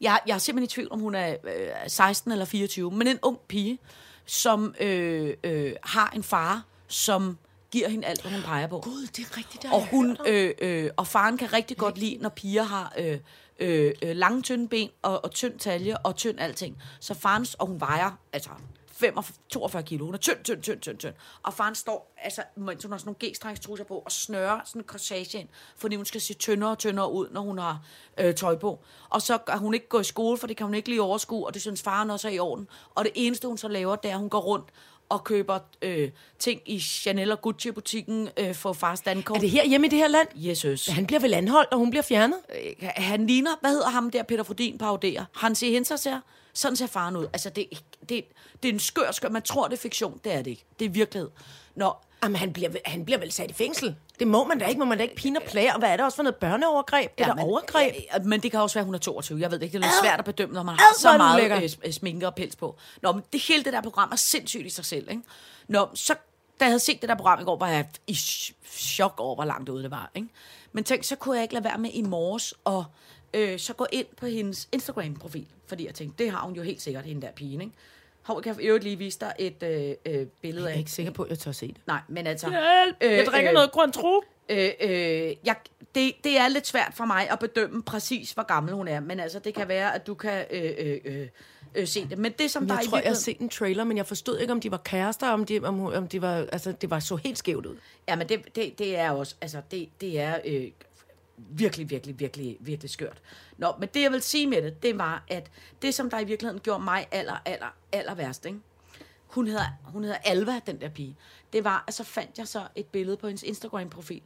Jeg, 0.00 0.20
jeg 0.26 0.34
er 0.34 0.38
simpelthen 0.38 0.64
i 0.64 0.68
tvivl, 0.74 0.92
om 0.92 1.00
hun 1.00 1.14
er 1.14 1.36
øh, 1.44 1.68
16 1.86 2.32
eller 2.32 2.44
24, 2.44 2.90
men 2.90 3.06
en 3.06 3.18
ung 3.22 3.38
pige, 3.48 3.78
som 4.26 4.74
øh, 4.80 5.34
øh, 5.44 5.72
har 5.82 6.10
en 6.10 6.22
far, 6.22 6.62
som 6.88 7.38
giver 7.74 7.88
hende 7.88 8.06
alt, 8.06 8.22
hvad 8.22 8.32
hun 8.32 8.42
peger 8.42 8.66
på. 8.66 8.80
Gud, 8.80 9.06
det 9.06 9.18
er 9.18 9.36
rigtigt, 9.36 9.62
der 9.62 9.72
Og, 9.72 9.86
hun, 9.86 10.16
øh, 10.26 10.54
øh, 10.58 10.90
og 10.96 11.06
faren 11.06 11.38
kan 11.38 11.52
rigtig 11.52 11.76
godt 11.76 11.98
lide, 11.98 12.16
når 12.16 12.28
piger 12.28 12.62
har 12.62 12.92
øh, 12.98 13.18
øh, 13.58 13.92
øh, 14.02 14.16
lange, 14.16 14.42
tynde 14.42 14.68
ben 14.68 14.90
og, 15.02 15.24
og 15.24 15.30
tynd 15.30 15.58
talje 15.58 15.96
og 15.96 16.16
tynd 16.16 16.40
alting. 16.40 16.82
Så 17.00 17.14
faren, 17.14 17.46
og 17.58 17.66
hun 17.66 17.80
vejer 17.80 18.10
altså 18.32 18.50
45, 18.92 19.36
42 19.48 19.82
kilo. 19.82 20.04
Hun 20.04 20.14
er 20.14 20.18
tynd, 20.18 20.44
tynd, 20.44 20.62
tynd, 20.62 20.80
tynd, 20.80 20.98
tynd. 20.98 21.14
Og 21.42 21.54
faren 21.54 21.74
står, 21.74 22.14
altså, 22.18 22.42
mens 22.56 22.84
hun 22.84 22.92
har 22.92 22.98
sådan 22.98 23.14
nogle 23.20 23.32
g-strengstrusser 23.32 23.84
på, 23.84 23.98
og 23.98 24.12
snører 24.12 24.60
sådan 24.64 24.80
en 24.80 24.86
corsage 24.86 25.38
ind, 25.38 25.48
fordi 25.76 25.96
hun 25.96 26.04
skal 26.04 26.20
se 26.20 26.34
tyndere 26.34 26.70
og 26.70 26.78
tyndere 26.78 27.12
ud, 27.12 27.28
når 27.30 27.40
hun 27.40 27.58
har 27.58 27.86
øh, 28.18 28.34
tøj 28.34 28.56
på. 28.56 28.78
Og 29.08 29.22
så 29.22 29.38
kan 29.38 29.58
hun 29.58 29.74
ikke 29.74 29.88
gå 29.88 30.00
i 30.00 30.04
skole, 30.04 30.38
for 30.38 30.46
det 30.46 30.56
kan 30.56 30.66
hun 30.66 30.74
ikke 30.74 30.88
lige 30.88 31.02
overskue, 31.02 31.46
og 31.46 31.54
det 31.54 31.62
synes 31.62 31.82
faren 31.82 32.10
også 32.10 32.28
er 32.28 32.32
i 32.32 32.38
orden. 32.38 32.68
Og 32.94 33.04
det 33.04 33.12
eneste, 33.14 33.48
hun 33.48 33.58
så 33.58 33.68
laver, 33.68 33.96
det 33.96 34.08
er, 34.08 34.14
at 34.14 34.20
hun 34.20 34.30
går 34.30 34.40
rundt 34.40 34.68
og 35.08 35.24
køber 35.24 35.58
øh, 35.82 36.10
ting 36.38 36.60
i 36.66 36.80
Chanel 36.80 37.32
og 37.32 37.40
Gucci-butikken 37.40 38.28
øh, 38.36 38.54
for 38.54 38.72
fars 38.72 39.00
dankort. 39.00 39.36
Er 39.36 39.40
det 39.40 39.50
her 39.50 39.66
hjemme 39.66 39.86
i 39.86 39.90
det 39.90 39.98
her 39.98 40.08
land? 40.08 40.28
Jesus. 40.34 40.86
Han 40.86 41.06
bliver 41.06 41.20
vel 41.20 41.34
anholdt, 41.34 41.72
og 41.72 41.78
hun 41.78 41.90
bliver 41.90 42.02
fjernet? 42.02 42.38
Øh, 42.54 42.88
han 42.96 43.26
ligner, 43.26 43.50
hvad 43.60 43.70
hedder 43.70 43.88
ham 43.88 44.10
der, 44.10 44.22
Peter 44.22 44.42
Frodin 44.42 44.78
paroderer? 44.78 45.24
Han 45.36 45.54
ser 45.54 45.70
hen 45.70 45.84
ser, 45.84 46.20
sådan 46.52 46.76
ser 46.76 46.86
faren 46.86 47.16
ud. 47.16 47.26
Altså, 47.32 47.50
det, 47.50 47.66
det, 48.08 48.24
det 48.62 48.68
er 48.68 48.72
en 48.72 48.78
skør, 48.78 49.10
skør, 49.10 49.28
man 49.28 49.42
tror, 49.42 49.68
det 49.68 49.76
er 49.76 49.80
fiktion, 49.80 50.20
det 50.24 50.32
er 50.32 50.42
det 50.42 50.50
ikke. 50.50 50.64
Det 50.78 50.84
er 50.84 50.90
virkelighed. 50.90 51.30
Nå, 51.74 51.92
Jamen, 52.24 52.36
han 52.36 52.52
bliver, 52.52 52.70
han 52.84 53.04
bliver 53.04 53.18
vel 53.18 53.32
sat 53.32 53.50
i 53.50 53.54
fængsel? 53.54 53.96
Det 54.18 54.26
må 54.28 54.44
man 54.44 54.58
da 54.58 54.66
ikke. 54.66 54.78
Må 54.78 54.84
man 54.84 54.98
da 54.98 55.02
ikke 55.02 55.16
pine 55.16 55.38
og 55.38 55.42
plage? 55.48 55.72
Og 55.72 55.78
hvad 55.78 55.88
er 55.88 55.96
det 55.96 56.04
også 56.04 56.16
for 56.16 56.22
noget 56.22 56.36
børneovergreb? 56.36 57.18
Det 57.18 57.24
er 57.24 57.28
da 57.28 57.34
men, 57.34 57.44
overgreb. 57.44 57.94
Ja, 58.14 58.18
men 58.18 58.40
det 58.40 58.50
kan 58.50 58.60
også 58.60 58.74
være, 58.74 58.82
at 58.82 58.86
hun 58.86 58.94
er 58.94 58.98
22. 58.98 59.40
Jeg 59.40 59.50
ved 59.50 59.62
ikke. 59.62 59.72
Det 59.72 59.84
er 59.84 59.88
lidt 59.88 60.00
svært 60.02 60.18
at 60.18 60.24
bedømme, 60.24 60.54
når 60.54 60.62
man 60.62 60.74
har 60.74 60.84
så 60.98 61.08
er 61.08 61.16
meget 61.16 61.78
øh, 61.84 61.92
sminke 61.92 62.26
og 62.26 62.34
pels 62.34 62.56
på. 62.56 62.76
Nå, 63.02 63.12
men 63.12 63.22
det 63.32 63.40
hele 63.48 63.64
det 63.64 63.72
der 63.72 63.82
program 63.82 64.08
er 64.12 64.16
sindssygt 64.16 64.66
i 64.66 64.70
sig 64.70 64.84
selv. 64.84 65.10
Ikke? 65.10 65.22
Nå, 65.68 65.88
så 65.94 66.14
da 66.60 66.64
jeg 66.64 66.68
havde 66.68 66.80
set 66.80 67.00
det 67.00 67.08
der 67.08 67.14
program 67.14 67.40
i 67.40 67.44
går, 67.44 67.58
var 67.58 67.68
jeg 67.68 67.86
i 68.06 68.12
ch- 68.12 68.52
chok 68.70 69.14
over, 69.18 69.34
hvor 69.34 69.44
langt 69.44 69.68
ude 69.68 69.82
det 69.82 69.90
var. 69.90 70.10
Ikke? 70.14 70.28
Men 70.72 70.84
tænk, 70.84 71.04
så 71.04 71.16
kunne 71.16 71.34
jeg 71.36 71.42
ikke 71.42 71.54
lade 71.54 71.64
være 71.64 71.78
med 71.78 71.90
i 71.92 72.02
morges 72.02 72.54
og 72.64 72.84
øh, 73.34 73.58
så 73.58 73.72
gå 73.72 73.86
ind 73.92 74.06
på 74.16 74.26
hendes 74.26 74.68
Instagram-profil. 74.72 75.46
Fordi 75.66 75.86
jeg 75.86 75.94
tænkte, 75.94 76.24
det 76.24 76.32
har 76.32 76.40
hun 76.40 76.54
jo 76.54 76.62
helt 76.62 76.82
sikkert, 76.82 77.04
hende 77.04 77.22
der 77.22 77.32
pige. 77.32 77.52
Ikke? 77.52 77.72
Hov, 78.24 78.42
kan 78.42 78.54
jeg 78.58 78.64
øvrigt 78.64 78.84
lige 78.84 78.98
vise 78.98 79.20
dig 79.20 79.32
et 79.38 79.62
øh, 79.62 79.94
øh, 80.14 80.26
billede 80.42 80.64
Jeg 80.64 80.70
af... 80.70 80.74
er 80.74 80.78
ikke 80.78 80.90
sikker 80.90 81.12
på, 81.12 81.22
at 81.22 81.30
jeg 81.30 81.38
tør 81.38 81.52
se 81.52 81.68
det. 81.68 81.76
Nej, 81.86 82.00
men 82.08 82.26
altså... 82.26 82.48
Hjælp! 82.48 82.96
Jeg 83.18 83.26
drikker 83.26 83.52
noget 83.52 83.72
grønt 83.72 83.94
tro. 83.94 84.22
Øh, 84.48 84.70
øh, 84.80 84.90
jeg, 85.44 85.56
det, 85.94 86.12
det 86.24 86.38
er 86.38 86.48
lidt 86.48 86.66
svært 86.66 86.92
for 86.94 87.04
mig 87.04 87.30
at 87.30 87.38
bedømme 87.38 87.82
præcis, 87.82 88.32
hvor 88.32 88.42
gammel 88.42 88.74
hun 88.74 88.88
er. 88.88 89.00
Men 89.00 89.20
altså, 89.20 89.38
det 89.38 89.54
kan 89.54 89.68
være, 89.68 89.94
at 89.94 90.06
du 90.06 90.14
kan 90.14 90.44
øh, 90.50 90.72
øh, 90.78 90.98
øh, 91.04 91.28
øh, 91.74 91.86
se 91.86 92.06
det. 92.08 92.18
Men 92.18 92.32
det, 92.38 92.50
som 92.50 92.66
der 92.66 92.74
Jeg 92.74 92.84
i 92.84 92.86
tror, 92.86 92.96
jeg 92.96 93.02
har 93.02 93.10
virkeligheden- 93.10 93.24
set 93.24 93.38
en 93.38 93.48
trailer, 93.48 93.84
men 93.84 93.96
jeg 93.96 94.06
forstod 94.06 94.38
ikke, 94.38 94.52
om 94.52 94.60
de 94.60 94.70
var 94.70 94.76
kærester, 94.84 95.28
om 95.28 95.44
de, 95.44 95.60
om, 95.64 95.80
om 95.80 96.08
de 96.08 96.22
var, 96.22 96.34
altså, 96.52 96.72
det 96.72 96.90
var 96.90 97.00
så 97.00 97.16
helt 97.16 97.38
skævt 97.38 97.66
ud. 97.66 97.76
Ja, 98.08 98.16
men 98.16 98.28
det, 98.28 98.56
det, 98.56 98.78
det 98.78 98.96
er 98.98 99.10
også, 99.10 99.34
altså, 99.40 99.60
det, 99.70 99.88
det 100.00 100.20
er 100.20 100.38
øh, 100.44 100.66
virkelig, 101.36 101.90
virkelig, 101.90 102.20
virkelig, 102.20 102.56
virkelig 102.60 102.90
skørt. 102.90 103.22
Nå, 103.58 103.74
men 103.78 103.88
det, 103.94 104.02
jeg 104.02 104.12
vil 104.12 104.22
sige 104.22 104.46
med 104.46 104.62
det, 104.62 104.82
det 104.82 104.98
var, 104.98 105.24
at 105.28 105.50
det, 105.82 105.94
som 105.94 106.10
der 106.10 106.18
i 106.18 106.24
virkeligheden 106.24 106.60
gjorde 106.60 106.84
mig 106.84 107.06
aller, 107.10 107.36
aller, 107.44 107.74
aller 107.92 108.14
værst, 108.14 108.46
ikke? 108.46 108.58
Hun 109.26 109.46
hedder, 109.46 109.66
hun 109.84 110.04
hedder 110.04 110.18
Alva, 110.24 110.60
den 110.66 110.80
der 110.80 110.88
pige. 110.88 111.16
Det 111.52 111.64
var, 111.64 111.84
at 111.88 111.94
så 111.94 112.04
fandt 112.04 112.38
jeg 112.38 112.48
så 112.48 112.66
et 112.74 112.86
billede 112.86 113.16
på 113.16 113.26
hendes 113.26 113.42
Instagram-profil. 113.42 114.22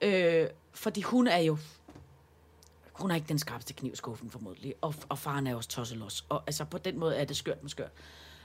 Øh, 0.00 0.46
fordi 0.72 1.02
hun 1.02 1.26
er 1.26 1.38
jo 1.38 1.58
hun 3.00 3.10
har 3.10 3.16
ikke 3.16 3.28
den 3.28 3.38
skarpeste 3.38 3.72
kniv 3.72 3.92
i 3.92 3.96
skuffen 3.96 4.30
formodentlig, 4.30 4.74
og, 4.80 4.94
og 5.08 5.18
faren 5.18 5.46
er 5.46 5.54
også 5.54 5.68
tosselos. 5.68 6.24
Og 6.28 6.42
altså 6.46 6.64
på 6.64 6.78
den 6.78 6.98
måde 6.98 7.16
er 7.16 7.24
det 7.24 7.36
skørt 7.36 7.62
med 7.62 7.70
skørt. 7.70 7.90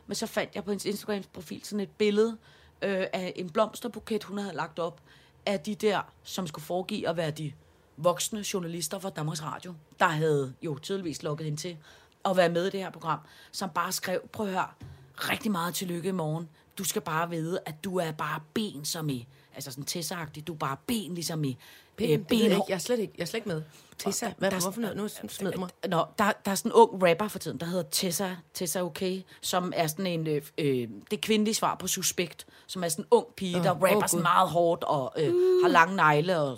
Men 0.08 0.16
så 0.16 0.28
fandt 0.28 0.56
jeg 0.56 0.64
på 0.64 0.72
hendes 0.72 0.86
Instagram-profil 0.86 1.64
sådan 1.64 1.80
et 1.80 1.92
billede 1.92 2.38
øh, 2.82 3.06
af 3.14 3.34
en 3.36 3.50
blomsterbuket, 3.50 4.24
hun 4.24 4.38
havde 4.38 4.56
lagt 4.56 4.80
op, 4.80 5.02
af 5.46 5.60
de 5.60 5.76
der, 5.76 6.02
som 6.24 6.48
skulle 6.48 6.66
foregive 6.66 7.10
at 7.10 7.18
være 7.18 7.32
de 7.32 7.54
voksne 7.98 8.44
journalister 8.54 9.00
fra 9.00 9.10
Danmarks 9.10 9.44
Radio, 9.44 9.74
der 10.00 10.06
havde 10.06 10.54
jo 10.62 10.80
tydeligvis 10.82 11.24
lukket 11.24 11.46
hende 11.46 11.62
til 11.62 11.78
at 12.26 12.38
være 12.38 12.50
med 12.50 12.68
i 12.68 12.70
det 12.70 12.80
her 12.80 12.90
program, 12.90 13.20
som 13.52 13.70
bare 13.70 13.92
skrev, 13.92 14.28
prøv 14.32 14.46
at 14.46 14.52
høre, 14.52 14.68
rigtig 15.18 15.52
meget 15.52 15.76
tillykke 15.76 16.10
i 16.10 16.12
morgen. 16.12 16.50
Du 16.78 16.84
skal 16.84 17.02
bare 17.02 17.30
vide, 17.30 17.60
at 17.66 17.84
du 17.84 17.98
er 17.98 18.12
bare 18.12 18.40
ben 18.54 18.86
som 18.86 19.10
i, 19.10 19.28
altså 19.56 19.72
sådan 19.72 19.84
tessagtig, 19.84 20.48
du 20.48 20.54
er 20.54 20.58
bare 20.58 20.78
ben 20.88 21.14
ligesom 21.14 21.44
i 21.44 21.58
Ben, 21.98 22.20
øh, 22.20 22.30
ved 22.30 22.62
jeg, 22.70 22.76
er 22.76 22.78
slet 22.78 23.00
ikke, 23.00 23.14
jeg 23.18 23.22
er 23.22 23.28
slet 23.28 23.38
ikke 23.38 23.50
med. 23.50 23.62
Tessa, 23.98 24.32
hvad, 24.38 24.52
Der 24.52 24.58
er 24.58 24.62
hvorfor 24.62 24.82
noget? 24.82 24.98
Nu 24.98 25.08
smider 25.08 25.52
jeg 25.52 25.60
mig. 25.60 25.70
Nå, 25.88 26.06
der, 26.18 26.32
der 26.46 26.52
er 26.52 26.56
sådan 26.56 26.72
en 26.72 26.74
ung 26.74 27.10
rapper 27.10 27.28
for 27.28 27.40
tiden, 27.40 27.60
der 27.60 27.66
hedder 27.66 27.84
Tessa, 27.92 28.36
Tessa 28.54 28.82
Okay, 28.82 29.22
som 29.42 29.74
er 29.76 29.88
sådan 29.88 30.08
en, 30.08 30.28
øh, 30.28 30.42
øh, 30.58 30.88
det 31.12 31.22
kvindelige 31.22 31.56
svar 31.56 31.76
på 31.76 31.88
Suspekt, 31.88 32.46
som 32.68 32.84
er 32.84 32.88
sådan 32.90 33.04
en 33.06 33.08
ung 33.12 33.26
pige, 33.36 33.54
der 33.54 33.72
Åh, 33.72 33.82
rapper 33.82 33.96
åh, 33.96 34.08
sådan 34.08 34.24
meget 34.24 34.50
hårdt 34.50 34.84
og 34.84 35.14
øh, 35.18 35.34
har 35.64 35.68
lange 35.68 35.96
negle 35.96 36.40
og 36.40 36.58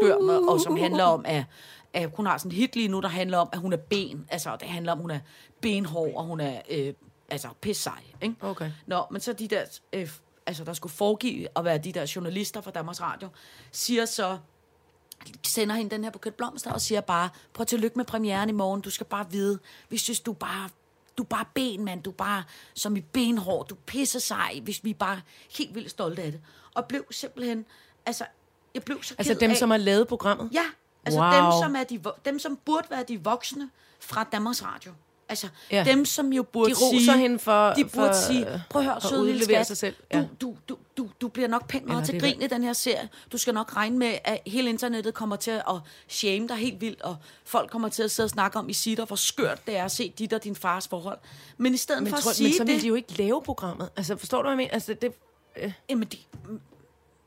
skør, 0.00 0.18
med, 0.18 0.36
og 0.36 0.60
som 0.60 0.76
handler 0.76 1.04
om, 1.04 1.24
at, 1.26 1.44
at 1.92 2.10
hun 2.14 2.26
har 2.26 2.38
sådan 2.38 2.50
en 2.52 2.56
hit 2.56 2.76
lige 2.76 2.88
nu, 2.88 3.00
der 3.00 3.08
handler 3.08 3.38
om, 3.38 3.48
at 3.52 3.58
hun 3.58 3.72
er 3.72 3.76
ben, 3.76 4.26
altså 4.30 4.56
det 4.60 4.68
handler 4.68 4.92
om, 4.92 4.98
at 4.98 5.02
hun 5.02 5.10
er 5.10 5.20
benhård, 5.60 6.14
og 6.14 6.24
hun 6.24 6.40
er 6.40 6.60
øh, 6.70 6.94
altså 7.30 7.48
pisse 7.60 7.82
sej, 7.82 8.02
ikke? 8.22 8.34
Okay. 8.40 8.70
Nå, 8.86 9.02
men 9.10 9.20
så 9.20 9.32
de 9.32 9.48
der, 9.48 9.62
øh, 9.92 10.10
altså 10.48 10.64
der 10.64 10.72
skulle 10.72 10.92
foregive 10.92 11.48
at 11.56 11.64
være 11.64 11.78
de 11.78 11.92
der 11.92 12.12
journalister 12.16 12.60
fra 12.60 12.70
Danmarks 12.70 13.00
Radio, 13.00 13.28
siger 13.72 14.04
så, 14.04 14.38
sender 15.46 15.74
hende 15.74 15.90
den 15.90 16.04
her 16.04 16.10
buket 16.10 16.34
blomster 16.34 16.72
og 16.72 16.80
siger 16.80 17.00
bare, 17.00 17.28
prøv 17.52 17.62
at 17.62 17.66
tillykke 17.68 17.96
med 17.98 18.04
premieren 18.04 18.48
i 18.48 18.52
morgen, 18.52 18.80
du 18.80 18.90
skal 18.90 19.06
bare 19.06 19.30
vide, 19.30 19.58
vi 19.88 19.98
synes, 19.98 20.20
du 20.20 20.30
er 20.30 20.34
bare, 20.34 20.68
du 21.18 21.22
er 21.22 21.26
bare 21.26 21.44
ben, 21.54 21.84
mand, 21.84 22.02
du 22.02 22.10
er 22.10 22.14
bare 22.14 22.44
som 22.74 22.96
i 22.96 23.00
benhår, 23.00 23.62
du 23.62 23.74
pisser 23.74 24.18
sej, 24.20 24.60
hvis 24.62 24.84
vi 24.84 24.90
er 24.90 24.94
bare 24.94 25.20
helt 25.58 25.74
vildt 25.74 25.90
stolte 25.90 26.22
af 26.22 26.32
det. 26.32 26.40
Og 26.74 26.84
blev 26.84 27.04
simpelthen, 27.10 27.66
altså, 28.06 28.24
jeg 28.74 28.82
blev 28.82 29.02
så 29.02 29.14
Altså 29.18 29.34
dem, 29.34 29.50
af, 29.50 29.56
som 29.56 29.70
har 29.70 29.78
lavet 29.78 30.08
programmet? 30.08 30.48
Ja, 30.52 30.64
altså 31.04 31.20
Wow. 31.20 31.30
dem, 31.32 31.44
som 31.62 31.76
er 31.76 31.84
de, 31.84 32.02
dem, 32.24 32.38
som 32.38 32.56
burde 32.64 32.86
være 32.90 33.04
de 33.08 33.24
voksne 33.24 33.70
fra 34.00 34.24
Danmarks 34.32 34.64
Radio. 34.64 34.92
Altså, 35.30 35.48
Ja. 35.70 35.84
dem, 35.84 36.04
som 36.04 36.32
jo 36.32 36.42
burde 36.42 36.70
De 36.70 36.74
roser 36.74 36.98
sige... 36.98 37.18
hende 37.18 37.38
for- 37.38 37.72
De 37.74 37.84
burde 37.84 38.08
for, 38.08 38.12
sige, 38.32 38.62
prøv 38.70 38.82
at 38.82 38.88
høre, 38.88 39.00
søde 39.00 39.26
lille 39.26 39.44
skat, 39.44 39.66
sig 39.66 39.76
selv. 39.76 39.94
Ja. 40.12 40.18
du, 40.18 40.26
du, 40.40 40.56
du, 40.68 40.76
du, 40.96 41.08
du 41.20 41.28
bliver 41.28 41.48
nok 41.48 41.68
pænt 41.68 41.86
meget 41.86 42.04
til 42.06 42.20
grin 42.20 42.42
i 42.42 42.46
den 42.46 42.62
her 42.64 42.72
serie. 42.72 43.08
Du 43.32 43.38
skal 43.38 43.54
nok 43.54 43.76
regne 43.76 43.98
med, 43.98 44.18
at 44.24 44.38
hele 44.46 44.68
internettet 44.68 45.14
kommer 45.14 45.36
til 45.36 45.50
at 45.50 45.62
shame 46.08 46.48
dig 46.48 46.56
helt 46.56 46.80
vildt, 46.80 47.02
og 47.02 47.16
folk 47.44 47.70
kommer 47.70 47.88
til 47.88 48.02
at 48.02 48.10
sidde 48.10 48.26
og 48.26 48.30
snakke 48.30 48.58
om 48.58 48.68
i 48.68 48.72
sitter, 48.72 49.04
hvor 49.04 49.16
skørt 49.16 49.66
det 49.66 49.76
er 49.76 49.84
at 49.84 49.92
se 49.92 50.12
dit 50.18 50.32
og 50.32 50.44
din 50.44 50.56
fars 50.56 50.88
forhold. 50.88 51.18
Men 51.56 51.74
i 51.74 51.76
stedet 51.76 52.02
Men, 52.02 52.12
for 52.12 52.18
tror, 52.20 52.30
at 52.30 52.36
sige 52.36 52.48
men 52.48 52.56
så 52.56 52.64
vil 52.64 52.74
det... 52.74 52.82
de 52.82 52.88
jo 52.88 52.94
ikke 52.94 53.12
lave 53.18 53.42
programmet. 53.42 53.88
Altså, 53.96 54.16
forstår 54.16 54.38
du, 54.38 54.42
hvad 54.42 54.50
jeg 54.52 54.56
mener? 54.56 54.70
Altså, 54.72 54.94
det, 54.94 55.12
Jamen, 55.90 56.08
de, 56.08 56.16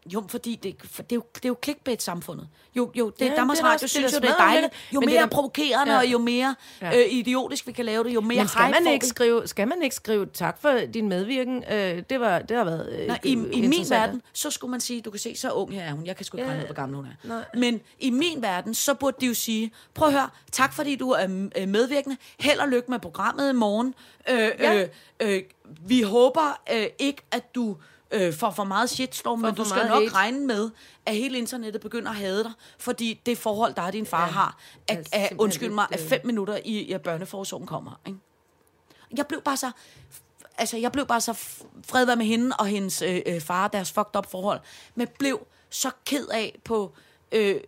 jo, 0.06 0.24
fordi 0.28 0.56
det, 0.64 0.76
for 0.86 1.04
det, 1.04 1.12
er 1.12 1.16
jo, 1.16 1.24
det 1.36 1.46
er 1.46 1.50
jo 1.50 1.56
clickbait-samfundet. 1.64 2.48
Jo, 2.76 2.92
jo, 2.96 3.10
det 3.20 3.26
Ja, 3.26 3.36
Danmarks 3.36 3.60
det 3.60 3.68
Radio 3.68 3.88
synes 3.88 4.14
jo, 4.14 4.20
det 4.20 4.30
er 4.30 4.36
dejligt. 4.38 4.74
Jo 4.94 5.00
Men 5.00 5.10
mere 5.10 5.18
er 5.18 5.22
da- 5.26 5.30
provokerende, 5.30 5.94
Ja. 5.94 6.00
og 6.00 6.06
jo 6.12 6.18
mere 6.18 6.56
Ja. 6.82 7.00
øh, 7.00 7.06
idiotisk 7.10 7.68
vi 7.68 7.72
kan 7.72 7.86
lave 7.86 8.04
det, 8.04 8.14
jo 8.14 8.22
mere 8.22 8.38
men 8.38 8.48
skal 8.48 8.72
man, 8.84 8.94
ikke 8.94 9.06
skrive, 9.08 9.48
skal 9.48 9.68
man 9.68 9.82
ikke 9.84 9.96
skrive 9.96 10.26
tak 10.26 10.62
for 10.62 10.80
din 10.94 11.10
medvirken? 11.10 11.64
Øh, 11.72 12.04
det, 12.10 12.20
var, 12.20 12.40
det 12.40 12.58
har 12.58 12.64
været 12.64 12.90
øh, 13.00 13.08
Nej, 13.08 13.20
i, 13.24 13.32
I 13.32 13.68
min 13.68 13.86
verden, 13.90 14.22
så 14.34 14.50
skulle 14.52 14.72
man 14.72 14.80
sige, 14.80 15.02
du 15.02 15.12
kan 15.12 15.20
se, 15.20 15.36
så 15.36 15.52
ung 15.52 15.74
her 15.74 15.84
er 15.84 15.92
hun. 15.94 16.06
Jeg 16.06 16.16
kan 16.16 16.26
sgu 16.26 16.38
ikke 16.38 16.46
Ja. 16.46 16.50
regne 16.50 16.62
ud, 16.64 16.68
hvor 16.68 16.76
gammel 16.76 16.96
hun 16.96 17.06
er. 17.06 17.28
Nej. 17.28 17.44
Men 17.54 17.82
i 18.00 18.10
min 18.10 18.42
verden, 18.42 18.74
så 18.74 18.94
burde 18.94 19.18
de 19.22 19.26
jo 19.26 19.34
sige, 19.34 19.72
prøv 19.94 20.08
at 20.08 20.14
høre, 20.14 20.30
tak 20.52 20.74
fordi 20.74 20.96
du 20.96 21.10
er 21.10 21.50
øh, 21.58 21.68
medvirkende. 21.68 22.18
Held 22.40 22.60
og 22.60 22.68
lykke 22.68 22.92
med 22.92 23.00
programmet 23.00 23.50
i 23.50 23.54
morgen. 23.54 23.94
Øh, 24.30 24.38
Ja. 24.38 24.82
øh, 24.82 24.88
øh, 25.20 25.42
vi 25.88 26.02
håber 26.02 26.62
øh, 26.74 26.86
ikke, 27.00 27.22
at 27.32 27.56
du 27.56 27.78
øh, 28.12 28.34
får 28.34 28.52
for 28.52 28.64
meget 28.64 28.90
shitstorm, 28.90 29.40
men 29.40 29.56
for 29.56 29.64
du 29.64 29.70
skal 29.70 29.88
nok 29.88 30.04
hate. 30.04 30.16
regne 30.16 30.48
med, 30.48 30.70
at 31.06 31.16
hele 31.16 31.38
internettet 31.38 31.82
begynder 31.82 32.10
at 32.10 32.18
hade 32.18 32.44
dig, 32.44 32.52
fordi 32.78 33.22
det 33.26 33.38
forhold, 33.38 33.74
der 33.74 33.82
er 33.82 33.92
din 33.92 34.06
far 34.06 34.26
ja, 34.26 34.32
har, 34.32 34.58
er 34.88 34.98
at, 34.98 35.06
simpelthen 35.06 35.40
undskyld 35.40 35.72
mig, 35.72 35.88
at 35.92 36.02
øh, 36.02 36.08
fem 36.08 36.22
minutter 36.24 36.60
i, 36.66 36.80
i 36.80 36.92
at 36.92 37.02
børneforsorgen 37.02 37.68
kommer. 37.68 38.00
Ikke? 38.08 38.20
Jeg 39.18 39.28
blev 39.28 39.42
bare 39.42 39.58
så 39.58 39.72
altså, 40.58 40.78
jeg 40.78 40.92
blev 40.92 41.06
bare 41.06 41.22
så 41.22 41.34
fred 41.88 42.16
med 42.16 42.26
hende 42.26 42.56
og 42.60 42.68
hendes 42.68 43.02
øh, 43.02 43.22
øh, 43.26 43.42
far, 43.42 43.68
deres 43.68 43.92
fucked 43.92 44.16
up 44.18 44.32
forhold, 44.32 44.60
men 44.96 45.08
blev 45.20 45.48
så 45.70 45.92
ked 46.06 46.28
af 46.28 46.60
på, 46.64 46.92
øh, 47.32 47.62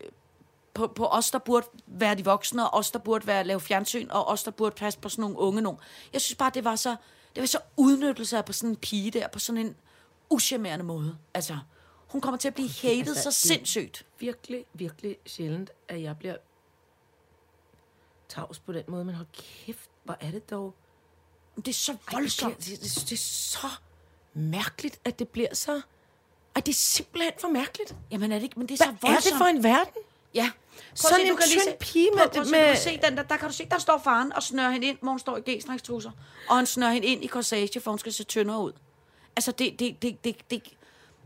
på, 0.73 0.87
på 0.87 1.05
os, 1.07 1.31
der 1.31 1.39
burde 1.39 1.67
være 1.87 2.15
de 2.15 2.25
voksne, 2.25 2.69
og 2.69 2.79
os, 2.79 2.91
der 2.91 2.99
burde 2.99 3.27
være 3.27 3.43
lave 3.43 3.59
fjernsyn, 3.59 4.09
og 4.09 4.27
os, 4.27 4.43
der 4.43 4.51
burde 4.51 4.75
passe 4.75 4.99
på 4.99 5.09
sådan 5.09 5.21
nogle 5.21 5.37
unge 5.37 5.61
nogen. 5.61 5.79
Jeg 6.13 6.21
synes 6.21 6.35
bare, 6.35 6.51
det 6.53 6.63
var 6.63 6.75
så, 6.75 6.95
det 7.35 7.41
var 7.41 7.47
så 7.47 7.59
udnyttelse 7.77 8.37
af 8.37 8.45
på 8.45 8.53
sådan 8.53 8.69
en 8.69 8.75
pige 8.75 9.11
der, 9.11 9.27
på 9.27 9.39
sådan 9.39 9.65
en 9.65 9.75
uschammerende 10.33 10.85
måde. 10.85 11.17
Altså, 11.33 11.57
hun 12.07 12.21
kommer 12.21 12.37
til 12.37 12.47
at 12.47 12.53
blive 12.53 12.69
hated 12.69 13.07
altså, 13.07 13.31
så 13.31 13.47
sindssygt. 13.47 14.05
virkelig, 14.19 14.65
virkelig 14.73 15.17
sjældent, 15.25 15.69
at 15.87 16.01
jeg 16.01 16.17
bliver 16.17 16.35
tavs 18.29 18.59
på 18.59 18.71
den 18.73 18.83
måde. 18.87 19.05
Men 19.05 19.15
hold 19.15 19.27
kæft, 19.33 19.89
hvor 20.03 20.17
er 20.21 20.31
det 20.31 20.49
dog... 20.49 20.73
Det 21.55 21.67
er 21.67 21.73
så 21.73 21.91
Ej, 21.91 21.97
det, 22.05 22.13
voldsomt. 22.13 22.57
bliver, 22.57 22.77
det, 22.77 22.83
det, 22.95 23.09
det 23.09 23.11
er 23.11 23.17
så 23.17 23.67
mærkeligt, 24.33 24.99
at 25.05 25.19
det 25.19 25.29
bliver 25.29 25.53
så... 25.55 25.81
Ej, 26.55 26.61
det 26.61 26.71
er 26.71 26.73
simpelthen 26.73 27.33
for 27.41 27.47
mærkeligt. 27.47 27.95
Jamen 28.11 28.31
er 28.31 28.35
det 28.35 28.43
ikke, 28.43 28.59
men 28.59 28.67
det 28.69 28.81
er 28.81 28.85
Hvad 28.85 28.95
så 29.01 29.07
er 29.07 29.11
voldsomt. 29.11 29.31
det 29.33 29.37
for 29.37 29.45
en 29.45 29.63
verden? 29.63 29.93
Ja. 30.33 30.51
Sådan 30.93 31.15
se, 31.17 31.21
en 31.21 31.29
du 31.29 31.35
kan 31.35 31.45
lige 31.47 31.59
tynd 31.59 31.69
se- 31.71 31.77
pige 31.79 32.09
med- 32.11 32.17
Prøv, 32.19 32.29
prøv, 32.43 32.51
med- 32.51 32.65
kan 32.65 32.77
se 32.77 32.99
den 33.03 33.17
der, 33.17 33.23
der 33.23 33.37
kan 33.37 33.47
du 33.49 33.53
se, 33.53 33.65
der 33.71 33.77
står 33.77 33.97
faren 34.03 34.33
og 34.33 34.43
snører 34.43 34.71
hende 34.71 34.87
ind, 34.87 34.97
hvor 35.01 35.09
hun 35.11 35.19
står 35.19 35.37
i 35.37 35.41
g 35.51 35.63
Og 36.49 36.55
han 36.55 36.65
snører 36.65 36.91
hende 36.93 37.07
ind 37.07 37.23
i 37.23 37.27
corsage, 37.27 37.79
for 37.81 37.91
hun 37.91 37.99
skal 37.99 38.13
se 38.13 38.23
tyndere 38.23 38.59
ud. 38.59 38.71
Altså, 39.35 39.51
det, 39.51 39.79
det, 39.79 40.01
det, 40.01 40.23
det, 40.23 40.35
det, 40.51 40.63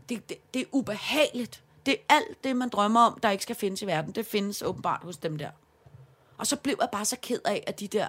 det, 0.08 0.28
det, 0.28 0.54
det 0.54 0.62
er 0.62 0.66
ubehageligt. 0.72 1.62
Det 1.86 1.94
er 2.08 2.14
alt 2.14 2.44
det, 2.44 2.56
man 2.56 2.68
drømmer 2.68 3.00
om, 3.00 3.20
der 3.22 3.30
ikke 3.30 3.42
skal 3.42 3.56
findes 3.56 3.82
i 3.82 3.86
verden. 3.86 4.12
Det 4.12 4.26
findes 4.26 4.62
åbenbart 4.62 5.00
hos 5.02 5.16
dem 5.16 5.38
der. 5.38 5.50
Og 6.38 6.46
så 6.46 6.56
blev 6.56 6.76
jeg 6.80 6.88
bare 6.92 7.04
så 7.04 7.16
ked 7.22 7.40
af, 7.44 7.64
at 7.66 7.80
de 7.80 7.88
der 7.88 8.06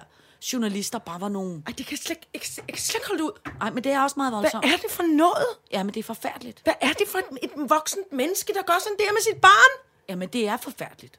journalister 0.52 0.98
bare 0.98 1.20
var 1.20 1.28
nogle... 1.28 1.62
Ej, 1.66 1.72
det 1.78 1.86
kan 1.86 1.98
slet, 1.98 2.18
ikke- 2.34 2.62
kan 2.68 2.76
slet 2.78 2.94
ikke 2.94 3.08
holde 3.08 3.24
ud. 3.24 3.30
Nej, 3.58 3.70
men 3.70 3.84
det 3.84 3.92
er 3.92 4.00
også 4.02 4.14
meget 4.16 4.32
Hvad 4.32 4.40
voldsomt. 4.40 4.64
er 4.64 4.76
det 4.76 4.90
for 4.90 5.02
noget? 5.02 5.46
Ja, 5.72 5.82
men 5.82 5.94
det 5.94 6.00
er 6.00 6.04
forfærdeligt. 6.04 6.60
Hvad 6.64 6.74
er 6.80 6.92
det 6.92 7.08
for 7.08 7.18
et, 7.18 7.24
et 7.42 7.50
voksent 7.56 8.12
menneske, 8.12 8.52
der 8.54 8.62
gør 8.62 8.78
sådan 8.82 8.96
der 8.98 9.12
med 9.12 9.20
sit 9.20 9.40
barn? 9.40 9.84
Jamen, 10.08 10.28
det 10.28 10.48
er 10.48 10.56
forfærdeligt. 10.56 11.18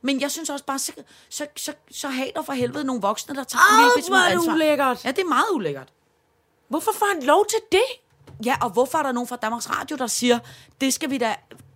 Men 0.00 0.20
jeg 0.20 0.30
synes 0.30 0.50
også 0.50 0.64
bare, 0.64 0.78
så, 0.78 0.92
så, 1.28 1.46
så, 1.56 1.72
så 1.90 2.08
hater 2.08 2.42
for 2.42 2.52
helvede 2.52 2.84
nogle 2.84 3.02
voksne, 3.02 3.34
der 3.34 3.44
tager 3.44 3.78
en 3.78 3.84
Au, 3.84 3.90
lille 3.96 4.06
smule 4.06 4.26
ansvar. 4.30 4.54
ulækkert. 4.54 5.04
Ja, 5.04 5.10
det 5.10 5.18
er 5.18 5.24
meget 5.28 5.46
ulækkert. 5.52 5.88
Hvorfor 6.68 6.92
får 6.92 7.06
han 7.14 7.22
lov 7.22 7.46
til 7.46 7.58
det? 7.72 7.84
Ja, 8.44 8.56
og 8.62 8.70
hvorfor 8.70 8.98
er 8.98 9.02
der 9.02 9.12
nogen 9.12 9.28
fra 9.28 9.36
Danmarks 9.36 9.70
Radio, 9.70 9.96
der 9.96 10.06
siger, 10.06 10.38
det 10.80 10.94
skal 10.94 11.10
vi 11.10 11.18
da... 11.18 11.34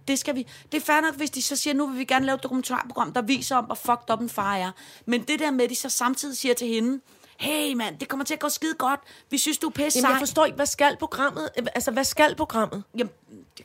Det, 0.08 0.18
skal 0.18 0.34
vi. 0.34 0.46
det 0.72 0.80
er 0.82 0.84
fair 0.86 1.00
nok, 1.00 1.14
hvis 1.14 1.30
de 1.30 1.42
så 1.42 1.56
siger, 1.56 1.74
nu 1.74 1.86
vil 1.86 1.98
vi 1.98 2.04
gerne 2.04 2.26
lave 2.26 2.36
et 2.36 2.42
dokumentarprogram, 2.42 3.12
der 3.12 3.22
viser 3.22 3.56
om, 3.56 3.64
hvor 3.64 3.74
fucked 3.74 4.10
up 4.12 4.20
en 4.20 4.28
far 4.28 4.56
er. 4.56 4.70
Men 5.06 5.22
det 5.22 5.38
der 5.38 5.50
med, 5.50 5.64
at 5.64 5.70
de 5.70 5.74
så 5.76 5.88
samtidig 5.88 6.36
siger 6.36 6.54
til 6.54 6.66
hende, 6.68 7.00
hey 7.38 7.74
mand, 7.74 7.98
det 7.98 8.08
kommer 8.08 8.24
til 8.24 8.34
at 8.34 8.40
gå 8.40 8.48
skide 8.48 8.74
godt. 8.74 9.00
Vi 9.30 9.38
synes, 9.38 9.58
du 9.58 9.66
er 9.66 9.70
pisse 9.70 9.98
Jamen, 9.98 10.08
jeg 10.10 10.14
sej." 10.14 10.18
forstår 10.18 10.44
ikke, 10.44 10.56
hvad 10.56 10.66
skal 10.66 10.96
programmet? 10.96 11.48
Altså, 11.74 11.90
hvad 11.90 12.04
skal 12.04 12.34
programmet? 12.34 12.82
Jamen, 12.98 13.12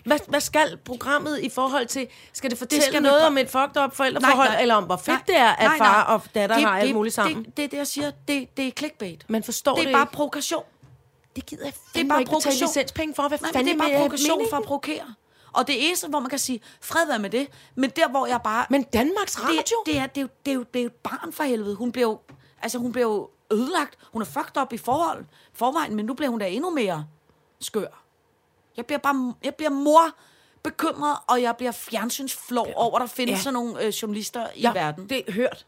Hvad, 0.06 0.20
hvad 0.28 0.41
skal 0.41 0.78
programmet 0.86 1.39
i 1.39 1.50
forhold 1.50 1.86
til? 1.88 2.08
Skal 2.34 2.50
det 2.50 2.58
fortælle 2.60 2.82
skal 2.84 2.91
skal 2.93 3.04
noget 3.04 3.26
om 3.26 3.38
et 3.38 3.50
fucked 3.50 3.84
up 3.84 3.96
forældreforhold, 3.96 4.50
eller 4.62 4.76
om 4.76 4.84
hvor 4.84 4.98
fedt 4.98 5.08
Nej, 5.08 5.22
det 5.28 5.38
er, 5.38 5.50
at 5.50 5.68
nej, 5.68 5.78
far 5.78 6.04
nej. 6.08 6.16
og 6.16 6.22
datter 6.36 6.56
Det- 6.56 6.66
har 6.66 6.78
alt 6.80 6.88
det- 6.88 6.96
muligt 6.96 7.16
sammen? 7.16 7.43
Det, 7.43 7.58
det 7.58 7.72
det, 7.72 7.78
jeg 7.78 7.88
siger. 7.88 8.12
Det, 8.28 8.58
det 8.58 8.68
er 8.68 8.72
clickbait. 8.72 9.26
Man 9.28 9.43
forstår 9.43 9.76
det 9.76 9.84
det 9.86 9.91
er 9.93 9.98
bare 9.98 10.06
provokation. 10.06 10.64
Det 11.36 11.45
gider 11.45 11.65
jeg 11.65 11.73
Det 11.73 11.79
er 11.79 11.97
fandme 11.99 12.09
bare 12.09 12.19
ikke 12.19 12.31
betale 12.31 12.59
licenspenge 12.59 13.15
for. 13.15 13.27
Hvad 13.27 13.39
Nej, 13.41 13.51
fanden 13.51 13.67
det 13.67 13.73
er 13.73 13.88
bare 13.88 13.97
provokation 13.97 14.49
for 14.49 14.57
at 14.57 14.63
provokere. 14.63 15.13
Og 15.53 15.67
det 15.67 15.88
eneste, 15.88 16.07
hvor 16.07 16.19
man 16.19 16.29
kan 16.29 16.39
sige, 16.39 16.61
fred 16.81 17.07
være 17.07 17.19
med 17.19 17.29
det, 17.29 17.47
men 17.75 17.89
der, 17.89 18.09
hvor 18.09 18.25
jeg 18.25 18.41
bare... 18.43 18.65
Men 18.69 18.83
Danmarks 18.83 19.43
Radio? 19.43 19.57
det, 19.86 19.93
det, 19.93 19.97
er, 19.97 20.07
det, 20.07 20.17
er, 20.17 20.21
jo, 20.21 20.27
det, 20.45 20.51
er 20.51 20.55
jo, 20.55 20.63
det 20.73 20.79
er 20.79 20.83
jo 20.83 20.88
et 20.88 20.93
barn 20.93 21.33
for 21.33 21.43
helvede. 21.43 21.75
Hun 21.75 21.91
bliver 21.91 22.07
jo, 22.07 22.19
altså, 22.61 22.77
hun 22.77 22.91
jo 22.97 23.29
ødelagt. 23.51 23.97
Hun 24.13 24.21
er 24.21 24.25
fucked 24.25 24.61
up 24.61 24.73
i 24.73 24.77
forhold, 24.77 25.25
forvejen, 25.53 25.95
men 25.95 26.05
nu 26.05 26.13
bliver 26.13 26.29
hun 26.29 26.39
da 26.39 26.49
endnu 26.49 26.69
mere 26.69 27.07
skør. 27.59 27.88
Jeg 28.77 28.86
bliver 28.86 28.99
bare 28.99 29.33
jeg 29.43 29.55
bliver 29.55 29.69
mor 29.69 30.15
bekymret, 30.63 31.17
og 31.27 31.41
jeg 31.41 31.55
bliver 31.57 31.71
fjernsynsflov 31.71 32.67
over, 32.75 32.95
at 32.95 33.01
der 33.01 33.07
findes 33.07 33.38
ja. 33.38 33.43
sådan 33.43 33.53
nogle 33.53 33.83
øh, 33.83 33.88
journalister 33.88 34.47
i 34.55 34.61
ja, 34.61 34.73
verden. 34.73 35.09
det 35.09 35.23
er 35.27 35.31
hørt. 35.31 35.65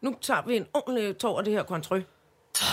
Nu 0.00 0.16
tager 0.20 0.42
vi 0.46 0.56
en 0.56 0.66
ordentlig 0.74 1.18
tår 1.18 1.38
af 1.38 1.44
det 1.44 1.52
her 1.52 1.62
kontrø, 1.62 2.00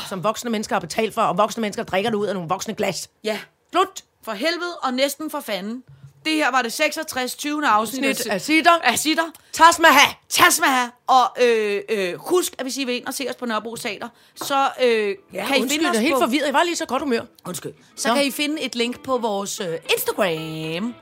som 0.10 0.24
voksne 0.24 0.50
mennesker 0.50 0.76
har 0.76 0.80
betalt 0.80 1.14
for, 1.14 1.22
og 1.22 1.38
voksne 1.38 1.62
mennesker 1.62 1.84
drikker 1.84 2.10
det 2.10 2.18
ud 2.18 2.26
af 2.28 2.34
nogle 2.34 2.50
voksne 2.50 2.74
glas. 2.76 3.10
Ja, 3.24 3.40
Slut! 3.72 4.04
for 4.24 4.32
helvede 4.32 4.76
og 4.84 4.94
næsten 4.94 5.32
for 5.32 5.40
fanden. 5.40 5.84
Det 6.26 6.34
her 6.34 6.52
var 6.52 6.62
det 6.62 6.74
66. 6.74 7.36
20. 7.36 7.68
afsnit 7.68 8.18
Snit 8.18 8.28
af 8.32 8.42
sitter. 8.42 8.72
af 8.84 9.00
Sitter. 9.00 9.24
Tasmaha! 9.54 10.06
Tasma 10.30 10.66
og 11.08 11.44
øh, 11.44 11.82
øh, 11.90 12.14
husk, 12.18 12.54
at 12.58 12.66
hvis 12.66 12.78
I 12.78 12.84
vil 12.84 12.96
ind 12.96 13.06
og 13.06 13.14
se 13.14 13.26
os 13.30 13.36
på 13.36 13.46
Nørrebro 13.46 13.76
Teater, 13.76 14.10
så 14.36 14.70
øh, 14.84 15.16
Ja, 15.34 15.46
kan 15.48 15.58
I 15.58 15.62
undskyld, 15.62 15.70
finde 15.70 15.84
jeg 15.84 15.92
os 15.92 15.98
er 15.98 16.02
helt 16.02 16.14
på... 16.14 16.20
forvirret. 16.20 16.46
Jeg 16.46 16.54
var 16.54 16.64
lige 16.64 16.76
så 16.76 16.86
godt 16.86 17.02
humør. 17.02 17.22
Undskyld. 17.46 17.74
Så 17.96 18.08
Nå. 18.08 18.14
kan 18.16 18.26
I 18.26 18.32
finde 18.32 18.62
et 18.62 18.76
link 18.76 19.04
på 19.04 19.18
vores 19.18 19.60
øh, 19.60 19.68
Instagram. 19.98 20.96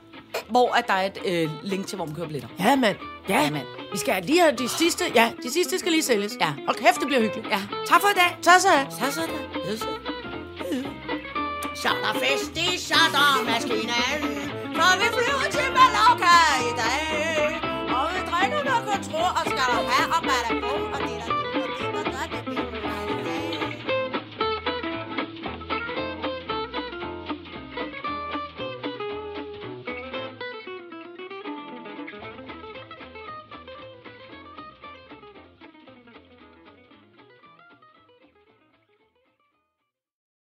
Hvor 0.48 0.72
at 0.72 0.86
der 0.86 0.94
er 0.94 1.06
et 1.06 1.18
øh, 1.24 1.50
link 1.62 1.86
til, 1.86 1.96
hvor 1.96 2.06
man 2.06 2.14
køber 2.14 2.26
billetter. 2.28 2.48
Ja, 2.58 2.76
mand. 2.76 2.96
Ja, 3.28 3.40
Ja, 3.42 3.50
mand. 3.50 3.66
Vi 3.92 3.98
skal 3.98 4.24
lige 4.24 4.40
have 4.40 4.56
de 4.56 4.68
sidste, 4.68 5.04
ja, 5.14 5.32
de 5.42 5.52
sidste 5.52 5.78
skal 5.78 5.92
lige 5.92 6.02
sælges. 6.02 6.32
Ja. 6.40 6.52
Og 6.68 6.74
kæft, 6.76 7.00
det 7.00 7.06
bliver 7.06 7.20
hyggeligt. 7.22 7.46
Ja, 7.50 7.60
tak 7.86 8.00
for 8.00 8.08
i 8.08 8.14
dag. 8.22 8.36
Så 8.42 8.50
så. 8.60 8.68
Så 8.98 9.12
så 9.14 9.20
da. 9.20 9.76
Så 11.82 11.88
er 11.88 12.12
der 12.12 12.20
fest 12.20 12.52
i 12.56 12.78
chartermaskinen, 12.78 14.20
for 14.76 14.90
vi 15.00 15.06
flyver 15.16 15.46
til 15.56 15.68
Mallorca 15.76 16.36
i 16.70 16.72
dag. 16.82 17.60
Og 17.96 18.04
vi 18.14 18.20
drikker 18.30 18.60
noget 18.70 18.84
kontrol 18.92 19.30
og 19.38 19.44
skal 19.50 19.66
der 19.72 19.82
have 19.92 20.08
og 20.14 20.20